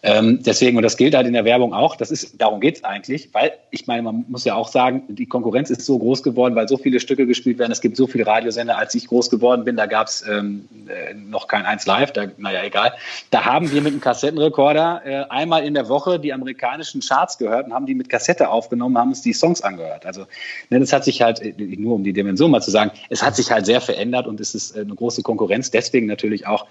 Ähm, 0.04 0.44
deswegen, 0.44 0.76
und 0.76 0.84
das 0.84 0.98
gilt 0.98 1.16
halt 1.16 1.26
in 1.28 1.34
der 1.34 1.46
Werbung 1.46 1.74
auch, 1.74 1.96
das 1.96 2.12
ist, 2.12 2.42
darum 2.42 2.60
geht's 2.60 2.84
eigentlich, 2.84 3.30
weil 3.32 3.54
ich 3.72 3.88
meine, 3.88 4.02
man 4.02 4.26
muss 4.28 4.44
ja 4.44 4.56
auch 4.56 4.68
sagen, 4.68 5.04
die 5.08 5.28
Konkurrenz 5.28 5.70
ist 5.70 5.86
so 5.86 5.98
groß 5.98 6.24
geworden, 6.24 6.56
weil 6.56 6.68
so 6.68 6.76
viele 6.76 7.00
Stücke 7.00 7.26
gespielt 7.26 7.58
werden, 7.58 7.72
es 7.72 7.80
gibt 7.80 7.96
so 7.96 8.06
viele 8.06 8.28
Radiosender, 8.28 8.78
als 8.78 8.94
ich 8.96 9.08
groß 9.08 9.30
geworden 9.30 9.64
bin, 9.64 9.78
da 9.78 9.86
gab's 9.86 10.26
ähm, 10.30 10.68
äh, 10.88 11.14
noch 11.14 11.48
kein 11.48 11.66
eins 11.66 11.86
live, 11.86 12.12
da, 12.12 12.26
naja, 12.38 12.64
egal. 12.66 12.92
Da 13.32 13.46
haben 13.46 13.72
wir 13.72 13.82
mit 13.82 13.94
einem 13.94 14.02
Kassettenrekorder 14.02 15.02
äh, 15.06 15.24
einmal 15.30 15.66
in 15.66 15.74
der 15.74 15.88
Woche 15.88 16.20
die 16.20 16.34
Amerikaner 16.34 16.65
amerikanischen 16.66 17.02
Charts 17.02 17.38
gehört 17.38 17.68
und 17.68 17.74
haben 17.74 17.86
die 17.86 17.96
mit 17.96 18.10
Kassette 18.10 18.50
aufgenommen, 18.50 18.98
haben 18.98 19.10
uns 19.10 19.22
die 19.22 19.34
Songs 19.34 19.62
angehört. 19.62 20.06
Also 20.06 20.26
ne, 20.70 20.80
das 20.80 20.92
hat 20.94 21.04
sich 21.04 21.22
halt, 21.22 21.42
äh, 21.42 21.54
nur 21.78 21.96
um 21.96 22.04
die 22.04 22.14
Dimension 22.14 22.52
mal 22.52 22.62
zu 22.62 22.72
sagen, 22.72 22.92
es 23.10 23.24
hat 23.24 23.36
sich 23.36 23.52
halt 23.52 23.66
sehr 23.66 23.82
verändert 23.82 24.28
und 24.28 24.40
es 24.40 24.56
ist 24.56 24.76
äh, 24.76 24.82
eine 24.82 24.96
große 24.96 25.22
Konkurrenz. 25.22 25.72
Deswegen 25.72 26.08
natürlich 26.08 26.48
auch 26.48 26.66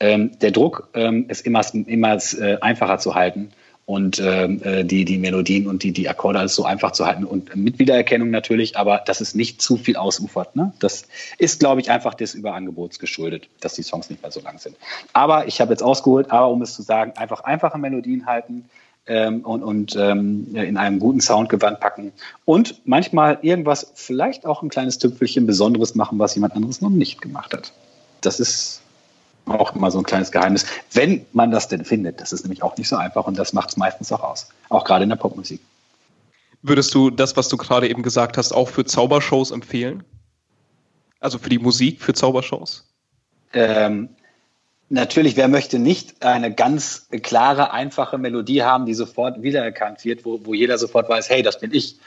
ähm, 0.00 0.38
der 0.40 0.50
Druck, 0.50 0.88
ähm, 0.94 1.26
es 1.28 1.40
immer, 1.40 1.62
immer 1.72 2.18
äh, 2.38 2.58
einfacher 2.60 2.98
zu 2.98 3.14
halten 3.14 3.50
und 3.86 4.18
ähm, 4.18 4.60
äh, 4.64 4.84
die, 4.84 5.04
die 5.04 5.16
Melodien 5.16 5.68
und 5.68 5.84
die, 5.84 5.92
die 5.92 6.08
Akkorde 6.08 6.40
alles 6.40 6.56
so 6.56 6.64
einfach 6.64 6.90
zu 6.90 7.06
halten 7.06 7.24
und 7.24 7.54
mit 7.54 7.78
Wiedererkennung 7.78 8.30
natürlich, 8.30 8.76
aber 8.76 9.02
dass 9.06 9.20
es 9.20 9.36
nicht 9.36 9.62
zu 9.62 9.76
viel 9.76 9.96
ausufert. 9.96 10.56
Ne? 10.56 10.72
Das 10.80 11.06
ist, 11.38 11.60
glaube 11.60 11.80
ich, 11.80 11.90
einfach 11.90 12.14
des 12.14 12.34
Überangebots 12.34 12.98
geschuldet, 12.98 13.48
dass 13.60 13.74
die 13.74 13.84
Songs 13.84 14.10
nicht 14.10 14.22
mehr 14.22 14.32
so 14.32 14.40
lang 14.40 14.58
sind. 14.58 14.76
Aber 15.12 15.46
ich 15.46 15.60
habe 15.60 15.70
jetzt 15.72 15.82
ausgeholt, 15.82 16.32
aber 16.32 16.48
um 16.48 16.62
es 16.62 16.74
zu 16.74 16.82
sagen, 16.82 17.12
einfach 17.16 17.44
einfache 17.44 17.78
Melodien 17.78 18.26
halten, 18.26 18.68
ähm, 19.06 19.40
und, 19.40 19.62
und 19.62 19.96
ähm, 19.96 20.54
in 20.54 20.76
einem 20.76 20.98
guten 20.98 21.20
Soundgewand 21.20 21.80
packen 21.80 22.12
und 22.44 22.80
manchmal 22.84 23.38
irgendwas, 23.42 23.92
vielleicht 23.94 24.46
auch 24.46 24.62
ein 24.62 24.68
kleines 24.68 24.98
Tüpfelchen 24.98 25.46
Besonderes 25.46 25.94
machen, 25.94 26.18
was 26.18 26.34
jemand 26.34 26.54
anderes 26.54 26.80
noch 26.80 26.90
nicht 26.90 27.20
gemacht 27.20 27.52
hat. 27.52 27.72
Das 28.20 28.40
ist 28.40 28.82
auch 29.46 29.76
immer 29.76 29.90
so 29.90 29.98
ein 29.98 30.04
kleines 30.04 30.32
Geheimnis, 30.32 30.66
wenn 30.92 31.24
man 31.32 31.50
das 31.50 31.68
denn 31.68 31.84
findet. 31.84 32.20
Das 32.20 32.32
ist 32.32 32.42
nämlich 32.42 32.62
auch 32.62 32.76
nicht 32.76 32.88
so 32.88 32.96
einfach 32.96 33.26
und 33.26 33.38
das 33.38 33.52
macht 33.52 33.70
es 33.70 33.76
meistens 33.76 34.10
auch 34.12 34.22
aus, 34.22 34.48
auch 34.68 34.84
gerade 34.84 35.04
in 35.04 35.10
der 35.10 35.16
Popmusik. 35.16 35.60
Würdest 36.62 36.92
du 36.94 37.10
das, 37.10 37.36
was 37.36 37.48
du 37.48 37.56
gerade 37.56 37.88
eben 37.88 38.02
gesagt 38.02 38.38
hast, 38.38 38.52
auch 38.52 38.68
für 38.68 38.84
Zaubershows 38.84 39.52
empfehlen? 39.52 40.02
Also 41.20 41.38
für 41.38 41.48
die 41.48 41.58
Musik, 41.58 42.02
für 42.02 42.12
Zaubershows? 42.12 42.92
Ähm, 43.52 44.08
Natürlich, 44.88 45.36
wer 45.36 45.48
möchte 45.48 45.80
nicht 45.80 46.24
eine 46.24 46.54
ganz 46.54 47.08
klare, 47.22 47.72
einfache 47.72 48.18
Melodie 48.18 48.62
haben, 48.62 48.86
die 48.86 48.94
sofort 48.94 49.42
wiedererkannt 49.42 50.04
wird, 50.04 50.24
wo, 50.24 50.40
wo 50.44 50.54
jeder 50.54 50.78
sofort 50.78 51.08
weiß, 51.08 51.28
hey, 51.28 51.42
das 51.42 51.58
bin 51.58 51.74
ich. 51.74 51.98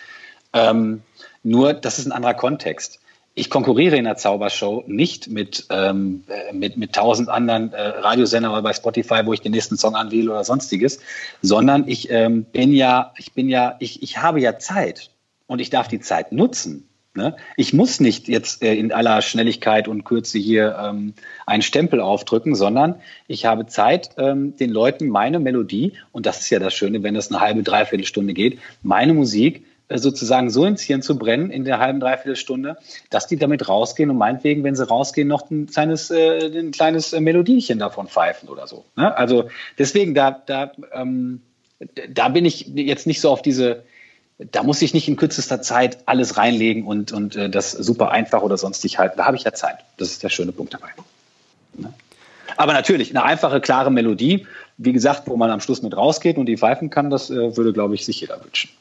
Ähm, 0.54 1.02
nur, 1.44 1.74
das 1.74 2.00
ist 2.00 2.06
ein 2.06 2.12
anderer 2.14 2.34
Kontext. 2.34 3.00
Ich 3.36 3.50
konkurriere 3.50 3.98
in 3.98 4.06
der 4.06 4.18
Zaubershow 4.18 4.84
nicht 4.88 5.30
mit, 5.30 5.68
ähm, 5.70 6.24
mit, 6.52 6.78
mit 6.78 6.94
tausend 6.94 7.30
anderen 7.30 7.72
äh, 7.74 7.82
Radiosendern 7.82 8.52
oder 8.52 8.62
bei 8.62 8.74
Spotify, 8.74 9.22
wo 9.26 9.34
ich 9.34 9.42
den 9.42 9.52
nächsten 9.52 9.78
Song 9.78 9.96
anwähle 9.96 10.32
oder 10.32 10.44
sonstiges, 10.44 11.00
sondern 11.42 11.88
ich 11.88 12.10
ähm, 12.10 12.44
bin 12.46 12.74
ja, 12.74 13.14
ich 13.18 13.34
bin 13.34 13.50
ja, 13.50 13.76
ich, 13.80 14.02
ich 14.04 14.18
habe 14.18 14.42
ja 14.42 14.58
Zeit 14.58 15.12
und 15.48 15.60
ich 15.60 15.70
darf 15.70 15.88
die 15.88 16.00
Zeit 16.00 16.32
nutzen. 16.32 16.89
Ne? 17.16 17.36
Ich 17.58 17.74
muss 17.74 18.00
nicht 18.00 18.28
jetzt 18.28 18.62
äh, 18.62 18.76
in 18.76 18.92
aller 18.92 19.22
Schnelligkeit 19.22 19.88
und 19.88 20.04
Kürze 20.04 20.38
hier 20.38 20.78
ähm, 20.80 21.14
einen 21.48 21.64
Stempel 21.64 22.02
aufdrücken, 22.02 22.54
sondern 22.54 22.96
ich 23.28 23.46
habe 23.46 23.66
Zeit, 23.66 24.12
ähm, 24.18 24.56
den 24.58 24.70
Leuten 24.70 25.10
meine 25.10 25.40
Melodie, 25.40 25.94
und 26.12 26.28
das 26.28 26.42
ist 26.42 26.52
ja 26.52 26.60
das 26.60 26.74
Schöne, 26.74 27.02
wenn 27.02 27.16
es 27.16 27.32
eine 27.32 27.42
halbe, 27.42 27.64
dreiviertel 27.64 28.06
Stunde 28.06 28.34
geht, 28.34 28.60
meine 28.84 29.16
Musik 29.16 29.66
äh, 29.88 29.98
sozusagen 29.98 30.52
so 30.52 30.66
ins 30.66 30.84
Hirn 30.84 31.02
zu 31.02 31.18
brennen 31.18 31.50
in 31.50 31.66
der 31.66 31.80
halben, 31.80 32.00
dreiviertel 32.00 32.36
Stunde, 32.36 32.78
dass 33.10 33.26
die 33.26 33.38
damit 33.38 33.68
rausgehen 33.68 34.12
und 34.12 34.18
meinetwegen, 34.18 34.64
wenn 34.64 34.76
sie 34.76 34.88
rausgehen, 34.88 35.28
noch 35.28 35.50
ein 35.50 35.66
kleines, 35.66 36.12
äh, 36.12 36.60
ein 36.60 36.70
kleines 36.70 37.12
Melodiechen 37.20 37.80
davon 37.80 38.08
pfeifen 38.08 38.50
oder 38.50 38.68
so. 38.68 38.86
Ne? 38.96 39.18
Also 39.18 39.50
deswegen, 39.80 40.14
da, 40.14 40.30
da, 40.46 40.74
ähm, 40.94 41.42
da 42.14 42.30
bin 42.30 42.46
ich 42.46 42.68
jetzt 42.68 43.08
nicht 43.08 43.20
so 43.20 43.32
auf 43.32 43.42
diese 43.42 43.84
da 44.40 44.64
muss 44.64 44.82
ich 44.82 44.94
nicht 44.94 45.08
in 45.08 45.18
kürzester 45.18 45.62
Zeit 45.62 46.00
alles 46.06 46.38
reinlegen 46.38 46.86
und, 46.86 47.12
und 47.12 47.36
äh, 47.36 47.50
das 47.50 47.72
super 47.72 48.12
einfach 48.12 48.42
oder 48.42 48.58
sonstig 48.58 48.98
halten. 48.98 49.18
Da 49.18 49.26
habe 49.26 49.36
ich 49.36 49.44
ja 49.44 49.54
Zeit. 49.54 49.80
Das 49.98 50.10
ist 50.10 50.24
der 50.24 50.30
schöne 50.30 50.54
Punkt 50.54 50.74
dabei. 50.74 50.90
Ne? 51.74 51.94
Aber 52.56 52.74
natürlich, 52.74 53.10
eine 53.12 53.24
einfache, 53.24 53.60
klare 53.60 53.92
Melodie, 53.92 54.48
wie 54.78 54.94
gesagt, 54.94 55.28
wo 55.28 55.36
man 55.36 55.52
am 55.52 55.60
Schluss 55.60 55.82
mit 55.82 55.96
rausgeht 55.96 56.38
und 56.38 56.46
die 56.46 56.58
pfeifen 56.58 56.90
kann, 56.90 57.10
das 57.10 57.30
äh, 57.30 57.58
würde, 57.58 57.74
glaube 57.74 57.96
ich, 57.96 58.06
sich 58.06 58.22
jeder 58.22 58.44
wünschen. 58.44 58.70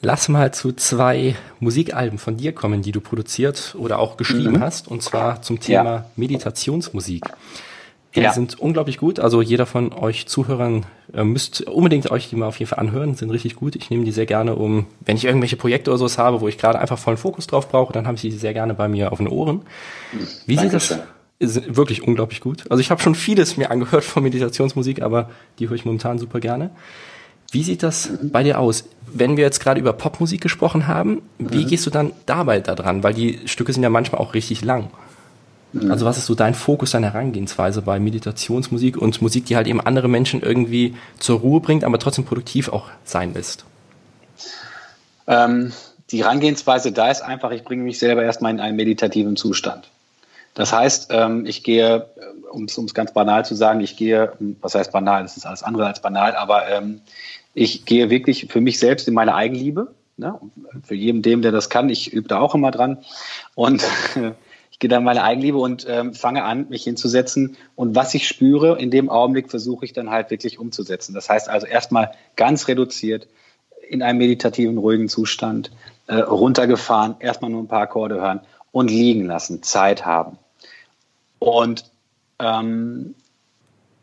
Lass 0.00 0.28
mal 0.28 0.54
zu 0.54 0.72
zwei 0.72 1.34
Musikalben 1.58 2.18
von 2.18 2.36
dir 2.36 2.52
kommen, 2.52 2.82
die 2.82 2.92
du 2.92 3.00
produziert 3.00 3.74
oder 3.76 3.98
auch 3.98 4.16
geschrieben 4.16 4.52
mhm. 4.52 4.60
hast, 4.60 4.86
und 4.86 5.02
zwar 5.02 5.42
zum 5.42 5.58
Thema 5.58 5.84
ja. 5.84 6.10
Meditationsmusik. 6.14 7.24
Die 8.14 8.20
ja. 8.20 8.32
sind 8.32 8.58
unglaublich 8.58 8.96
gut. 8.96 9.20
Also 9.20 9.42
jeder 9.42 9.66
von 9.66 9.92
euch 9.92 10.26
Zuhörern 10.26 10.86
äh, 11.12 11.24
müsst 11.24 11.62
unbedingt 11.62 12.10
euch 12.10 12.30
die 12.30 12.36
mal 12.36 12.46
auf 12.46 12.58
jeden 12.58 12.68
Fall 12.68 12.78
anhören. 12.78 13.14
Sind 13.14 13.30
richtig 13.30 13.56
gut. 13.56 13.76
Ich 13.76 13.90
nehme 13.90 14.04
die 14.04 14.12
sehr 14.12 14.26
gerne 14.26 14.56
um, 14.56 14.86
wenn 15.04 15.16
ich 15.16 15.26
irgendwelche 15.26 15.56
Projekte 15.56 15.90
oder 15.90 15.98
sowas 15.98 16.16
habe, 16.16 16.40
wo 16.40 16.48
ich 16.48 16.56
gerade 16.56 16.78
einfach 16.78 16.98
vollen 16.98 17.18
Fokus 17.18 17.46
drauf 17.46 17.68
brauche, 17.68 17.92
dann 17.92 18.06
habe 18.06 18.14
ich 18.14 18.22
die 18.22 18.30
sehr 18.30 18.54
gerne 18.54 18.74
bei 18.74 18.88
mir 18.88 19.12
auf 19.12 19.18
den 19.18 19.28
Ohren. 19.28 19.62
Wie 20.46 20.56
Dankeschön. 20.56 20.98
sieht 20.98 21.06
das? 21.40 21.54
Ist 21.56 21.76
wirklich 21.76 22.02
unglaublich 22.02 22.40
gut. 22.40 22.64
Also 22.68 22.80
ich 22.80 22.90
habe 22.90 23.00
schon 23.00 23.14
vieles 23.14 23.56
mir 23.56 23.70
angehört 23.70 24.04
von 24.04 24.22
Meditationsmusik, 24.24 25.02
aber 25.02 25.30
die 25.58 25.68
höre 25.68 25.76
ich 25.76 25.84
momentan 25.84 26.18
super 26.18 26.40
gerne. 26.40 26.70
Wie 27.50 27.62
sieht 27.62 27.82
das 27.82 28.10
bei 28.22 28.42
dir 28.42 28.58
aus? 28.58 28.84
Wenn 29.06 29.36
wir 29.36 29.44
jetzt 29.44 29.60
gerade 29.60 29.80
über 29.80 29.92
Popmusik 29.92 30.40
gesprochen 30.40 30.86
haben, 30.86 31.22
wie 31.38 31.64
mhm. 31.64 31.68
gehst 31.68 31.86
du 31.86 31.90
dann 31.90 32.12
dabei 32.26 32.60
da 32.60 32.74
dran? 32.74 33.02
Weil 33.02 33.14
die 33.14 33.40
Stücke 33.46 33.72
sind 33.72 33.82
ja 33.82 33.90
manchmal 33.90 34.20
auch 34.20 34.34
richtig 34.34 34.64
lang. 34.64 34.90
Also 35.88 36.06
was 36.06 36.16
ist 36.16 36.26
so 36.26 36.34
dein 36.34 36.54
Fokus, 36.54 36.92
deine 36.92 37.12
Herangehensweise 37.12 37.82
bei 37.82 38.00
Meditationsmusik 38.00 38.96
und 38.96 39.20
Musik, 39.20 39.44
die 39.46 39.56
halt 39.56 39.66
eben 39.66 39.80
andere 39.80 40.08
Menschen 40.08 40.40
irgendwie 40.40 40.94
zur 41.18 41.40
Ruhe 41.40 41.60
bringt, 41.60 41.84
aber 41.84 41.98
trotzdem 41.98 42.24
produktiv 42.24 42.70
auch 42.70 42.88
sein 43.04 43.34
lässt? 43.34 43.64
Ähm, 45.26 45.72
die 46.10 46.24
Herangehensweise 46.24 46.92
da 46.92 47.10
ist 47.10 47.20
einfach, 47.20 47.50
ich 47.50 47.64
bringe 47.64 47.82
mich 47.82 47.98
selber 47.98 48.22
erstmal 48.22 48.52
in 48.52 48.60
einen 48.60 48.76
meditativen 48.76 49.36
Zustand. 49.36 49.90
Das 50.54 50.72
heißt, 50.72 51.08
ähm, 51.12 51.44
ich 51.44 51.62
gehe, 51.62 51.96
äh, 51.96 52.48
um 52.50 52.64
es 52.64 52.94
ganz 52.94 53.12
banal 53.12 53.44
zu 53.44 53.54
sagen, 53.54 53.80
ich 53.80 53.96
gehe, 53.96 54.32
was 54.62 54.74
heißt 54.74 54.90
banal, 54.90 55.22
das 55.22 55.36
ist 55.36 55.44
alles 55.44 55.62
andere 55.62 55.86
als 55.86 56.00
banal, 56.00 56.34
aber 56.34 56.66
ähm, 56.68 57.02
ich 57.52 57.84
gehe 57.84 58.08
wirklich 58.08 58.46
für 58.48 58.62
mich 58.62 58.78
selbst 58.78 59.06
in 59.06 59.14
meine 59.14 59.34
Eigenliebe. 59.34 59.88
Ne? 60.16 60.34
Für 60.82 60.94
jeden 60.94 61.22
dem, 61.22 61.42
der 61.42 61.52
das 61.52 61.68
kann, 61.68 61.90
ich 61.90 62.12
übe 62.12 62.28
da 62.28 62.40
auch 62.40 62.54
immer 62.54 62.70
dran. 62.70 62.98
Und 63.54 63.84
ich 64.78 64.80
gehe 64.80 64.90
dann 64.90 65.02
meine 65.02 65.24
Eigenliebe 65.24 65.58
und 65.58 65.86
ähm, 65.88 66.14
fange 66.14 66.44
an, 66.44 66.68
mich 66.68 66.84
hinzusetzen. 66.84 67.56
Und 67.74 67.96
was 67.96 68.14
ich 68.14 68.28
spüre, 68.28 68.78
in 68.78 68.92
dem 68.92 69.10
Augenblick 69.10 69.50
versuche 69.50 69.84
ich 69.84 69.92
dann 69.92 70.08
halt 70.08 70.30
wirklich 70.30 70.60
umzusetzen. 70.60 71.14
Das 71.14 71.28
heißt 71.28 71.48
also 71.48 71.66
erstmal 71.66 72.12
ganz 72.36 72.68
reduziert 72.68 73.26
in 73.88 74.02
einem 74.02 74.18
meditativen, 74.18 74.78
ruhigen 74.78 75.08
Zustand, 75.08 75.72
äh, 76.06 76.14
runtergefahren, 76.18 77.16
erstmal 77.18 77.50
nur 77.50 77.64
ein 77.64 77.66
paar 77.66 77.80
Akkorde 77.80 78.20
hören 78.20 78.38
und 78.70 78.88
liegen 78.88 79.26
lassen, 79.26 79.64
Zeit 79.64 80.06
haben. 80.06 80.38
Und 81.40 81.90
ähm, 82.38 83.16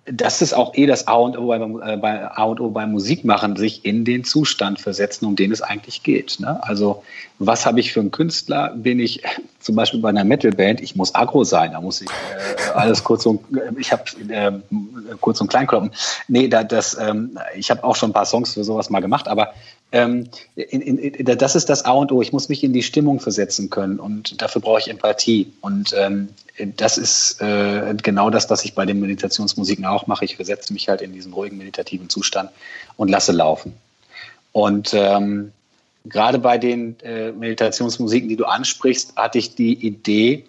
das 0.05 0.43
ist 0.43 0.53
auch 0.53 0.75
eh 0.75 0.85
das 0.85 1.07
A 1.07 1.13
und 1.15 1.37
O 1.37 1.47
bei, 1.47 1.57
äh, 1.57 1.97
bei, 1.97 2.29
A 2.29 2.43
und 2.43 2.59
O 2.59 2.69
beim 2.69 2.91
Musikmachen, 2.91 3.55
sich 3.55 3.85
in 3.85 4.05
den 4.05 4.23
Zustand 4.23 4.79
versetzen, 4.79 5.25
um 5.25 5.35
den 5.35 5.51
es 5.51 5.61
eigentlich 5.61 6.03
geht. 6.03 6.39
Ne? 6.39 6.61
Also 6.63 7.03
was 7.39 7.65
habe 7.65 7.79
ich 7.79 7.91
für 7.91 8.01
einen 8.01 8.11
Künstler? 8.11 8.73
Bin 8.75 8.99
ich 8.99 9.23
zum 9.59 9.75
Beispiel 9.75 9.99
bei 10.01 10.09
einer 10.09 10.23
Metalband? 10.23 10.81
Ich 10.81 10.95
muss 10.95 11.15
agro 11.15 11.43
sein, 11.43 11.71
da 11.71 11.81
muss 11.81 12.01
ich 12.01 12.07
äh, 12.07 12.71
alles 12.75 13.03
kurz 13.03 13.25
und 13.25 13.41
ich 13.79 13.91
habe 13.91 14.03
äh, 14.29 14.51
kurz 15.21 15.41
und 15.41 15.47
klein 15.47 15.65
kloppen. 15.65 15.91
Nee, 16.27 16.47
da, 16.49 16.63
das, 16.63 16.95
ähm, 16.99 17.39
ich 17.55 17.71
habe 17.71 17.83
auch 17.83 17.95
schon 17.95 18.11
ein 18.11 18.13
paar 18.13 18.25
Songs 18.25 18.53
für 18.53 18.63
sowas 18.63 18.91
mal 18.91 18.99
gemacht, 18.99 19.27
aber 19.27 19.53
ähm, 19.95 20.27
in, 20.55 20.81
in, 20.81 20.97
in, 20.97 21.37
das 21.37 21.55
ist 21.55 21.69
das 21.69 21.85
A 21.85 21.91
und 21.91 22.11
O. 22.11 22.21
Ich 22.21 22.33
muss 22.33 22.49
mich 22.49 22.65
in 22.65 22.73
die 22.73 22.83
Stimmung 22.83 23.21
versetzen 23.21 23.69
können 23.69 23.97
und 23.97 24.41
dafür 24.41 24.61
brauche 24.61 24.79
ich 24.79 24.89
Empathie. 24.89 25.53
Und 25.61 25.95
ähm, 25.97 26.27
das 26.75 26.97
ist 26.97 27.41
äh, 27.41 27.95
genau 28.03 28.29
das, 28.29 28.49
was 28.49 28.65
ich 28.65 28.75
bei 28.75 28.85
den 28.85 28.99
Meditationsmusiken 28.99 29.85
auch 29.85 30.05
mache. 30.07 30.25
Ich 30.25 30.35
versetze 30.35 30.73
mich 30.73 30.89
halt 30.89 31.01
in 31.01 31.13
diesen 31.13 31.31
ruhigen 31.31 31.57
meditativen 31.57 32.09
Zustand 32.09 32.49
und 32.97 33.09
lasse 33.09 33.31
laufen. 33.31 33.73
Und 34.51 34.93
ähm, 34.93 35.53
gerade 36.03 36.39
bei 36.39 36.57
den 36.57 36.99
äh, 36.99 37.31
Meditationsmusiken, 37.31 38.27
die 38.27 38.35
du 38.35 38.45
ansprichst, 38.45 39.15
hatte 39.15 39.37
ich 39.37 39.55
die 39.55 39.73
Idee, 39.73 40.43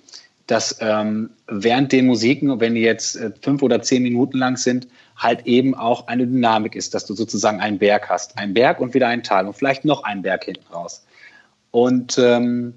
dass 0.49 0.77
ähm, 0.81 1.31
während 1.47 1.93
den 1.93 2.07
Musiken, 2.07 2.59
wenn 2.59 2.75
die 2.75 2.81
jetzt 2.81 3.15
äh, 3.15 3.31
fünf 3.41 3.63
oder 3.63 3.81
zehn 3.81 4.03
Minuten 4.03 4.39
lang 4.39 4.57
sind, 4.57 4.89
halt 5.17 5.47
eben 5.47 5.75
auch 5.75 6.09
eine 6.09 6.27
Dynamik 6.27 6.75
ist, 6.77 6.95
dass 6.95 7.07
du 7.07 7.15
sozusagen 7.15 7.61
einen 7.61 7.79
Berg 7.79 8.09
hast. 8.09 8.39
Ein 8.39 8.55
Berg 8.55 8.81
und 8.81 8.95
wieder 8.95 9.09
ein 9.09 9.23
Tal 9.23 9.47
und 9.47 9.55
vielleicht 9.55 9.85
noch 9.85 10.05
ein 10.05 10.23
Berg 10.23 10.45
hinten 10.45 10.67
raus. 10.73 11.05
Und 11.71 12.19
ähm, 12.19 12.75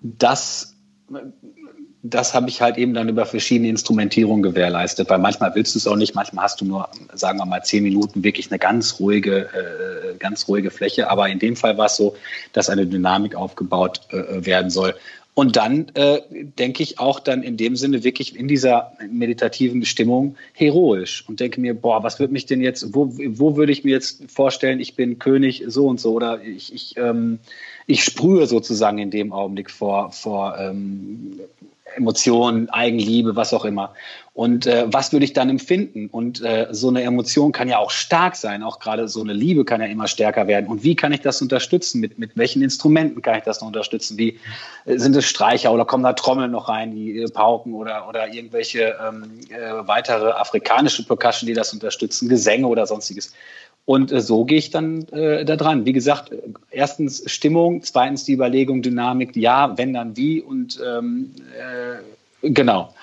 das 0.00 0.74
das 2.06 2.34
habe 2.34 2.50
ich 2.50 2.60
halt 2.60 2.76
eben 2.76 2.92
dann 2.92 3.08
über 3.08 3.24
verschiedene 3.24 3.70
Instrumentierungen 3.70 4.42
gewährleistet, 4.42 5.08
weil 5.08 5.18
manchmal 5.18 5.54
willst 5.54 5.74
du 5.74 5.78
es 5.78 5.86
auch 5.86 5.96
nicht, 5.96 6.14
manchmal 6.14 6.44
hast 6.44 6.60
du 6.60 6.66
nur, 6.66 6.86
sagen 7.14 7.38
wir 7.38 7.46
mal, 7.46 7.62
zehn 7.62 7.82
Minuten 7.82 8.22
wirklich 8.22 8.50
eine 8.50 8.58
ganz 8.58 9.00
ruhige, 9.00 9.48
äh, 9.48 10.14
ganz 10.18 10.46
ruhige 10.46 10.70
Fläche. 10.70 11.08
Aber 11.10 11.30
in 11.30 11.38
dem 11.38 11.56
Fall 11.56 11.78
war 11.78 11.86
es 11.86 11.96
so, 11.96 12.14
dass 12.52 12.68
eine 12.68 12.86
Dynamik 12.86 13.34
aufgebaut 13.34 14.02
äh, 14.10 14.44
werden 14.44 14.68
soll. 14.68 14.94
Und 15.34 15.56
dann 15.56 15.88
äh, 15.94 16.20
denke 16.30 16.84
ich 16.84 17.00
auch 17.00 17.18
dann 17.18 17.42
in 17.42 17.56
dem 17.56 17.74
Sinne 17.74 18.04
wirklich 18.04 18.36
in 18.36 18.46
dieser 18.46 18.92
meditativen 19.10 19.84
Stimmung 19.84 20.36
heroisch 20.52 21.24
und 21.28 21.40
denke 21.40 21.60
mir, 21.60 21.74
boah, 21.74 22.04
was 22.04 22.20
würde 22.20 22.32
mich 22.32 22.46
denn 22.46 22.60
jetzt, 22.60 22.94
wo, 22.94 23.10
wo 23.12 23.56
würde 23.56 23.72
ich 23.72 23.82
mir 23.82 23.90
jetzt 23.90 24.30
vorstellen, 24.30 24.78
ich 24.78 24.94
bin 24.94 25.18
König 25.18 25.64
so 25.66 25.88
und 25.88 25.98
so 25.98 26.12
oder 26.12 26.40
ich, 26.40 26.72
ich, 26.72 26.96
ähm, 26.98 27.40
ich 27.86 28.04
sprühe 28.04 28.46
sozusagen 28.46 28.98
in 28.98 29.10
dem 29.10 29.32
Augenblick 29.32 29.72
vor, 29.72 30.12
vor 30.12 30.56
ähm, 30.56 31.40
Emotionen, 31.96 32.68
Eigenliebe, 32.70 33.36
was 33.36 33.52
auch 33.52 33.64
immer. 33.64 33.94
Und 34.34 34.66
äh, 34.66 34.86
was 34.88 35.12
würde 35.12 35.24
ich 35.24 35.32
dann 35.32 35.48
empfinden? 35.48 36.08
Und 36.08 36.42
äh, 36.42 36.66
so 36.72 36.88
eine 36.88 37.02
Emotion 37.02 37.52
kann 37.52 37.68
ja 37.68 37.78
auch 37.78 37.92
stark 37.92 38.34
sein, 38.34 38.64
auch 38.64 38.80
gerade 38.80 39.06
so 39.06 39.20
eine 39.20 39.32
Liebe 39.32 39.64
kann 39.64 39.80
ja 39.80 39.86
immer 39.86 40.08
stärker 40.08 40.48
werden. 40.48 40.66
Und 40.66 40.82
wie 40.82 40.96
kann 40.96 41.12
ich 41.12 41.20
das 41.20 41.40
unterstützen? 41.40 42.00
Mit, 42.00 42.18
mit 42.18 42.36
welchen 42.36 42.60
Instrumenten 42.60 43.22
kann 43.22 43.38
ich 43.38 43.44
das 43.44 43.60
noch 43.60 43.68
unterstützen? 43.68 44.18
Wie 44.18 44.40
äh, 44.86 44.98
sind 44.98 45.14
es 45.14 45.24
Streicher 45.26 45.72
oder 45.72 45.84
kommen 45.84 46.02
da 46.02 46.14
Trommeln 46.14 46.50
noch 46.50 46.68
rein, 46.68 46.90
die 46.90 47.22
äh, 47.22 47.30
Pauken 47.30 47.74
oder, 47.74 48.08
oder 48.08 48.26
irgendwelche 48.32 48.96
ähm, 49.06 49.38
äh, 49.50 49.86
weitere 49.86 50.32
afrikanische 50.32 51.06
Percussion, 51.06 51.46
die 51.46 51.54
das 51.54 51.72
unterstützen, 51.72 52.28
Gesänge 52.28 52.66
oder 52.66 52.86
sonstiges? 52.86 53.32
Und 53.86 54.12
äh, 54.12 54.20
so 54.20 54.44
gehe 54.44 54.58
ich 54.58 54.70
dann 54.70 55.06
äh, 55.08 55.44
da 55.44 55.56
dran. 55.56 55.84
Wie 55.84 55.92
gesagt, 55.92 56.32
erstens 56.70 57.30
Stimmung, 57.30 57.82
zweitens 57.82 58.24
die 58.24 58.32
Überlegung, 58.32 58.82
Dynamik, 58.82 59.36
ja, 59.36 59.76
wenn 59.76 59.92
dann 59.92 60.16
wie 60.16 60.40
und 60.40 60.80
ähm, 60.84 61.34
äh, 62.42 62.50
genau. 62.50 62.94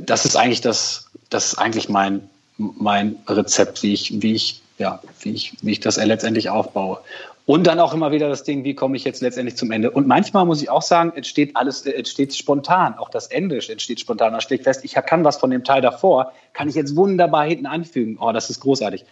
Das 0.00 0.24
ist 0.24 0.36
eigentlich 0.36 0.60
das, 0.60 1.10
das 1.30 1.52
ist 1.52 1.58
eigentlich 1.58 1.88
mein, 1.88 2.28
mein 2.56 3.16
Rezept, 3.28 3.82
wie 3.82 3.92
ich, 3.92 4.22
wie 4.22 4.34
ich, 4.34 4.62
ja, 4.78 5.00
wie 5.20 5.32
ich, 5.32 5.52
wie 5.62 5.72
ich 5.72 5.80
das 5.80 5.96
letztendlich 5.96 6.48
aufbaue. 6.48 7.00
Und 7.46 7.66
dann 7.66 7.78
auch 7.78 7.92
immer 7.92 8.10
wieder 8.10 8.30
das 8.30 8.42
Ding, 8.42 8.64
wie 8.64 8.74
komme 8.74 8.96
ich 8.96 9.04
jetzt 9.04 9.20
letztendlich 9.20 9.56
zum 9.56 9.70
Ende? 9.70 9.90
Und 9.90 10.06
manchmal 10.06 10.46
muss 10.46 10.62
ich 10.62 10.70
auch 10.70 10.80
sagen, 10.80 11.12
entsteht 11.14 11.56
alles, 11.56 11.84
entsteht 11.84 12.34
spontan. 12.34 12.96
Auch 12.96 13.10
das 13.10 13.26
Ende 13.26 13.56
entsteht 13.56 14.00
spontan. 14.00 14.32
Da 14.32 14.40
stehe 14.40 14.58
ich 14.58 14.64
fest, 14.64 14.82
ich 14.82 14.94
kann 14.94 15.24
was 15.24 15.36
von 15.36 15.50
dem 15.50 15.62
Teil 15.62 15.82
davor, 15.82 16.32
kann 16.54 16.70
ich 16.70 16.74
jetzt 16.74 16.96
wunderbar 16.96 17.44
hinten 17.44 17.66
anfügen. 17.66 18.16
Oh, 18.18 18.32
das 18.32 18.48
ist 18.48 18.60
großartig. 18.60 19.04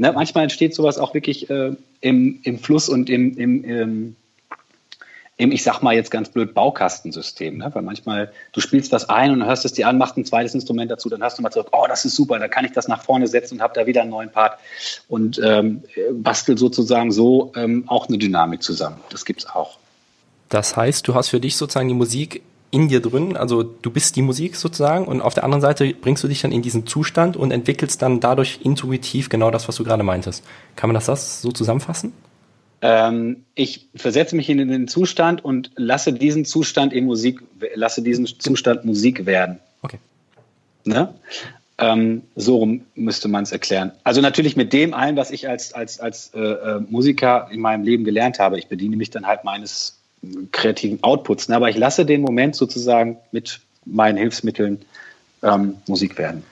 Ne, 0.00 0.10
manchmal 0.14 0.44
entsteht 0.44 0.74
sowas 0.74 0.96
auch 0.96 1.12
wirklich 1.12 1.50
äh, 1.50 1.76
im, 2.00 2.40
im 2.42 2.58
Fluss 2.58 2.88
und 2.88 3.10
im, 3.10 3.36
im, 3.36 3.62
im, 3.64 4.16
im, 5.36 5.52
ich 5.52 5.62
sag 5.62 5.82
mal 5.82 5.94
jetzt 5.94 6.10
ganz 6.10 6.30
blöd, 6.30 6.54
Baukastensystem. 6.54 7.58
Ne? 7.58 7.70
Weil 7.74 7.82
manchmal, 7.82 8.32
du 8.52 8.62
spielst 8.62 8.92
was 8.92 9.10
ein 9.10 9.30
und 9.30 9.44
hörst 9.44 9.66
es 9.66 9.74
dir 9.74 9.86
an, 9.86 9.98
machst 9.98 10.16
ein 10.16 10.24
zweites 10.24 10.54
Instrument 10.54 10.90
dazu, 10.90 11.10
dann 11.10 11.22
hast 11.22 11.36
du 11.36 11.42
mal 11.42 11.52
so, 11.52 11.66
oh, 11.72 11.84
das 11.86 12.06
ist 12.06 12.16
super, 12.16 12.38
da 12.38 12.48
kann 12.48 12.64
ich 12.64 12.72
das 12.72 12.88
nach 12.88 13.04
vorne 13.04 13.26
setzen 13.26 13.56
und 13.56 13.60
habe 13.60 13.74
da 13.74 13.86
wieder 13.86 14.00
einen 14.00 14.08
neuen 14.08 14.32
Part 14.32 14.58
und 15.08 15.38
ähm, 15.44 15.82
bastel 16.14 16.56
sozusagen 16.56 17.12
so 17.12 17.52
ähm, 17.54 17.84
auch 17.86 18.08
eine 18.08 18.16
Dynamik 18.16 18.62
zusammen. 18.62 18.96
Das 19.10 19.26
gibt's 19.26 19.44
auch. 19.50 19.76
Das 20.48 20.78
heißt, 20.78 21.06
du 21.08 21.14
hast 21.14 21.28
für 21.28 21.40
dich 21.40 21.58
sozusagen 21.58 21.88
die 21.88 21.94
Musik 21.94 22.40
in 22.70 22.88
dir 22.88 23.00
drin, 23.00 23.36
also 23.36 23.62
du 23.62 23.90
bist 23.90 24.16
die 24.16 24.22
Musik 24.22 24.56
sozusagen 24.56 25.06
und 25.06 25.20
auf 25.20 25.34
der 25.34 25.44
anderen 25.44 25.60
Seite 25.60 25.92
bringst 25.92 26.22
du 26.22 26.28
dich 26.28 26.40
dann 26.40 26.52
in 26.52 26.62
diesen 26.62 26.86
Zustand 26.86 27.36
und 27.36 27.50
entwickelst 27.50 28.00
dann 28.00 28.20
dadurch 28.20 28.60
intuitiv 28.62 29.28
genau 29.28 29.50
das, 29.50 29.66
was 29.66 29.76
du 29.76 29.84
gerade 29.84 30.02
meintest. 30.02 30.44
Kann 30.76 30.88
man 30.88 30.94
das, 30.94 31.06
das 31.06 31.42
so 31.42 31.50
zusammenfassen? 31.50 32.12
Ähm, 32.82 33.44
ich 33.54 33.88
versetze 33.94 34.36
mich 34.36 34.48
in 34.48 34.58
den 34.58 34.88
Zustand 34.88 35.44
und 35.44 35.70
lasse 35.76 36.12
diesen 36.12 36.44
Zustand 36.44 36.92
in 36.92 37.04
Musik, 37.04 37.42
lasse 37.74 38.02
diesen 38.02 38.26
Zustand 38.26 38.84
Musik 38.84 39.26
werden. 39.26 39.58
Okay. 39.82 39.98
Ne? 40.84 41.12
Ähm, 41.76 42.22
so 42.36 42.56
rum 42.56 42.82
müsste 42.94 43.28
man 43.28 43.42
es 43.42 43.52
erklären. 43.52 43.92
Also 44.04 44.20
natürlich 44.20 44.56
mit 44.56 44.72
dem 44.72 44.94
allen, 44.94 45.16
was 45.16 45.30
ich 45.30 45.48
als, 45.48 45.72
als, 45.72 45.98
als 46.00 46.32
äh, 46.34 46.40
äh 46.40 46.80
Musiker 46.80 47.48
in 47.50 47.60
meinem 47.60 47.84
Leben 47.84 48.04
gelernt 48.04 48.38
habe. 48.38 48.58
Ich 48.58 48.68
bediene 48.68 48.96
mich 48.96 49.10
dann 49.10 49.26
halt 49.26 49.44
meines 49.44 49.99
kreativen 50.52 51.02
Outputs. 51.02 51.48
Ne? 51.48 51.56
Aber 51.56 51.70
ich 51.70 51.76
lasse 51.76 52.04
den 52.04 52.20
Moment 52.20 52.56
sozusagen 52.56 53.18
mit 53.32 53.60
meinen 53.84 54.18
Hilfsmitteln 54.18 54.80
ähm, 55.42 55.76
Musik 55.86 56.18
werden. 56.18 56.44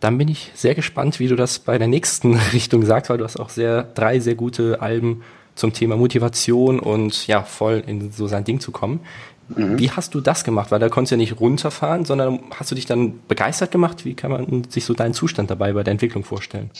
Dann 0.00 0.18
bin 0.18 0.28
ich 0.28 0.50
sehr 0.54 0.74
gespannt, 0.74 1.20
wie 1.20 1.28
du 1.28 1.36
das 1.36 1.58
bei 1.58 1.78
der 1.78 1.88
nächsten 1.88 2.34
Richtung 2.52 2.84
sagst, 2.84 3.10
weil 3.10 3.18
du 3.18 3.24
hast 3.24 3.38
auch 3.38 3.50
sehr 3.50 3.82
drei 3.82 4.20
sehr 4.20 4.34
gute 4.34 4.80
Alben 4.82 5.22
zum 5.54 5.72
Thema 5.72 5.96
Motivation 5.96 6.78
und 6.80 7.26
ja, 7.26 7.42
voll 7.42 7.82
in 7.86 8.12
so 8.12 8.26
sein 8.26 8.44
Ding 8.44 8.60
zu 8.60 8.72
kommen. 8.72 9.00
Mhm. 9.48 9.78
Wie 9.78 9.90
hast 9.90 10.14
du 10.14 10.20
das 10.20 10.44
gemacht? 10.44 10.70
Weil 10.70 10.80
da 10.80 10.88
konntest 10.88 11.12
du 11.12 11.14
ja 11.14 11.18
nicht 11.18 11.40
runterfahren, 11.40 12.04
sondern 12.04 12.40
hast 12.50 12.70
du 12.70 12.74
dich 12.74 12.86
dann 12.86 13.20
begeistert 13.26 13.70
gemacht? 13.70 14.04
Wie 14.04 14.14
kann 14.14 14.30
man 14.30 14.64
sich 14.68 14.84
so 14.84 14.92
deinen 14.92 15.14
Zustand 15.14 15.50
dabei 15.50 15.72
bei 15.72 15.82
der 15.82 15.92
Entwicklung 15.92 16.24
vorstellen? 16.24 16.70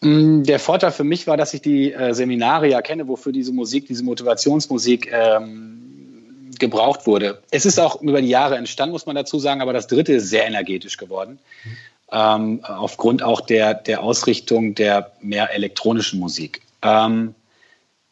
Mm, 0.00 0.42
der 0.44 0.58
Vorteil 0.58 0.92
für 0.92 1.04
mich 1.04 1.26
war, 1.26 1.36
dass 1.36 1.54
ich 1.54 1.62
die 1.62 1.92
äh, 1.92 2.14
Seminare 2.14 2.68
ja 2.68 2.82
kenne, 2.82 3.08
wofür 3.08 3.32
diese 3.32 3.52
Musik, 3.52 3.86
diese 3.86 4.04
Motivationsmusik 4.04 5.10
ähm, 5.12 6.50
gebraucht 6.58 7.06
wurde. 7.06 7.42
Es 7.50 7.66
ist 7.66 7.78
auch 7.78 8.00
über 8.00 8.20
die 8.20 8.28
Jahre 8.28 8.56
entstanden, 8.56 8.92
muss 8.92 9.06
man 9.06 9.16
dazu 9.16 9.38
sagen, 9.38 9.60
aber 9.60 9.72
das 9.72 9.86
dritte 9.86 10.14
ist 10.14 10.28
sehr 10.28 10.46
energetisch 10.46 10.96
geworden. 10.96 11.38
Ähm, 12.10 12.60
aufgrund 12.62 13.22
auch 13.22 13.40
der, 13.40 13.74
der 13.74 14.02
Ausrichtung 14.02 14.74
der 14.74 15.12
mehr 15.20 15.52
elektronischen 15.52 16.18
Musik. 16.18 16.62
Ähm, 16.82 17.34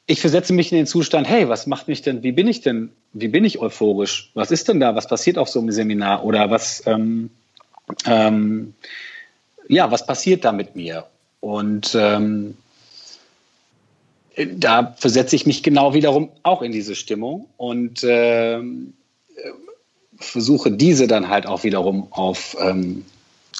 ich 0.06 0.20
versetze 0.20 0.52
mich 0.52 0.70
in 0.70 0.78
den 0.78 0.86
Zustand, 0.86 1.28
hey, 1.28 1.48
was 1.48 1.66
macht 1.66 1.88
mich 1.88 2.02
denn, 2.02 2.22
wie 2.22 2.32
bin 2.32 2.46
ich 2.46 2.60
denn, 2.60 2.92
wie 3.12 3.28
bin 3.28 3.44
ich 3.44 3.58
euphorisch? 3.58 4.30
Was 4.34 4.50
ist 4.50 4.68
denn 4.68 4.80
da? 4.80 4.94
Was 4.94 5.08
passiert 5.08 5.38
auf 5.38 5.48
so 5.48 5.58
einem 5.58 5.72
Seminar? 5.72 6.24
Oder 6.24 6.50
was, 6.50 6.82
ähm, 6.86 7.30
ähm, 8.04 8.74
ja, 9.68 9.90
was 9.90 10.06
passiert 10.06 10.44
da 10.44 10.52
mit 10.52 10.76
mir? 10.76 11.06
Und 11.40 11.94
ähm, 11.94 12.56
da 14.36 14.94
versetze 14.98 15.36
ich 15.36 15.46
mich 15.46 15.62
genau 15.62 15.94
wiederum 15.94 16.30
auch 16.42 16.62
in 16.62 16.72
diese 16.72 16.94
Stimmung 16.94 17.48
und 17.56 18.02
äh, 18.04 18.60
versuche 20.18 20.70
diese 20.70 21.06
dann 21.06 21.28
halt 21.28 21.46
auch 21.46 21.64
wiederum 21.64 22.08
auf, 22.10 22.56
ähm, 22.60 23.04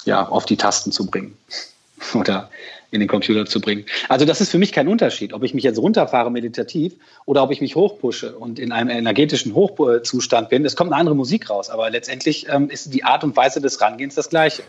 ja, 0.05 0.27
auf 0.27 0.45
die 0.45 0.57
Tasten 0.57 0.91
zu 0.91 1.07
bringen 1.07 1.37
oder 2.13 2.49
in 2.91 3.01
den 3.01 3.09
Computer 3.09 3.45
zu 3.45 3.59
bringen. 3.59 3.85
Also 4.07 4.25
das 4.25 4.39
ist 4.39 4.49
für 4.49 4.57
mich 4.57 4.71
kein 4.71 4.87
Unterschied, 4.87 5.33
ob 5.33 5.43
ich 5.43 5.53
mich 5.53 5.63
jetzt 5.63 5.77
runterfahre 5.77 6.31
meditativ 6.31 6.93
oder 7.25 7.43
ob 7.43 7.51
ich 7.51 7.59
mich 7.59 7.75
hochpushe 7.75 8.35
und 8.37 8.59
in 8.59 8.71
einem 8.71 8.89
energetischen 8.89 9.53
Hochzustand 9.55 10.49
bin. 10.49 10.65
Es 10.65 10.75
kommt 10.77 10.93
eine 10.93 10.99
andere 10.99 11.15
Musik 11.15 11.49
raus, 11.49 11.69
aber 11.69 11.89
letztendlich 11.89 12.47
ähm, 12.49 12.69
ist 12.69 12.93
die 12.93 13.03
Art 13.03 13.23
und 13.25 13.35
Weise 13.35 13.59
des 13.59 13.81
Rangehens 13.81 14.15
das 14.15 14.29
gleiche. 14.29 14.63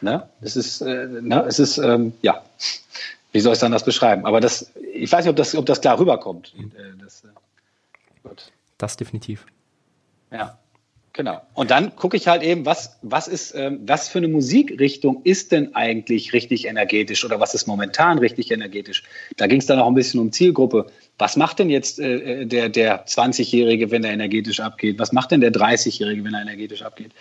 Ne? 0.00 0.28
Es 0.40 0.56
ist, 0.56 0.80
äh, 0.80 1.06
ne? 1.06 1.44
es 1.46 1.58
ist 1.58 1.78
ähm, 1.78 2.12
ja, 2.22 2.44
wie 3.32 3.40
soll 3.40 3.52
ich 3.52 3.58
dann 3.58 3.72
das 3.72 3.84
beschreiben? 3.84 4.24
Aber 4.26 4.40
das, 4.40 4.72
ich 4.94 5.10
weiß 5.10 5.24
nicht, 5.24 5.30
ob 5.30 5.36
das, 5.36 5.54
ob 5.54 5.66
das 5.66 5.80
klar 5.80 5.98
rüberkommt. 5.98 6.54
Mhm. 6.56 6.72
Äh, 6.76 7.02
das, 7.02 7.24
äh, 7.24 8.28
das 8.78 8.96
definitiv. 8.96 9.46
Ja. 10.30 10.58
Genau. 11.16 11.40
Und 11.54 11.70
dann 11.70 11.96
gucke 11.96 12.14
ich 12.18 12.28
halt 12.28 12.42
eben, 12.42 12.66
was, 12.66 12.98
was 13.00 13.26
ist, 13.26 13.54
ähm, 13.54 13.80
was 13.86 14.06
für 14.06 14.18
eine 14.18 14.28
Musikrichtung 14.28 15.22
ist 15.24 15.50
denn 15.50 15.74
eigentlich 15.74 16.34
richtig 16.34 16.66
energetisch 16.66 17.24
oder 17.24 17.40
was 17.40 17.54
ist 17.54 17.66
momentan 17.66 18.18
richtig 18.18 18.50
energetisch? 18.50 19.02
Da 19.38 19.46
ging 19.46 19.58
es 19.58 19.64
dann 19.64 19.78
auch 19.78 19.86
ein 19.86 19.94
bisschen 19.94 20.20
um 20.20 20.30
Zielgruppe. 20.30 20.92
Was 21.16 21.36
macht 21.36 21.58
denn 21.58 21.70
jetzt 21.70 21.98
äh, 22.00 22.42
äh 22.42 22.44
der, 22.44 22.68
der 22.68 23.06
20-Jährige, 23.06 23.90
wenn 23.90 24.04
er 24.04 24.12
energetisch 24.12 24.60
abgeht? 24.60 24.98
Was 24.98 25.12
macht 25.12 25.30
denn 25.30 25.40
der 25.40 25.52
30-Jährige, 25.52 26.22
wenn 26.22 26.34
er 26.34 26.42
energetisch 26.42 26.82
abgeht? 26.82 27.12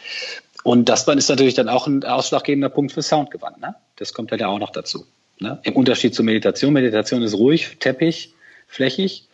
Und 0.66 0.90
das 0.90 1.08
ist 1.08 1.30
natürlich 1.30 1.54
dann 1.54 1.70
auch 1.70 1.86
ein 1.86 2.04
ausschlaggebender 2.04 2.70
Punkt 2.70 2.92
für 2.92 3.04
Soundgewand. 3.04 3.62
Ne? 3.62 3.76
Das 3.98 4.16
kommt 4.16 4.32
halt 4.32 4.42
ja 4.42 4.48
auch 4.48 4.58
noch 4.58 4.72
dazu. 4.72 5.06
Ne? 5.40 5.60
Im 5.62 5.76
Unterschied 5.76 6.16
zur 6.16 6.26
Meditation. 6.26 6.74
Meditation 6.74 7.22
ist 7.22 7.36
ruhig, 7.36 7.78
teppich, 7.80 8.34
flächig. 8.66 9.28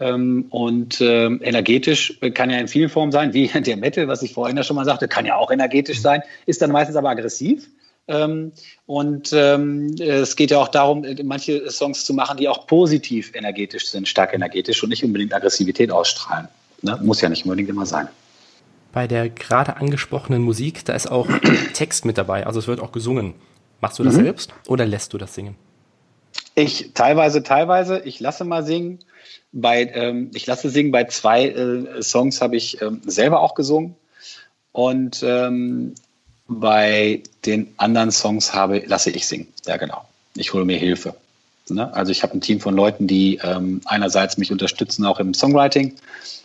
Ähm, 0.00 0.46
und 0.50 1.00
ähm, 1.00 1.40
energetisch 1.40 2.18
kann 2.34 2.50
ja 2.50 2.58
in 2.58 2.66
vielen 2.66 2.88
Formen 2.88 3.12
sein, 3.12 3.32
wie 3.32 3.46
der 3.54 3.76
Metal, 3.76 4.08
was 4.08 4.22
ich 4.22 4.32
vorhin 4.32 4.56
ja 4.56 4.64
schon 4.64 4.74
mal 4.74 4.84
sagte, 4.84 5.06
kann 5.06 5.24
ja 5.24 5.36
auch 5.36 5.52
energetisch 5.52 6.00
sein, 6.00 6.22
ist 6.46 6.60
dann 6.62 6.72
meistens 6.72 6.96
aber 6.96 7.10
aggressiv. 7.10 7.68
Ähm, 8.08 8.50
und 8.84 9.32
ähm, 9.32 9.94
es 10.00 10.34
geht 10.34 10.50
ja 10.50 10.58
auch 10.58 10.66
darum, 10.66 11.06
manche 11.22 11.70
Songs 11.70 12.04
zu 12.04 12.12
machen, 12.12 12.38
die 12.38 12.48
auch 12.48 12.66
positiv 12.66 13.36
energetisch 13.36 13.86
sind, 13.86 14.08
stark 14.08 14.34
energetisch 14.34 14.82
und 14.82 14.88
nicht 14.88 15.04
unbedingt 15.04 15.32
Aggressivität 15.32 15.92
ausstrahlen. 15.92 16.48
Ne? 16.80 16.98
Muss 17.04 17.20
ja 17.20 17.28
nicht 17.28 17.44
unbedingt 17.44 17.68
immer 17.70 17.86
sein 17.86 18.08
bei 18.92 19.06
der 19.06 19.28
gerade 19.28 19.76
angesprochenen 19.76 20.42
Musik, 20.42 20.84
da 20.84 20.94
ist 20.94 21.10
auch 21.10 21.28
Text 21.74 22.04
mit 22.04 22.18
dabei, 22.18 22.46
also 22.46 22.58
es 22.58 22.66
wird 22.66 22.80
auch 22.80 22.92
gesungen. 22.92 23.34
Machst 23.80 23.98
du 23.98 24.04
das 24.04 24.14
mhm. 24.14 24.24
selbst 24.24 24.54
oder 24.68 24.86
lässt 24.86 25.12
du 25.12 25.18
das 25.18 25.34
singen? 25.34 25.56
Ich 26.54 26.92
teilweise, 26.94 27.42
teilweise. 27.42 28.00
Ich 28.04 28.20
lasse 28.20 28.44
mal 28.44 28.64
singen. 28.64 29.00
Bei, 29.50 29.84
ähm, 29.94 30.30
ich 30.34 30.46
lasse 30.46 30.70
singen. 30.70 30.92
Bei 30.92 31.04
zwei 31.04 31.48
äh, 31.48 32.02
Songs 32.02 32.40
habe 32.40 32.56
ich 32.56 32.80
ähm, 32.80 33.00
selber 33.04 33.40
auch 33.40 33.54
gesungen. 33.54 33.96
Und 34.70 35.22
ähm, 35.26 35.94
bei 36.46 37.22
den 37.44 37.72
anderen 37.76 38.12
Songs 38.12 38.54
habe, 38.54 38.82
lasse 38.86 39.10
ich 39.10 39.26
singen. 39.26 39.48
Ja, 39.66 39.76
genau. 39.78 40.04
Ich 40.36 40.52
hole 40.52 40.64
mir 40.64 40.78
Hilfe. 40.78 41.14
Ne? 41.68 41.92
Also 41.94 42.12
ich 42.12 42.22
habe 42.22 42.34
ein 42.34 42.40
Team 42.40 42.60
von 42.60 42.74
Leuten, 42.74 43.06
die 43.06 43.40
ähm, 43.42 43.80
einerseits 43.84 44.36
mich 44.38 44.52
unterstützen, 44.52 45.04
auch 45.06 45.20
im 45.20 45.34
Songwriting 45.34 45.94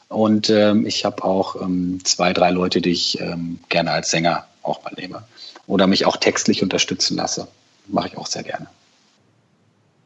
Und 0.09 0.49
ähm, 0.49 0.85
ich 0.85 1.03
habe 1.05 1.23
auch 1.23 1.61
ähm, 1.61 1.99
zwei, 2.03 2.33
drei 2.33 2.51
Leute, 2.51 2.81
die 2.81 2.91
ich 2.91 3.19
ähm, 3.19 3.59
gerne 3.69 3.91
als 3.91 4.09
Sänger 4.09 4.47
auch 4.63 4.83
mal 4.83 4.93
nehme. 4.95 5.23
Oder 5.67 5.87
mich 5.87 6.05
auch 6.05 6.17
textlich 6.17 6.63
unterstützen 6.63 7.17
lasse. 7.17 7.47
Mache 7.87 8.07
ich 8.09 8.17
auch 8.17 8.27
sehr 8.27 8.43
gerne. 8.43 8.67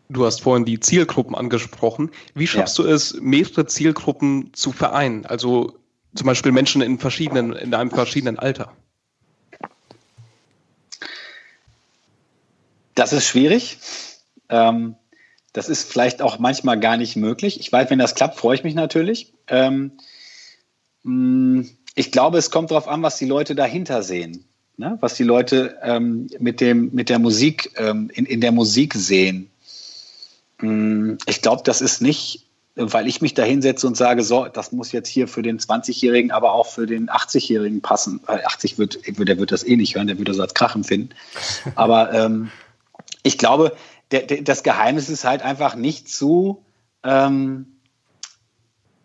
Du 0.09 0.25
hast 0.25 0.41
vorhin 0.41 0.65
die 0.65 0.79
Zielgruppen 0.79 1.35
angesprochen. 1.35 2.11
Wie 2.33 2.47
schaffst 2.47 2.77
ja. 2.77 2.83
du 2.83 2.89
es, 2.89 3.13
mehrere 3.21 3.67
Zielgruppen 3.67 4.53
zu 4.53 4.71
vereinen? 4.71 5.25
Also 5.25 5.77
zum 6.15 6.27
Beispiel 6.27 6.51
Menschen 6.51 6.81
in 6.81 6.99
verschiedenen, 6.99 7.53
in 7.53 7.73
einem 7.73 7.91
verschiedenen 7.91 8.37
Alter. 8.37 8.73
Das 12.95 13.13
ist 13.13 13.25
schwierig. 13.25 13.77
Ähm, 14.49 14.95
das 15.53 15.69
ist 15.69 15.91
vielleicht 15.91 16.21
auch 16.21 16.39
manchmal 16.39 16.79
gar 16.79 16.97
nicht 16.97 17.15
möglich. 17.15 17.59
Ich 17.59 17.71
weiß, 17.71 17.89
wenn 17.89 17.99
das 17.99 18.15
klappt, 18.15 18.37
freue 18.37 18.55
ich 18.55 18.63
mich 18.63 18.75
natürlich. 18.75 19.33
Ähm, 19.47 19.91
mm, 21.03 21.61
ich 21.95 22.11
glaube, 22.11 22.37
es 22.37 22.51
kommt 22.51 22.71
darauf 22.71 22.87
an, 22.87 23.03
was 23.03 23.17
die 23.17 23.25
Leute 23.25 23.55
dahinter 23.55 24.01
sehen. 24.01 24.45
Ne? 24.77 24.97
Was 25.01 25.15
die 25.15 25.23
Leute 25.23 25.77
ähm, 25.83 26.27
mit, 26.39 26.61
dem, 26.61 26.91
mit 26.93 27.09
der 27.09 27.19
Musik, 27.19 27.71
ähm, 27.75 28.09
in, 28.13 28.25
in 28.25 28.39
der 28.39 28.53
Musik 28.53 28.93
sehen. 28.93 29.51
Mm, 30.59 31.15
ich 31.25 31.41
glaube, 31.41 31.63
das 31.65 31.81
ist 31.81 32.01
nicht, 32.01 32.47
weil 32.75 33.05
ich 33.07 33.21
mich 33.21 33.33
da 33.33 33.43
hinsetze 33.43 33.85
und 33.85 33.97
sage, 33.97 34.23
so, 34.23 34.47
das 34.47 34.71
muss 34.71 34.93
jetzt 34.93 35.09
hier 35.09 35.27
für 35.27 35.41
den 35.41 35.59
20-Jährigen, 35.59 36.31
aber 36.31 36.53
auch 36.53 36.67
für 36.67 36.87
den 36.87 37.09
80-Jährigen 37.09 37.81
passen. 37.81 38.21
Weil 38.25 38.45
80 38.45 38.77
wird, 38.77 38.99
der 39.05 39.37
wird 39.37 39.51
das 39.51 39.65
eh 39.65 39.75
nicht 39.75 39.95
hören, 39.95 40.07
der 40.07 40.17
würde 40.17 40.31
das 40.31 40.39
als 40.39 40.53
Krach 40.53 40.75
empfinden. 40.75 41.09
Aber 41.75 42.13
ähm, 42.13 42.51
ich 43.23 43.37
glaube, 43.37 43.75
der, 44.11 44.23
der, 44.23 44.41
das 44.41 44.63
Geheimnis 44.63 45.09
ist 45.09 45.23
halt 45.23 45.41
einfach 45.41 45.75
nicht 45.75 46.09
zu 46.09 46.63
ähm, 47.03 47.67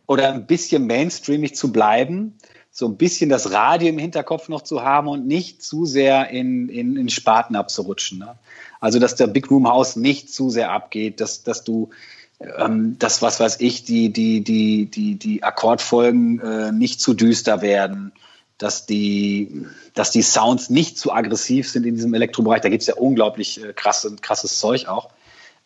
oder 0.06 0.32
ein 0.32 0.46
bisschen 0.46 0.86
mainstreamig 0.86 1.54
zu 1.56 1.72
bleiben, 1.72 2.38
so 2.70 2.86
ein 2.86 2.96
bisschen 2.96 3.30
das 3.30 3.52
Radio 3.52 3.88
im 3.88 3.98
Hinterkopf 3.98 4.48
noch 4.48 4.62
zu 4.62 4.82
haben 4.82 5.08
und 5.08 5.26
nicht 5.26 5.62
zu 5.62 5.86
sehr 5.86 6.28
in, 6.30 6.68
in, 6.68 6.96
in 6.96 7.08
Spaten 7.08 7.56
abzurutschen. 7.56 8.18
Ne? 8.18 8.36
Also, 8.80 8.98
dass 8.98 9.16
der 9.16 9.28
Big 9.28 9.50
Room 9.50 9.66
House 9.66 9.96
nicht 9.96 10.32
zu 10.32 10.50
sehr 10.50 10.70
abgeht, 10.70 11.20
dass, 11.20 11.42
dass 11.42 11.64
du 11.64 11.90
ähm, 12.38 12.96
das, 12.98 13.22
was 13.22 13.40
weiß 13.40 13.60
ich, 13.60 13.84
die, 13.84 14.12
die, 14.12 14.44
die, 14.44 14.86
die, 14.90 15.16
die 15.16 15.42
Akkordfolgen 15.42 16.38
äh, 16.40 16.72
nicht 16.72 17.00
zu 17.00 17.14
düster 17.14 17.62
werden 17.62 18.12
dass 18.58 18.86
die, 18.86 19.66
dass 19.94 20.10
die 20.10 20.22
Sounds 20.22 20.70
nicht 20.70 20.98
zu 20.98 21.12
aggressiv 21.12 21.70
sind 21.70 21.84
in 21.86 21.94
diesem 21.94 22.14
Elektrobereich. 22.14 22.62
Da 22.62 22.68
gibt 22.68 22.82
es 22.82 22.88
ja 22.88 22.94
unglaublich 22.94 23.62
äh, 23.62 23.72
krasse, 23.72 24.16
krasses 24.20 24.58
Zeug 24.58 24.88
auch. 24.88 25.10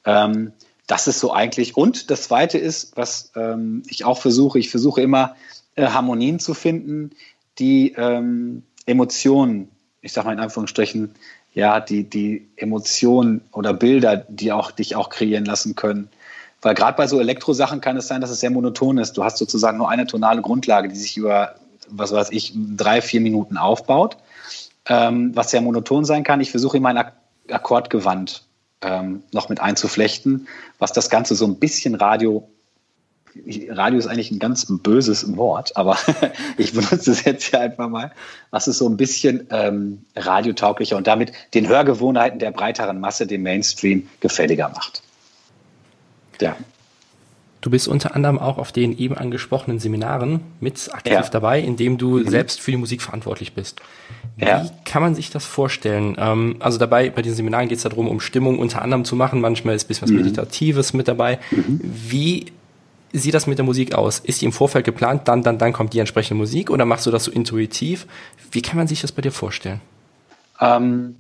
Ähm, 0.05 0.53
das 0.86 1.07
ist 1.07 1.20
so 1.20 1.32
eigentlich. 1.32 1.76
Und 1.76 2.11
das 2.11 2.22
Zweite 2.22 2.59
ist, 2.59 2.97
was 2.97 3.30
ähm, 3.36 3.84
ich 3.88 4.05
auch 4.05 4.18
versuche, 4.18 4.59
ich 4.59 4.70
versuche 4.70 5.01
immer 5.01 5.36
äh, 5.76 5.86
Harmonien 5.86 6.41
zu 6.41 6.53
finden, 6.53 7.12
die 7.59 7.95
ähm, 7.97 8.64
Emotionen, 8.86 9.68
ich 10.01 10.12
sage 10.12 10.26
mal 10.26 10.32
in 10.32 10.41
Anführungsstrichen, 10.41 11.14
ja, 11.53 11.80
die, 11.80 12.05
die 12.05 12.49
Emotionen 12.57 13.43
oder 13.53 13.72
Bilder, 13.72 14.16
die 14.16 14.53
auch 14.53 14.70
dich 14.70 14.97
auch 14.97 15.11
kreieren 15.11 15.45
lassen 15.45 15.76
können. 15.76 16.09
Weil 16.62 16.74
gerade 16.74 16.97
bei 16.97 17.07
so 17.07 17.20
Elektrosachen 17.20 17.80
kann 17.80 17.97
es 17.97 18.09
sein, 18.09 18.20
dass 18.20 18.30
es 18.30 18.41
sehr 18.41 18.51
monoton 18.51 18.99
ist. 18.99 19.16
Du 19.16 19.24
hast 19.24 19.38
sozusagen 19.38 19.78
nur 19.78 19.91
eine 19.91 20.07
tonale 20.07 20.43
Grundlage, 20.43 20.88
die 20.88 20.97
sich 20.97 21.16
über 21.16 21.55
was 21.91 22.12
weiß 22.12 22.30
ich, 22.30 22.53
drei, 22.55 23.03
vier 23.03 23.20
Minuten 23.20 23.57
aufbaut, 23.57 24.16
ähm, 24.86 25.34
was 25.34 25.51
sehr 25.51 25.61
monoton 25.61 26.05
sein 26.05 26.24
kann. 26.24 26.41
Ich 26.41 26.51
versuche 26.51 26.76
immer 26.76 26.91
ein 26.91 27.05
Akkordgewand 27.51 28.45
ähm, 28.82 29.22
noch 29.32 29.49
mit 29.49 29.61
einzuflechten, 29.61 30.49
was 30.78 30.93
das 30.93 31.11
Ganze 31.11 31.34
so 31.34 31.47
ein 31.47 31.59
bisschen 31.59 31.95
Radio 31.95 32.49
Radio 33.68 33.99
ist 33.99 34.07
eigentlich 34.07 34.30
ein 34.30 34.38
ganz 34.38 34.66
böses 34.68 35.36
Wort, 35.36 35.76
aber 35.76 35.97
ich 36.57 36.72
benutze 36.72 37.12
es 37.12 37.24
jetzt 37.24 37.45
hier 37.45 37.61
einfach 37.61 37.88
mal, 37.88 38.12
was 38.51 38.66
es 38.66 38.78
so 38.78 38.88
ein 38.88 38.97
bisschen 38.97 39.47
ähm, 39.51 40.05
radiotauglicher 40.16 40.97
und 40.97 41.07
damit 41.07 41.32
den 41.55 41.68
Hörgewohnheiten 41.68 42.38
der 42.38 42.51
breiteren 42.51 42.99
Masse, 42.99 43.26
dem 43.26 43.43
Mainstream, 43.43 44.09
gefälliger 44.20 44.68
macht. 44.70 45.03
Ja. 46.41 46.57
Du 47.61 47.69
bist 47.69 47.89
unter 47.89 48.15
anderem 48.15 48.39
auch 48.39 48.57
auf 48.57 48.73
den 48.73 48.97
eben 48.97 49.17
angesprochenen 49.17 49.79
Seminaren 49.79 50.41
mit 50.61 50.89
aktiv 50.93 51.13
ja. 51.13 51.29
dabei, 51.29 51.61
indem 51.61 51.99
du 51.99 52.19
mhm. 52.19 52.29
selbst 52.29 52.61
für 52.61 52.71
die 52.71 52.79
Musik 52.79 53.03
verantwortlich 53.03 53.53
bist. 53.53 53.81
Wie 54.37 54.47
ja. 54.47 54.67
kann 54.85 55.03
man 55.03 55.15
sich 55.15 55.31
das 55.31 55.45
vorstellen? 55.45 56.17
Ähm, 56.19 56.57
also 56.61 56.79
dabei, 56.79 57.11
bei 57.11 57.21
den 57.21 57.35
Seminaren 57.35 57.69
geht 57.69 57.77
es 57.77 57.85
darum, 57.85 58.09
um 58.09 58.21
Stimmung 58.21 58.59
unter 58.59 58.81
anderem 58.81 59.05
zu 59.05 59.15
machen. 59.15 59.41
Manchmal 59.41 59.75
ist 59.75 59.85
ein 59.85 59.89
bisschen 59.89 60.03
was 60.03 60.11
mhm. 60.11 60.23
Meditatives 60.23 60.95
mit 60.95 61.07
dabei. 61.07 61.39
Mhm. 61.51 61.81
Wie 61.83 62.47
sieht 63.13 63.35
das 63.35 63.47
mit 63.47 63.59
der 63.59 63.65
Musik 63.65 63.95
aus? 63.95 64.21
Ist 64.21 64.41
die 64.41 64.47
im 64.47 64.53
Vorfeld 64.53 64.87
geplant, 64.87 65.29
dann, 65.29 65.43
dann, 65.43 65.59
dann 65.59 65.73
kommt 65.73 65.93
die 65.93 65.99
entsprechende 65.99 66.37
Musik 66.37 66.71
oder 66.71 66.87
machst 66.87 67.07
du 67.07 67.11
das 67.11 67.25
so 67.25 67.31
intuitiv? 67.31 68.07
Wie 68.53 68.63
kann 68.63 68.77
man 68.77 68.87
sich 68.87 69.03
das 69.03 69.13
bei 69.13 69.21
dir 69.21 69.33
vorstellen? 69.33 69.81
Ähm, 70.61 71.17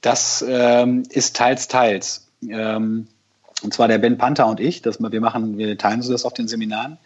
das 0.00 0.44
ähm, 0.46 1.04
ist 1.08 1.36
teils, 1.36 1.68
teils. 1.68 2.26
Ähm, 2.42 3.06
und 3.64 3.72
zwar 3.72 3.88
der 3.88 3.98
Ben 3.98 4.18
Panther 4.18 4.46
und 4.46 4.60
ich, 4.60 4.82
das, 4.82 5.00
wir 5.00 5.20
machen, 5.20 5.58
wir 5.58 5.76
teilen 5.78 5.96
uns 5.96 6.08
das 6.08 6.24
auf 6.24 6.34
den 6.34 6.48
Seminaren. 6.48 6.98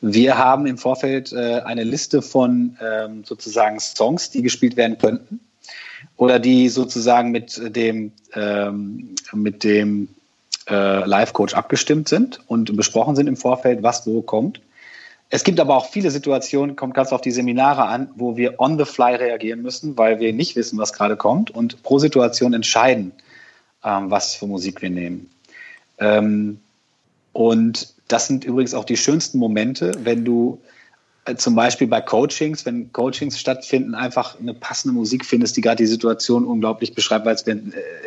Wir 0.00 0.36
haben 0.36 0.66
im 0.66 0.76
Vorfeld 0.76 1.32
äh, 1.32 1.60
eine 1.64 1.84
Liste 1.84 2.22
von 2.22 2.76
ähm, 2.82 3.24
sozusagen 3.24 3.78
Songs, 3.78 4.30
die 4.30 4.42
gespielt 4.42 4.76
werden 4.76 4.98
könnten 4.98 5.40
oder 6.16 6.38
die 6.38 6.68
sozusagen 6.68 7.30
mit 7.30 7.60
dem, 7.76 8.12
ähm, 8.34 9.14
mit 9.32 9.64
dem 9.64 10.08
äh, 10.68 11.04
Live-Coach 11.06 11.54
abgestimmt 11.54 12.08
sind 12.08 12.40
und 12.48 12.76
besprochen 12.76 13.16
sind 13.16 13.28
im 13.28 13.36
Vorfeld, 13.36 13.82
was 13.82 14.06
wo 14.06 14.22
kommt. 14.22 14.60
Es 15.30 15.44
gibt 15.44 15.60
aber 15.60 15.76
auch 15.76 15.86
viele 15.86 16.10
Situationen, 16.10 16.76
kommt 16.76 16.94
ganz 16.94 17.12
auf 17.12 17.22
die 17.22 17.30
Seminare 17.30 17.84
an, 17.84 18.10
wo 18.16 18.36
wir 18.36 18.60
on 18.60 18.76
the 18.76 18.84
fly 18.84 19.14
reagieren 19.14 19.62
müssen, 19.62 19.96
weil 19.96 20.20
wir 20.20 20.32
nicht 20.32 20.56
wissen, 20.56 20.78
was 20.78 20.92
gerade 20.92 21.16
kommt 21.16 21.50
und 21.50 21.82
pro 21.82 21.98
Situation 21.98 22.52
entscheiden, 22.52 23.12
ähm, 23.82 24.10
was 24.10 24.34
für 24.34 24.46
Musik 24.46 24.82
wir 24.82 24.90
nehmen. 24.90 25.30
Ähm, 26.02 26.58
und 27.32 27.94
das 28.08 28.26
sind 28.26 28.44
übrigens 28.44 28.74
auch 28.74 28.84
die 28.84 28.96
schönsten 28.96 29.38
Momente, 29.38 29.92
wenn 30.02 30.24
du 30.24 30.60
äh, 31.24 31.36
zum 31.36 31.54
Beispiel 31.54 31.86
bei 31.86 32.00
Coachings, 32.00 32.66
wenn 32.66 32.92
Coachings 32.92 33.38
stattfinden, 33.38 33.94
einfach 33.94 34.38
eine 34.38 34.54
passende 34.54 34.94
Musik 34.94 35.24
findest, 35.24 35.56
die 35.56 35.60
gerade 35.60 35.76
die 35.76 35.86
Situation 35.86 36.44
unglaublich 36.44 36.94
beschreibt, 36.94 37.24
weil 37.24 37.34
es 37.34 37.46
äh, 37.46 37.56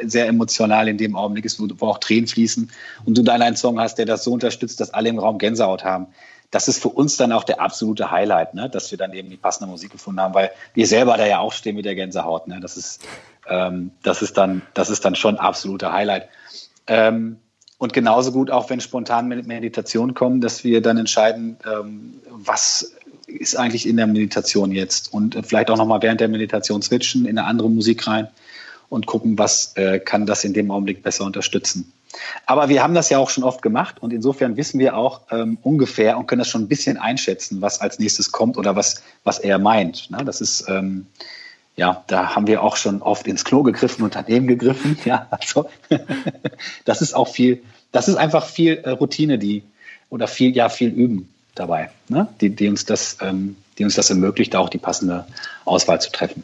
sehr 0.04 0.28
emotional 0.28 0.90
in 0.90 0.98
dem 0.98 1.16
Augenblick 1.16 1.46
ist, 1.46 1.60
wo, 1.60 1.68
wo 1.78 1.88
auch 1.88 2.00
Tränen 2.00 2.28
fließen 2.28 2.70
und 3.06 3.18
du 3.18 3.24
dann 3.24 3.42
einen 3.42 3.56
Song 3.56 3.80
hast, 3.80 3.98
der 3.98 4.06
das 4.06 4.24
so 4.24 4.34
unterstützt, 4.34 4.80
dass 4.82 4.94
alle 4.94 5.10
im 5.10 5.20
Raum 5.20 5.38
Gänsehaut 5.38 5.86
haben. 5.86 6.08
Das 6.52 6.68
ist 6.68 6.82
für 6.82 6.90
uns 6.90 7.18
dann 7.18 7.32
auch 7.32 7.44
der 7.44 7.60
absolute 7.60 8.12
Highlight, 8.12 8.54
ne? 8.54 8.70
dass 8.70 8.92
wir 8.92 8.98
dann 8.98 9.14
eben 9.14 9.30
die 9.30 9.38
passende 9.38 9.70
Musik 9.70 9.92
gefunden 9.92 10.22
haben, 10.22 10.34
weil 10.34 10.52
wir 10.74 10.86
selber 10.86 11.18
da 11.18 11.26
ja 11.26 11.40
auch 11.40 11.54
stehen 11.54 11.76
mit 11.76 11.86
der 11.86 11.96
Gänsehaut. 11.96 12.48
Ne? 12.48 12.60
Das, 12.62 12.78
ist, 12.78 13.02
ähm, 13.50 13.92
das, 14.04 14.22
ist 14.22 14.38
dann, 14.38 14.62
das 14.74 14.90
ist 14.90 15.04
dann 15.04 15.16
schon 15.16 15.38
absoluter 15.38 15.92
Highlight. 15.92 16.30
Ähm, 16.88 17.40
und 17.78 17.94
genauso 17.94 18.32
gut 18.32 18.52
auch, 18.52 18.70
wenn 18.70 18.80
spontan 18.80 19.28
Meditationen 19.28 20.16
kommen, 20.16 20.42
dass 20.42 20.64
wir 20.64 20.82
dann 20.82 20.98
entscheiden, 20.98 21.58
ähm, 21.66 22.16
was 22.30 22.96
ist 23.28 23.56
eigentlich 23.58 23.88
in 23.88 23.98
der 23.98 24.08
Meditation 24.08 24.72
jetzt 24.72 25.14
und 25.14 25.38
vielleicht 25.46 25.70
auch 25.70 25.78
nochmal 25.78 26.02
während 26.02 26.22
der 26.22 26.28
Meditation 26.28 26.82
switchen 26.82 27.26
in 27.26 27.38
eine 27.38 27.48
andere 27.48 27.70
Musik 27.70 28.08
rein 28.08 28.28
und 28.90 29.08
gucken, 29.08 29.38
was 29.38 29.76
äh, 29.76 30.00
kann 30.00 30.26
das 30.26 30.44
in 30.44 30.54
dem 30.54 30.72
Augenblick 30.72 31.04
besser 31.04 31.26
unterstützen. 31.26 31.92
Aber 32.46 32.70
wir 32.70 32.82
haben 32.82 32.94
das 32.94 33.10
ja 33.10 33.18
auch 33.18 33.30
schon 33.30 33.44
oft 33.44 33.62
gemacht 33.62 33.98
und 34.00 34.14
insofern 34.14 34.56
wissen 34.56 34.80
wir 34.80 34.96
auch 34.96 35.22
ähm, 35.32 35.58
ungefähr 35.64 36.18
und 36.18 36.28
können 36.28 36.40
das 36.40 36.48
schon 36.48 36.62
ein 36.62 36.68
bisschen 36.68 36.98
einschätzen, 36.98 37.62
was 37.62 37.82
als 37.82 38.00
nächstes 38.00 38.32
kommt 38.32 38.58
oder 38.58 38.76
was, 38.76 39.02
was 39.24 39.40
er 39.40 39.60
meint. 39.60 40.10
Ne? 40.12 40.24
Das 40.24 40.40
ist, 40.40 40.66
ähm, 40.70 41.08
ja, 41.76 42.04
da 42.08 42.36
haben 42.36 42.48
wir 42.48 42.64
auch 42.64 42.78
schon 42.78 43.02
oft 43.02 43.28
ins 43.28 43.44
Klo 43.44 43.64
gegriffen 43.64 44.04
und 44.04 44.16
daneben 44.16 44.48
gegriffen. 44.48 44.98
Ja, 45.06 45.28
also 45.30 45.70
das 46.86 47.02
ist 47.02 47.14
auch 47.14 47.28
viel, 47.28 47.64
das 47.92 48.08
ist 48.08 48.16
einfach 48.16 48.46
viel 48.46 48.78
äh, 48.78 48.92
Routine, 48.92 49.38
die 49.38 49.64
oder 50.10 50.28
viel, 50.28 50.56
ja, 50.56 50.70
viel 50.70 50.90
Üben 50.90 51.30
dabei, 51.54 51.90
ne? 52.10 52.28
die, 52.42 52.50
die, 52.50 52.68
uns 52.68 52.86
das, 52.86 53.18
ähm, 53.22 53.56
die 53.78 53.84
uns 53.84 53.96
das 53.96 54.10
ermöglicht, 54.10 54.56
auch 54.56 54.70
die 54.70 54.78
passende 54.78 55.26
Auswahl 55.66 56.00
zu 56.02 56.12
treffen. 56.12 56.44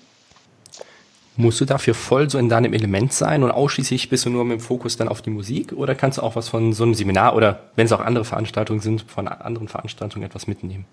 Musst 1.37 1.61
du 1.61 1.65
dafür 1.65 1.93
voll 1.93 2.29
so 2.29 2.37
in 2.37 2.49
deinem 2.49 2.73
Element 2.73 3.13
sein 3.13 3.43
und 3.43 3.51
ausschließlich 3.51 4.09
bist 4.09 4.25
du 4.25 4.29
nur 4.29 4.43
mit 4.43 4.59
dem 4.59 4.61
Fokus 4.61 4.97
dann 4.97 5.07
auf 5.07 5.21
die 5.21 5.29
Musik 5.29 5.71
oder 5.71 5.95
kannst 5.95 6.17
du 6.17 6.23
auch 6.23 6.35
was 6.35 6.49
von 6.49 6.73
so 6.73 6.83
einem 6.83 6.93
Seminar 6.93 7.35
oder 7.35 7.61
wenn 7.75 7.85
es 7.85 7.91
auch 7.93 8.01
andere 8.01 8.25
Veranstaltungen 8.25 8.81
sind, 8.81 9.03
von 9.03 9.27
anderen 9.27 9.69
Veranstaltungen 9.69 10.25
etwas 10.25 10.47
mitnehmen? 10.47 10.85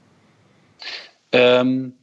Ähm, 1.32 1.95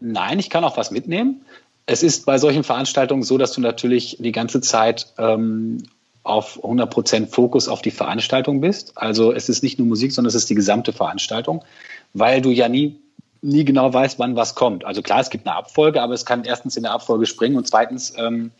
nein, 0.00 0.38
ich 0.38 0.50
kann 0.50 0.64
auch 0.64 0.76
was 0.76 0.90
mitnehmen. 0.90 1.42
Es 1.90 2.02
ist 2.02 2.26
bei 2.26 2.36
solchen 2.36 2.64
Veranstaltungen 2.64 3.22
so, 3.22 3.38
dass 3.38 3.52
du 3.52 3.62
natürlich 3.62 4.18
die 4.20 4.30
ganze 4.30 4.60
Zeit 4.60 5.06
ähm, 5.16 5.84
auf 6.22 6.62
100% 6.62 7.28
Fokus 7.28 7.66
auf 7.66 7.80
die 7.80 7.90
Veranstaltung 7.90 8.60
bist. 8.60 8.92
Also 8.96 9.32
es 9.32 9.48
ist 9.48 9.62
nicht 9.62 9.78
nur 9.78 9.88
Musik, 9.88 10.12
sondern 10.12 10.28
es 10.28 10.34
ist 10.34 10.50
die 10.50 10.54
gesamte 10.54 10.92
Veranstaltung, 10.92 11.64
weil 12.12 12.42
du 12.42 12.50
ja 12.50 12.68
nie, 12.68 13.00
nie 13.40 13.64
genau 13.64 13.90
weißt, 13.90 14.18
wann 14.18 14.36
was 14.36 14.54
kommt. 14.54 14.84
Also 14.84 15.00
klar, 15.00 15.20
es 15.20 15.30
gibt 15.30 15.46
eine 15.46 15.56
Abfolge, 15.56 16.02
aber 16.02 16.12
es 16.12 16.26
kann 16.26 16.44
erstens 16.44 16.76
in 16.76 16.82
der 16.82 16.92
Abfolge 16.92 17.24
springen 17.24 17.56
und 17.56 17.66
zweitens 17.66 18.12
ähm, 18.18 18.50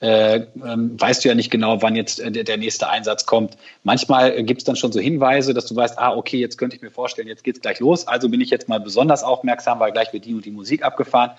äh, 0.00 0.46
ähm, 0.56 1.00
weißt 1.00 1.24
du 1.24 1.28
ja 1.28 1.36
nicht 1.36 1.52
genau, 1.52 1.80
wann 1.80 1.94
jetzt 1.94 2.18
äh, 2.18 2.32
der, 2.32 2.56
nächste 2.56 2.88
Einsatz 2.88 3.24
kommt. 3.24 3.56
Manchmal 3.84 4.36
äh, 4.36 4.42
gibt 4.42 4.62
es 4.62 4.64
dann 4.64 4.74
schon 4.74 4.90
so 4.90 4.98
Hinweise, 4.98 5.54
dass 5.54 5.66
du 5.66 5.76
weißt, 5.76 5.96
ah, 5.96 6.16
okay, 6.16 6.38
jetzt 6.38 6.58
könnte 6.58 6.74
ich 6.74 6.82
mir 6.82 6.90
vorstellen, 6.90 7.28
jetzt 7.28 7.44
geht's 7.44 7.60
gleich 7.60 7.78
los. 7.78 8.08
Also 8.08 8.28
bin 8.28 8.40
ich 8.40 8.50
jetzt 8.50 8.68
mal 8.68 8.80
besonders 8.80 9.22
aufmerksam, 9.22 9.78
weil 9.78 9.92
gleich 9.92 10.12
wird 10.12 10.24
die 10.24 10.34
und 10.34 10.44
die 10.44 10.50
Musik 10.50 10.82
abgefahren. 10.82 11.30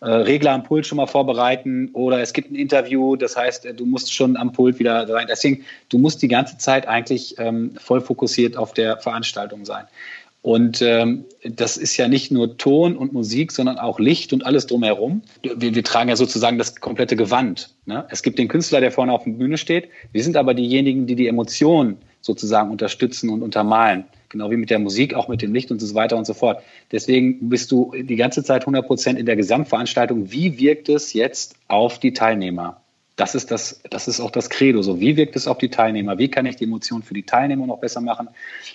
Äh, 0.00 0.10
Regler 0.10 0.52
am 0.52 0.62
Pult 0.62 0.86
schon 0.86 0.96
mal 0.96 1.06
vorbereiten 1.06 1.90
oder 1.92 2.20
es 2.20 2.32
gibt 2.32 2.52
ein 2.52 2.54
Interview, 2.54 3.16
das 3.16 3.36
heißt, 3.36 3.66
äh, 3.66 3.74
du 3.74 3.84
musst 3.84 4.14
schon 4.14 4.36
am 4.36 4.52
Pult 4.52 4.78
wieder 4.78 5.06
sein. 5.08 5.26
Deswegen, 5.28 5.64
du 5.88 5.98
musst 5.98 6.22
die 6.22 6.28
ganze 6.28 6.56
Zeit 6.56 6.86
eigentlich 6.86 7.34
ähm, 7.38 7.72
voll 7.78 8.00
fokussiert 8.00 8.56
auf 8.56 8.72
der 8.72 8.98
Veranstaltung 8.98 9.64
sein. 9.64 9.86
Und 10.40 10.80
ähm, 10.82 11.24
das 11.42 11.76
ist 11.76 11.96
ja 11.96 12.06
nicht 12.06 12.30
nur 12.30 12.56
Ton 12.58 12.96
und 12.96 13.12
Musik, 13.12 13.50
sondern 13.50 13.78
auch 13.78 13.98
Licht 13.98 14.32
und 14.32 14.46
alles 14.46 14.66
drumherum. 14.66 15.22
Wir, 15.42 15.74
wir 15.74 15.84
tragen 15.84 16.08
ja 16.08 16.16
sozusagen 16.16 16.58
das 16.58 16.76
komplette 16.76 17.16
Gewand. 17.16 17.74
Ne? 17.86 18.06
Es 18.08 18.22
gibt 18.22 18.38
den 18.38 18.46
Künstler, 18.46 18.80
der 18.80 18.92
vorne 18.92 19.12
auf 19.12 19.24
der 19.24 19.32
Bühne 19.32 19.58
steht. 19.58 19.88
Wir 20.12 20.22
sind 20.22 20.36
aber 20.36 20.54
diejenigen, 20.54 21.08
die 21.08 21.16
die 21.16 21.26
Emotionen 21.26 21.98
sozusagen 22.20 22.70
unterstützen 22.70 23.30
und 23.30 23.42
untermalen. 23.42 24.04
Genau 24.28 24.50
wie 24.50 24.56
mit 24.56 24.70
der 24.70 24.78
Musik, 24.78 25.14
auch 25.14 25.28
mit 25.28 25.42
dem 25.42 25.54
Licht 25.54 25.70
und 25.70 25.80
so 25.80 25.94
weiter 25.94 26.16
und 26.16 26.26
so 26.26 26.34
fort. 26.34 26.62
Deswegen 26.92 27.48
bist 27.48 27.70
du 27.72 27.92
die 27.98 28.16
ganze 28.16 28.44
Zeit 28.44 28.62
100 28.62 28.86
Prozent 28.86 29.18
in 29.18 29.26
der 29.26 29.36
Gesamtveranstaltung. 29.36 30.30
Wie 30.30 30.58
wirkt 30.58 30.88
es 30.88 31.12
jetzt 31.12 31.56
auf 31.68 31.98
die 31.98 32.12
Teilnehmer? 32.12 32.80
das 33.18 33.34
ist 33.34 33.50
das, 33.50 33.80
das 33.90 34.06
ist 34.06 34.20
auch 34.20 34.30
das 34.30 34.48
Credo. 34.48 34.80
So, 34.80 35.00
wie 35.00 35.16
wirkt 35.16 35.34
es 35.34 35.48
auf 35.48 35.58
die 35.58 35.70
Teilnehmer? 35.70 36.18
Wie 36.18 36.28
kann 36.28 36.46
ich 36.46 36.54
die 36.54 36.64
Emotionen 36.64 37.02
für 37.02 37.14
die 37.14 37.24
Teilnehmer 37.24 37.66
noch 37.66 37.80
besser 37.80 38.00
machen? 38.00 38.28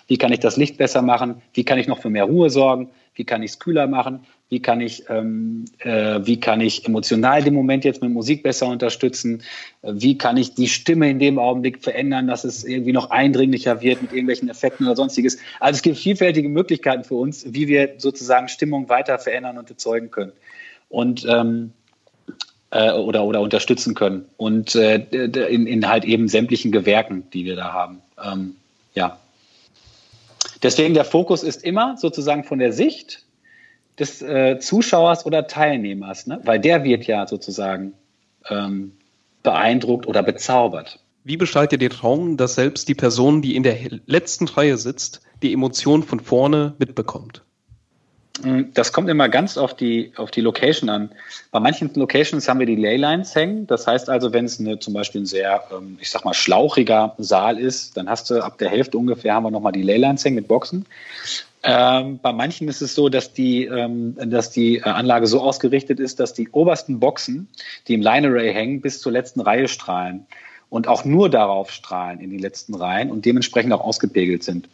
Wie 0.07 0.17
kann 0.17 0.33
ich 0.33 0.39
das 0.39 0.57
Licht 0.57 0.77
besser 0.77 1.01
machen? 1.01 1.41
Wie 1.53 1.63
kann 1.63 1.79
ich 1.79 1.87
noch 1.87 2.01
für 2.01 2.09
mehr 2.09 2.25
Ruhe 2.25 2.49
sorgen? 2.49 2.89
Wie 3.15 3.23
kann 3.23 3.43
ich 3.43 3.51
es 3.51 3.59
kühler 3.59 3.87
machen? 3.87 4.21
Wie 4.49 4.59
kann 4.59 4.81
ich, 4.81 5.05
ähm, 5.09 5.65
äh, 5.79 6.19
wie 6.23 6.39
kann 6.39 6.61
ich 6.61 6.85
emotional 6.85 7.41
den 7.41 7.53
Moment 7.53 7.85
jetzt 7.85 8.01
mit 8.01 8.11
Musik 8.11 8.43
besser 8.43 8.67
unterstützen? 8.67 9.41
Wie 9.81 10.17
kann 10.17 10.37
ich 10.37 10.53
die 10.53 10.67
Stimme 10.67 11.09
in 11.09 11.19
dem 11.19 11.39
Augenblick 11.39 11.83
verändern, 11.83 12.27
dass 12.27 12.43
es 12.43 12.63
irgendwie 12.63 12.93
noch 12.93 13.09
eindringlicher 13.09 13.81
wird 13.81 14.01
mit 14.01 14.11
irgendwelchen 14.11 14.49
Effekten 14.49 14.85
oder 14.85 14.95
sonstiges? 14.95 15.37
Also 15.59 15.77
es 15.77 15.81
gibt 15.81 15.97
vielfältige 15.97 16.49
Möglichkeiten 16.49 17.03
für 17.03 17.15
uns, 17.15 17.45
wie 17.51 17.67
wir 17.67 17.95
sozusagen 17.97 18.47
Stimmung 18.47 18.89
weiter 18.89 19.17
verändern 19.17 19.57
und 19.57 19.69
erzeugen 19.69 20.11
können. 20.11 20.33
Und 20.89 21.25
ähm, 21.27 21.71
äh, 22.73 22.91
oder, 22.91 23.23
oder 23.23 23.41
unterstützen 23.41 23.93
können. 23.93 24.25
Und 24.37 24.75
äh, 24.75 24.97
in, 24.97 25.67
in 25.67 25.87
halt 25.87 26.05
eben 26.05 26.27
sämtlichen 26.27 26.71
Gewerken, 26.71 27.23
die 27.31 27.45
wir 27.45 27.55
da 27.55 27.71
haben. 27.71 28.01
Ähm, 28.23 28.55
ja. 28.95 29.19
Deswegen 30.63 30.93
der 30.93 31.05
Fokus 31.05 31.43
ist 31.43 31.63
immer 31.63 31.97
sozusagen 31.97 32.43
von 32.43 32.59
der 32.59 32.71
Sicht 32.71 33.25
des 33.99 34.21
äh, 34.21 34.57
Zuschauers 34.59 35.25
oder 35.25 35.47
Teilnehmers, 35.47 36.25
ne? 36.25 36.39
weil 36.45 36.59
der 36.59 36.83
wird 36.83 37.05
ja 37.05 37.27
sozusagen 37.27 37.93
ähm, 38.49 38.93
beeindruckt 39.43 40.07
oder 40.07 40.23
bezaubert. 40.23 40.99
Wie 41.25 41.37
gestaltet 41.37 41.73
ihr 41.73 41.89
den 41.89 41.97
Traum, 41.97 42.37
dass 42.37 42.55
selbst 42.55 42.87
die 42.87 42.95
Person, 42.95 43.41
die 43.41 43.55
in 43.55 43.63
der 43.63 43.77
letzten 44.07 44.47
Reihe 44.47 44.77
sitzt, 44.77 45.21
die 45.41 45.53
Emotionen 45.53 46.03
von 46.03 46.19
vorne 46.19 46.75
mitbekommt? 46.79 47.43
Mm, 48.43 48.73
das 48.73 48.93
kommt 48.93 49.09
immer 49.09 49.29
ganz 49.29 49.57
auf 49.57 49.75
die, 49.75 50.11
auf 50.15 50.31
die 50.31 50.41
Location 50.41 50.89
an. 50.89 51.09
Bei 51.51 51.59
manchen 51.59 51.91
Locations 51.93 52.47
haben 52.47 52.59
wir 52.59 52.65
die 52.65 52.75
Laylines 52.75 53.35
hängen. 53.35 53.67
Das 53.67 53.87
heißt 53.87 54.09
also, 54.09 54.33
wenn 54.33 54.45
es 54.45 54.59
eine, 54.59 54.79
zum 54.79 54.93
Beispiel 54.93 55.21
ein 55.21 55.25
sehr, 55.25 55.63
ähm, 55.71 55.97
ich 55.99 56.09
sag 56.09 56.25
mal, 56.25 56.33
schlauchiger 56.33 57.15
Saal 57.17 57.57
ist, 57.59 57.97
dann 57.97 58.09
hast 58.09 58.29
du 58.29 58.43
ab 58.43 58.57
der 58.57 58.69
Hälfte 58.69 58.97
ungefähr 58.97 59.33
haben 59.33 59.43
wir 59.43 59.51
nochmal 59.51 59.71
die 59.71 59.83
Laylines 59.83 60.23
hängen 60.23 60.35
mit 60.35 60.47
Boxen. 60.47 60.85
Ähm, 61.63 62.19
bei 62.21 62.33
manchen 62.33 62.67
ist 62.67 62.81
es 62.81 62.93
so, 62.93 63.07
dass 63.07 63.31
die, 63.31 63.65
ähm, 63.65 64.17
dass 64.29 64.51
die 64.51 64.77
äh, 64.77 64.81
Anlage 64.81 65.27
so 65.27 65.39
ausgerichtet 65.39 65.99
ist, 65.99 66.19
dass 66.19 66.33
die 66.33 66.49
obersten 66.49 66.99
Boxen, 66.99 67.47
die 67.87 67.93
im 67.93 68.01
Line 68.01 68.27
Array 68.27 68.53
hängen, 68.53 68.81
bis 68.81 68.99
zur 68.99 69.13
letzten 69.13 69.39
Reihe 69.39 69.69
strahlen 69.69 70.25
und 70.69 70.87
auch 70.87 71.05
nur 71.05 71.29
darauf 71.29 71.71
strahlen 71.71 72.19
in 72.19 72.31
die 72.31 72.37
letzten 72.37 72.73
Reihen 72.73 73.11
und 73.11 73.25
dementsprechend 73.25 73.71
auch 73.71 73.81
ausgepegelt 73.81 74.43
sind. 74.43 74.67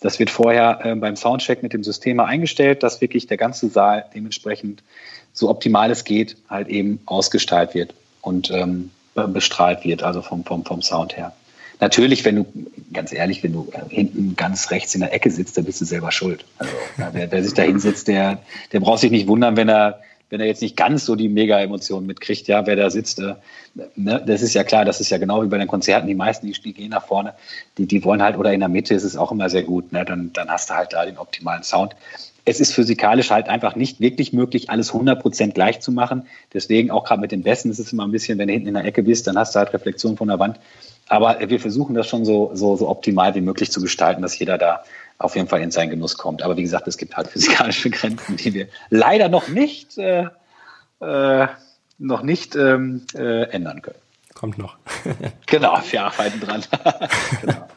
Das 0.00 0.18
wird 0.18 0.30
vorher 0.30 0.80
äh, 0.84 0.94
beim 0.94 1.16
Soundcheck 1.16 1.62
mit 1.62 1.72
dem 1.72 1.82
System 1.82 2.20
eingestellt, 2.20 2.82
dass 2.82 3.00
wirklich 3.00 3.26
der 3.26 3.36
ganze 3.36 3.68
Saal 3.68 4.04
dementsprechend 4.14 4.82
so 5.32 5.50
optimal 5.50 5.90
es 5.90 6.04
geht 6.04 6.36
halt 6.48 6.68
eben 6.68 7.00
ausgestaltet 7.06 7.74
wird 7.74 7.94
und 8.22 8.50
ähm, 8.50 8.90
bestrahlt 9.14 9.84
wird, 9.84 10.02
also 10.02 10.22
vom, 10.22 10.44
vom, 10.44 10.64
vom 10.64 10.82
Sound 10.82 11.16
her. 11.16 11.32
Natürlich, 11.80 12.24
wenn 12.24 12.36
du, 12.36 12.46
ganz 12.92 13.12
ehrlich, 13.12 13.42
wenn 13.42 13.52
du 13.52 13.68
äh, 13.72 13.94
hinten 13.94 14.34
ganz 14.36 14.70
rechts 14.70 14.94
in 14.94 15.00
der 15.00 15.12
Ecke 15.12 15.30
sitzt, 15.30 15.58
dann 15.58 15.64
bist 15.64 15.80
du 15.80 15.84
selber 15.84 16.10
schuld. 16.10 16.44
Also, 16.58 16.72
wer, 17.12 17.30
wer 17.30 17.42
sich 17.42 17.52
da 17.52 17.62
hinsitzt, 17.62 18.08
der, 18.08 18.38
der 18.72 18.80
braucht 18.80 19.00
sich 19.00 19.10
nicht 19.10 19.28
wundern, 19.28 19.56
wenn 19.56 19.68
er 19.68 20.00
wenn 20.30 20.40
er 20.40 20.46
jetzt 20.46 20.62
nicht 20.62 20.76
ganz 20.76 21.04
so 21.04 21.14
die 21.14 21.28
Mega-Emotionen 21.28 22.06
mitkriegt, 22.06 22.48
ja, 22.48 22.66
wer 22.66 22.76
da 22.76 22.90
sitzt, 22.90 23.20
äh, 23.20 23.34
ne, 23.94 24.22
das 24.26 24.42
ist 24.42 24.54
ja 24.54 24.64
klar, 24.64 24.84
das 24.84 25.00
ist 25.00 25.10
ja 25.10 25.18
genau 25.18 25.42
wie 25.42 25.48
bei 25.48 25.58
den 25.58 25.68
Konzerten, 25.68 26.08
die 26.08 26.14
meisten, 26.14 26.46
die, 26.46 26.72
gehen 26.72 26.90
nach 26.90 27.06
vorne, 27.06 27.34
die, 27.78 27.86
die 27.86 28.02
wollen 28.04 28.22
halt, 28.22 28.36
oder 28.36 28.52
in 28.52 28.60
der 28.60 28.68
Mitte 28.68 28.94
ist 28.94 29.04
es 29.04 29.16
auch 29.16 29.30
immer 29.30 29.48
sehr 29.48 29.62
gut, 29.62 29.92
ne, 29.92 30.04
dann, 30.04 30.32
dann 30.32 30.48
hast 30.48 30.70
du 30.70 30.74
halt 30.74 30.92
da 30.92 31.04
den 31.04 31.18
optimalen 31.18 31.62
Sound. 31.62 31.94
Es 32.44 32.60
ist 32.60 32.72
physikalisch 32.72 33.30
halt 33.30 33.48
einfach 33.48 33.74
nicht 33.74 34.00
wirklich 34.00 34.32
möglich, 34.32 34.70
alles 34.70 34.92
100% 34.92 35.52
gleich 35.52 35.80
zu 35.80 35.90
machen. 35.90 36.28
Deswegen 36.54 36.92
auch 36.92 37.02
gerade 37.02 37.20
mit 37.20 37.32
den 37.32 37.42
Besten 37.42 37.70
ist 37.70 37.80
es 37.80 37.92
immer 37.92 38.04
ein 38.04 38.12
bisschen, 38.12 38.38
wenn 38.38 38.46
du 38.46 38.54
hinten 38.54 38.68
in 38.68 38.74
der 38.74 38.84
Ecke 38.84 39.02
bist, 39.02 39.26
dann 39.26 39.36
hast 39.36 39.54
du 39.54 39.58
halt 39.58 39.72
Reflexion 39.72 40.16
von 40.16 40.28
der 40.28 40.38
Wand. 40.38 40.60
Aber 41.08 41.38
wir 41.40 41.58
versuchen 41.58 41.94
das 41.94 42.06
schon 42.06 42.24
so, 42.24 42.50
so, 42.54 42.76
so 42.76 42.88
optimal 42.88 43.34
wie 43.34 43.40
möglich 43.40 43.72
zu 43.72 43.80
gestalten, 43.80 44.22
dass 44.22 44.38
jeder 44.38 44.58
da 44.58 44.84
auf 45.18 45.36
jeden 45.36 45.48
Fall 45.48 45.60
in 45.60 45.70
seinen 45.70 45.90
Genuss 45.90 46.16
kommt. 46.16 46.42
Aber 46.42 46.56
wie 46.56 46.62
gesagt, 46.62 46.86
es 46.88 46.96
gibt 46.96 47.16
halt 47.16 47.28
physikalische 47.28 47.90
Grenzen, 47.90 48.36
die 48.36 48.54
wir 48.54 48.68
leider 48.90 49.28
noch 49.28 49.48
nicht, 49.48 49.98
äh, 49.98 50.26
äh, 51.00 51.48
noch 51.98 52.22
nicht 52.22 52.56
ähm, 52.56 53.02
äh, 53.14 53.44
ändern 53.50 53.82
können. 53.82 53.98
Kommt 54.34 54.58
noch. 54.58 54.76
genau, 55.46 55.78
wir 55.90 56.04
arbeiten 56.04 56.40
dran. 56.40 56.62
genau. 57.40 57.68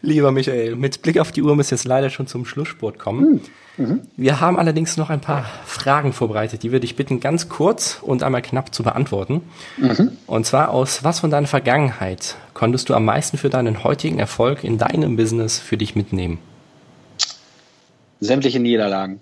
Lieber 0.00 0.30
Michael, 0.30 0.76
mit 0.76 1.02
Blick 1.02 1.18
auf 1.18 1.32
die 1.32 1.42
Uhr 1.42 1.56
müssen 1.56 1.72
wir 1.72 1.76
jetzt 1.76 1.84
leider 1.84 2.10
schon 2.10 2.28
zum 2.28 2.44
Schlusssport 2.44 3.00
kommen. 3.00 3.40
Hm, 3.76 3.86
mhm. 3.86 4.00
Wir 4.16 4.40
haben 4.40 4.56
allerdings 4.56 4.96
noch 4.96 5.10
ein 5.10 5.20
paar 5.20 5.44
Fragen 5.64 6.12
vorbereitet, 6.12 6.62
die 6.62 6.70
würde 6.70 6.84
ich 6.84 6.94
bitten, 6.94 7.18
ganz 7.18 7.48
kurz 7.48 7.98
und 8.02 8.22
einmal 8.22 8.42
knapp 8.42 8.72
zu 8.72 8.84
beantworten. 8.84 9.42
Mhm. 9.78 10.12
Und 10.28 10.46
zwar 10.46 10.70
aus 10.70 11.02
was 11.02 11.18
von 11.18 11.32
deiner 11.32 11.48
Vergangenheit 11.48 12.36
konntest 12.54 12.88
du 12.88 12.94
am 12.94 13.04
meisten 13.04 13.36
für 13.36 13.50
deinen 13.50 13.82
heutigen 13.82 14.20
Erfolg 14.20 14.62
in 14.62 14.78
deinem 14.78 15.16
Business 15.16 15.58
für 15.58 15.76
dich 15.76 15.96
mitnehmen? 15.96 16.38
Sämtliche 18.20 18.60
Niederlagen. 18.60 19.20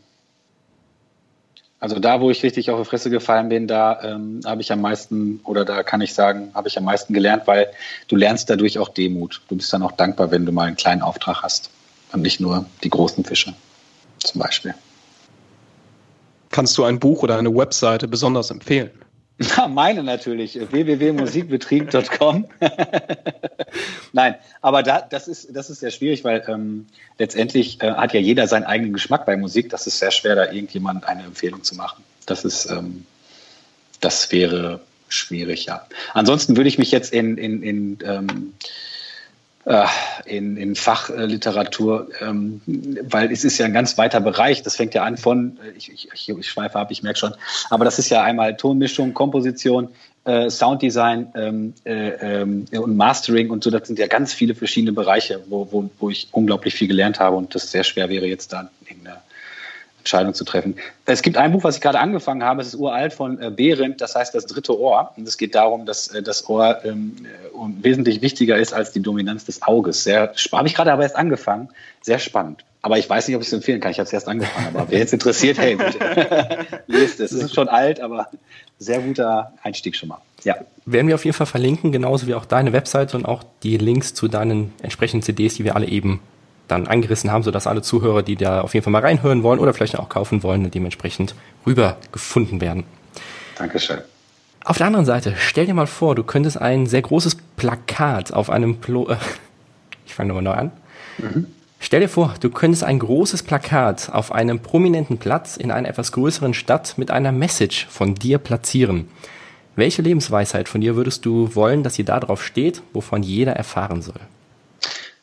Also 1.80 1.98
da, 1.98 2.20
wo 2.20 2.30
ich 2.30 2.42
richtig 2.42 2.70
auf 2.70 2.80
die 2.80 2.88
Fresse 2.88 3.10
gefallen 3.10 3.50
bin, 3.50 3.66
da 3.66 4.00
ähm, 4.02 4.40
habe 4.46 4.62
ich 4.62 4.72
am 4.72 4.80
meisten, 4.80 5.40
oder 5.44 5.66
da 5.66 5.82
kann 5.82 6.00
ich 6.00 6.14
sagen, 6.14 6.50
habe 6.54 6.68
ich 6.68 6.78
am 6.78 6.84
meisten 6.84 7.12
gelernt, 7.12 7.42
weil 7.46 7.68
du 8.08 8.16
lernst 8.16 8.48
dadurch 8.48 8.78
auch 8.78 8.88
Demut. 8.88 9.42
Du 9.48 9.56
bist 9.56 9.70
dann 9.70 9.82
auch 9.82 9.92
dankbar, 9.92 10.30
wenn 10.30 10.46
du 10.46 10.52
mal 10.52 10.66
einen 10.66 10.76
kleinen 10.76 11.02
Auftrag 11.02 11.42
hast 11.42 11.70
und 12.12 12.22
nicht 12.22 12.40
nur 12.40 12.64
die 12.82 12.88
großen 12.88 13.22
Fische 13.22 13.52
zum 14.18 14.40
Beispiel. 14.40 14.74
Kannst 16.50 16.78
du 16.78 16.84
ein 16.84 17.00
Buch 17.00 17.22
oder 17.22 17.36
eine 17.36 17.54
Webseite 17.54 18.08
besonders 18.08 18.50
empfehlen? 18.50 18.90
Na, 19.38 19.66
meine 19.66 20.04
natürlich, 20.04 20.54
www.musikbetrieb.com. 20.54 22.46
Nein, 24.12 24.36
aber 24.60 24.82
da, 24.84 25.00
das, 25.00 25.26
ist, 25.26 25.48
das 25.54 25.70
ist 25.70 25.80
sehr 25.80 25.90
schwierig, 25.90 26.22
weil 26.22 26.44
ähm, 26.46 26.86
letztendlich 27.18 27.82
äh, 27.82 27.92
hat 27.92 28.14
ja 28.14 28.20
jeder 28.20 28.46
seinen 28.46 28.62
eigenen 28.62 28.92
Geschmack 28.92 29.26
bei 29.26 29.36
Musik. 29.36 29.70
Das 29.70 29.88
ist 29.88 29.98
sehr 29.98 30.12
schwer, 30.12 30.36
da 30.36 30.52
irgendjemand 30.52 31.04
eine 31.06 31.24
Empfehlung 31.24 31.64
zu 31.64 31.74
machen. 31.74 32.04
Das 32.26 32.44
ist, 32.44 32.70
ähm, 32.70 33.06
das 34.00 34.30
wäre 34.30 34.80
schwierig, 35.08 35.66
ja. 35.66 35.86
Ansonsten 36.12 36.56
würde 36.56 36.68
ich 36.68 36.78
mich 36.78 36.92
jetzt 36.92 37.12
in, 37.12 37.36
in, 37.36 37.62
in 37.62 37.98
ähm, 38.04 38.54
äh, 38.60 38.64
in, 40.26 40.58
in 40.58 40.74
Fachliteratur, 40.74 42.08
ähm, 42.20 42.60
weil 42.66 43.32
es 43.32 43.44
ist 43.44 43.56
ja 43.56 43.64
ein 43.64 43.72
ganz 43.72 43.96
weiter 43.96 44.20
Bereich. 44.20 44.62
Das 44.62 44.76
fängt 44.76 44.92
ja 44.92 45.04
an 45.04 45.16
von, 45.16 45.58
äh, 45.64 45.76
ich, 45.76 45.90
ich, 45.90 46.28
ich 46.28 46.48
schweife 46.48 46.78
ab, 46.78 46.90
ich 46.90 47.02
merke 47.02 47.18
schon, 47.18 47.34
aber 47.70 47.84
das 47.86 47.98
ist 47.98 48.10
ja 48.10 48.22
einmal 48.22 48.56
Tonmischung, 48.56 49.14
Komposition, 49.14 49.88
äh, 50.24 50.50
Sounddesign 50.50 51.32
ähm, 51.34 51.74
äh, 51.84 52.40
ähm, 52.42 52.66
und 52.72 52.96
Mastering 52.96 53.50
und 53.50 53.64
so. 53.64 53.70
Das 53.70 53.86
sind 53.86 53.98
ja 53.98 54.06
ganz 54.06 54.34
viele 54.34 54.54
verschiedene 54.54 54.92
Bereiche, 54.92 55.42
wo, 55.48 55.66
wo, 55.70 55.90
wo 55.98 56.10
ich 56.10 56.28
unglaublich 56.32 56.74
viel 56.74 56.88
gelernt 56.88 57.18
habe 57.18 57.36
und 57.36 57.54
das 57.54 57.70
sehr 57.70 57.84
schwer 57.84 58.10
wäre 58.10 58.26
jetzt 58.26 58.52
da 58.52 58.68
in 58.86 59.02
der 59.04 59.22
Entscheidung 60.04 60.34
zu 60.34 60.44
treffen. 60.44 60.76
Es 61.06 61.22
gibt 61.22 61.38
ein 61.38 61.52
Buch, 61.52 61.64
was 61.64 61.76
ich 61.76 61.80
gerade 61.80 61.98
angefangen 61.98 62.44
habe, 62.44 62.60
es 62.60 62.68
ist 62.68 62.74
uralt 62.74 63.14
von 63.14 63.40
äh, 63.40 63.50
Behrendt, 63.50 64.02
das 64.02 64.14
heißt 64.14 64.34
das 64.34 64.44
dritte 64.44 64.78
Ohr. 64.78 65.12
Und 65.16 65.26
es 65.26 65.38
geht 65.38 65.54
darum, 65.54 65.86
dass 65.86 66.08
äh, 66.08 66.22
das 66.22 66.46
Ohr 66.46 66.84
ähm, 66.84 67.16
äh, 67.24 67.82
wesentlich 67.82 68.20
wichtiger 68.20 68.58
ist 68.58 68.74
als 68.74 68.92
die 68.92 69.00
Dominanz 69.00 69.46
des 69.46 69.62
Auges. 69.62 70.04
Sehr 70.04 70.34
habe 70.52 70.68
ich 70.68 70.74
gerade 70.74 70.92
aber 70.92 71.04
erst 71.04 71.16
angefangen. 71.16 71.70
Sehr 72.02 72.18
spannend. 72.18 72.64
Aber 72.82 72.98
ich 72.98 73.08
weiß 73.08 73.26
nicht, 73.28 73.36
ob 73.36 73.40
ich 73.40 73.48
es 73.48 73.54
empfehlen 73.54 73.80
kann. 73.80 73.92
Ich 73.92 73.98
habe 73.98 74.06
es 74.06 74.12
erst 74.12 74.28
angefangen. 74.28 74.76
Aber 74.76 74.90
wer 74.90 74.98
jetzt 74.98 75.14
interessiert, 75.14 75.56
hey, 75.56 75.74
bitte. 75.74 75.98
lest 76.86 77.18
es. 77.20 77.32
Es 77.32 77.44
ist 77.44 77.54
schon 77.54 77.68
alt, 77.68 77.98
aber 77.98 78.28
sehr 78.78 79.00
guter 79.00 79.54
Einstieg 79.62 79.96
schon 79.96 80.10
mal. 80.10 80.18
Ja. 80.42 80.56
Werden 80.84 81.08
wir 81.08 81.14
auf 81.14 81.24
jeden 81.24 81.34
Fall 81.34 81.46
verlinken, 81.46 81.92
genauso 81.92 82.26
wie 82.26 82.34
auch 82.34 82.44
deine 82.44 82.74
Webseite 82.74 83.16
und 83.16 83.24
auch 83.24 83.42
die 83.62 83.78
Links 83.78 84.12
zu 84.12 84.28
deinen 84.28 84.74
entsprechenden 84.82 85.22
CDs, 85.22 85.54
die 85.54 85.64
wir 85.64 85.76
alle 85.76 85.86
eben 85.86 86.20
dann 86.68 86.86
angerissen 86.86 87.30
haben, 87.30 87.42
sodass 87.42 87.66
alle 87.66 87.82
Zuhörer, 87.82 88.22
die 88.22 88.36
da 88.36 88.60
auf 88.60 88.74
jeden 88.74 88.84
Fall 88.84 88.92
mal 88.92 89.02
reinhören 89.02 89.42
wollen 89.42 89.58
oder 89.58 89.74
vielleicht 89.74 89.98
auch 89.98 90.08
kaufen 90.08 90.42
wollen, 90.42 90.70
dementsprechend 90.70 91.34
rüber 91.66 91.96
gefunden 92.12 92.60
werden. 92.60 92.84
Dankeschön. 93.56 93.98
Auf 94.64 94.78
der 94.78 94.86
anderen 94.86 95.04
Seite, 95.04 95.34
stell 95.36 95.66
dir 95.66 95.74
mal 95.74 95.86
vor, 95.86 96.14
du 96.14 96.24
könntest 96.24 96.60
ein 96.60 96.86
sehr 96.86 97.02
großes 97.02 97.36
Plakat 97.56 98.32
auf 98.32 98.48
einem 98.48 98.76
Plo 98.76 99.08
äh, 99.08 99.16
ich 100.06 100.14
fange 100.14 100.28
nochmal 100.28 100.42
neu 100.42 100.52
an. 100.52 100.72
Mhm. 101.18 101.46
Stell 101.80 102.00
dir 102.00 102.08
vor, 102.08 102.34
du 102.40 102.48
könntest 102.48 102.82
ein 102.82 102.98
großes 102.98 103.42
Plakat 103.42 104.08
auf 104.10 104.32
einem 104.32 104.60
prominenten 104.60 105.18
Platz 105.18 105.58
in 105.58 105.70
einer 105.70 105.88
etwas 105.88 106.12
größeren 106.12 106.54
Stadt 106.54 106.96
mit 106.96 107.10
einer 107.10 107.30
Message 107.30 107.86
von 107.90 108.14
dir 108.14 108.38
platzieren. 108.38 109.08
Welche 109.76 110.00
Lebensweisheit 110.00 110.68
von 110.68 110.80
dir 110.80 110.96
würdest 110.96 111.26
du 111.26 111.54
wollen, 111.54 111.82
dass 111.82 111.94
sie 111.94 112.04
da 112.04 112.20
drauf 112.20 112.42
steht, 112.42 112.82
wovon 112.94 113.22
jeder 113.22 113.52
erfahren 113.52 114.00
soll? 114.00 114.20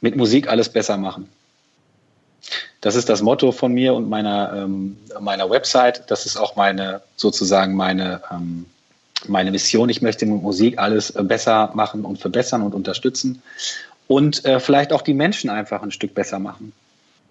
Mit 0.02 0.16
Musik 0.16 0.49
alles 0.49 0.70
besser 0.70 0.97
machen. 0.97 1.30
Das 2.82 2.95
ist 2.95 3.10
das 3.10 3.22
Motto 3.22 3.52
von 3.52 3.72
mir 3.72 3.93
und 3.93 4.10
meiner, 4.10 4.54
ähm, 4.54 4.97
meiner 5.20 5.49
Website. 5.49 6.04
Das 6.10 6.26
ist 6.26 6.38
auch 6.38 6.56
meine, 6.56 7.02
sozusagen 7.16 7.76
meine, 7.76 8.22
ähm, 8.32 8.66
meine 9.28 9.52
Mission. 9.52 9.89
Ich 9.89 10.02
möchte 10.02 10.26
mit 10.26 10.41
Musik 10.41 10.80
alles 10.80 11.12
äh, 11.12 11.24
besser 11.24 11.70
machen 11.76 12.04
und 12.04 12.18
verbessern 12.18 12.64
und 12.64 12.74
unterstützen. 12.74 13.43
Und 14.08 14.43
äh, 14.45 14.60
vielleicht 14.60 14.91
auch 14.91 15.04
die 15.04 15.14
Menschen 15.14 15.52
einfach 15.52 15.84
ein 15.84 15.91
Stück 15.91 16.16
besser 16.16 16.39
machen. 16.39 16.74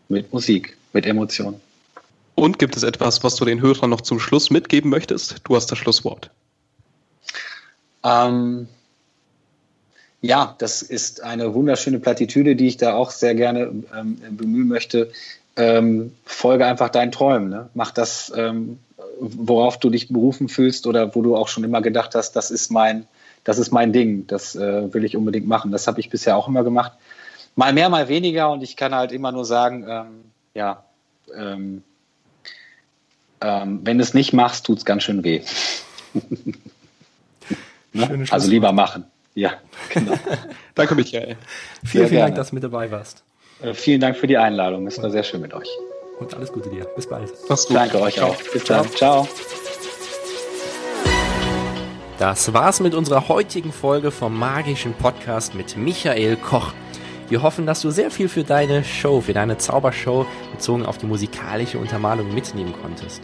Mit 0.08 0.32
Musik, 0.32 0.76
mit 0.92 1.04
Emotionen. 1.04 1.60
Und 2.36 2.58
gibt 2.58 2.76
es 2.76 2.84
etwas, 2.84 3.22
was 3.24 3.34
du 3.34 3.44
den 3.44 3.60
Hörern 3.60 3.90
noch 3.90 4.00
zum 4.00 4.20
Schluss 4.20 4.50
mitgeben 4.50 4.88
möchtest? 4.88 5.36
Du 5.44 5.56
hast 5.56 5.66
das 5.66 5.78
Schlusswort. 5.78 6.30
Ähm, 8.04 8.68
ja, 10.22 10.54
das 10.58 10.82
ist 10.82 11.22
eine 11.22 11.54
wunderschöne 11.54 11.98
Plattitüde, 11.98 12.56
die 12.56 12.68
ich 12.68 12.76
da 12.76 12.94
auch 12.94 13.10
sehr 13.10 13.34
gerne 13.34 13.72
ähm, 13.94 14.18
bemühen 14.30 14.68
möchte 14.68 15.10
ähm, 15.56 16.12
folge 16.24 16.66
einfach 16.66 16.88
deinen 16.88 17.12
Träumen. 17.12 17.50
Ne? 17.50 17.68
Mach 17.74 17.90
das, 17.90 18.32
ähm, 18.34 18.78
worauf 19.20 19.78
du 19.78 19.90
dich 19.90 20.08
berufen 20.08 20.48
fühlst 20.48 20.86
oder 20.86 21.14
wo 21.14 21.22
du 21.22 21.36
auch 21.36 21.48
schon 21.48 21.64
immer 21.64 21.82
gedacht 21.82 22.14
hast, 22.14 22.32
das 22.32 22.50
ist 22.50 22.70
mein, 22.70 23.06
das 23.44 23.58
ist 23.58 23.70
mein 23.70 23.92
Ding, 23.92 24.26
das 24.26 24.56
äh, 24.56 24.92
will 24.92 25.04
ich 25.04 25.16
unbedingt 25.16 25.46
machen. 25.46 25.70
Das 25.70 25.86
habe 25.86 26.00
ich 26.00 26.10
bisher 26.10 26.36
auch 26.36 26.48
immer 26.48 26.64
gemacht. 26.64 26.92
Mal 27.56 27.72
mehr, 27.72 27.88
mal 27.88 28.08
weniger 28.08 28.50
und 28.50 28.62
ich 28.62 28.76
kann 28.76 28.94
halt 28.94 29.12
immer 29.12 29.32
nur 29.32 29.44
sagen, 29.44 29.84
ähm, 29.88 30.24
ja, 30.54 30.84
ähm, 31.36 31.82
ähm, 33.40 33.80
wenn 33.82 33.98
du 33.98 34.04
es 34.04 34.14
nicht 34.14 34.32
machst, 34.32 34.66
tut 34.66 34.78
es 34.78 34.84
ganz 34.84 35.02
schön 35.02 35.24
weh. 35.24 35.42
ne? 37.92 38.24
Also 38.30 38.48
lieber 38.48 38.72
machen. 38.72 39.04
Ja, 39.34 39.54
genau. 39.92 40.14
Danke, 40.74 40.94
Michael. 40.94 41.36
Vielen, 41.84 42.08
vielen 42.08 42.20
Dank, 42.20 42.34
dass 42.34 42.50
du 42.50 42.56
mit 42.56 42.64
dabei 42.64 42.90
warst. 42.90 43.22
Äh, 43.62 43.74
vielen 43.74 44.00
Dank 44.00 44.16
für 44.16 44.26
die 44.26 44.36
Einladung. 44.36 44.86
Es 44.86 45.00
war 45.02 45.10
sehr 45.10 45.22
schön 45.22 45.40
mit 45.40 45.54
euch. 45.54 45.68
Und 46.18 46.34
alles 46.34 46.52
Gute 46.52 46.68
dir. 46.68 46.84
Bis 46.96 47.08
bald. 47.08 47.30
Mach's 47.48 47.66
gut. 47.66 47.76
Danke 47.76 48.00
euch 48.00 48.20
auch. 48.20 48.36
Bis 48.52 48.64
Ciao. 48.64 48.82
dann. 48.82 48.92
Ciao. 48.92 49.28
Das 52.18 52.52
war's 52.52 52.80
mit 52.80 52.94
unserer 52.94 53.28
heutigen 53.28 53.72
Folge 53.72 54.10
vom 54.10 54.38
magischen 54.38 54.92
Podcast 54.92 55.54
mit 55.54 55.78
Michael 55.78 56.36
Koch. 56.36 56.74
Wir 57.30 57.42
hoffen, 57.42 57.64
dass 57.64 57.80
du 57.80 57.90
sehr 57.90 58.10
viel 58.10 58.28
für 58.28 58.44
deine 58.44 58.84
Show, 58.84 59.22
für 59.22 59.32
deine 59.32 59.56
Zaubershow 59.56 60.26
bezogen 60.52 60.84
auf 60.84 60.98
die 60.98 61.06
musikalische 61.06 61.78
Untermalung 61.78 62.34
mitnehmen 62.34 62.74
konntest. 62.82 63.22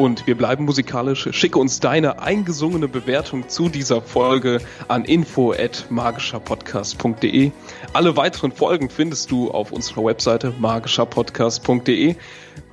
Und 0.00 0.26
wir 0.26 0.34
bleiben 0.34 0.64
musikalisch. 0.64 1.28
Schicke 1.32 1.58
uns 1.58 1.78
deine 1.78 2.22
eingesungene 2.22 2.88
Bewertung 2.88 3.50
zu 3.50 3.68
dieser 3.68 4.00
Folge 4.00 4.62
an 4.88 5.04
info@magischerpodcast.de. 5.04 7.52
Alle 7.92 8.16
weiteren 8.16 8.50
Folgen 8.50 8.88
findest 8.88 9.30
du 9.30 9.50
auf 9.50 9.72
unserer 9.72 10.06
Webseite 10.06 10.54
magischerpodcast.de. 10.58 12.16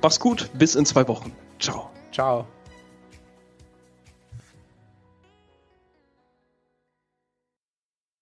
Mach's 0.00 0.20
gut, 0.20 0.48
bis 0.54 0.74
in 0.74 0.86
zwei 0.86 1.06
Wochen. 1.06 1.34
Ciao. 1.58 1.90
Ciao. 2.12 2.46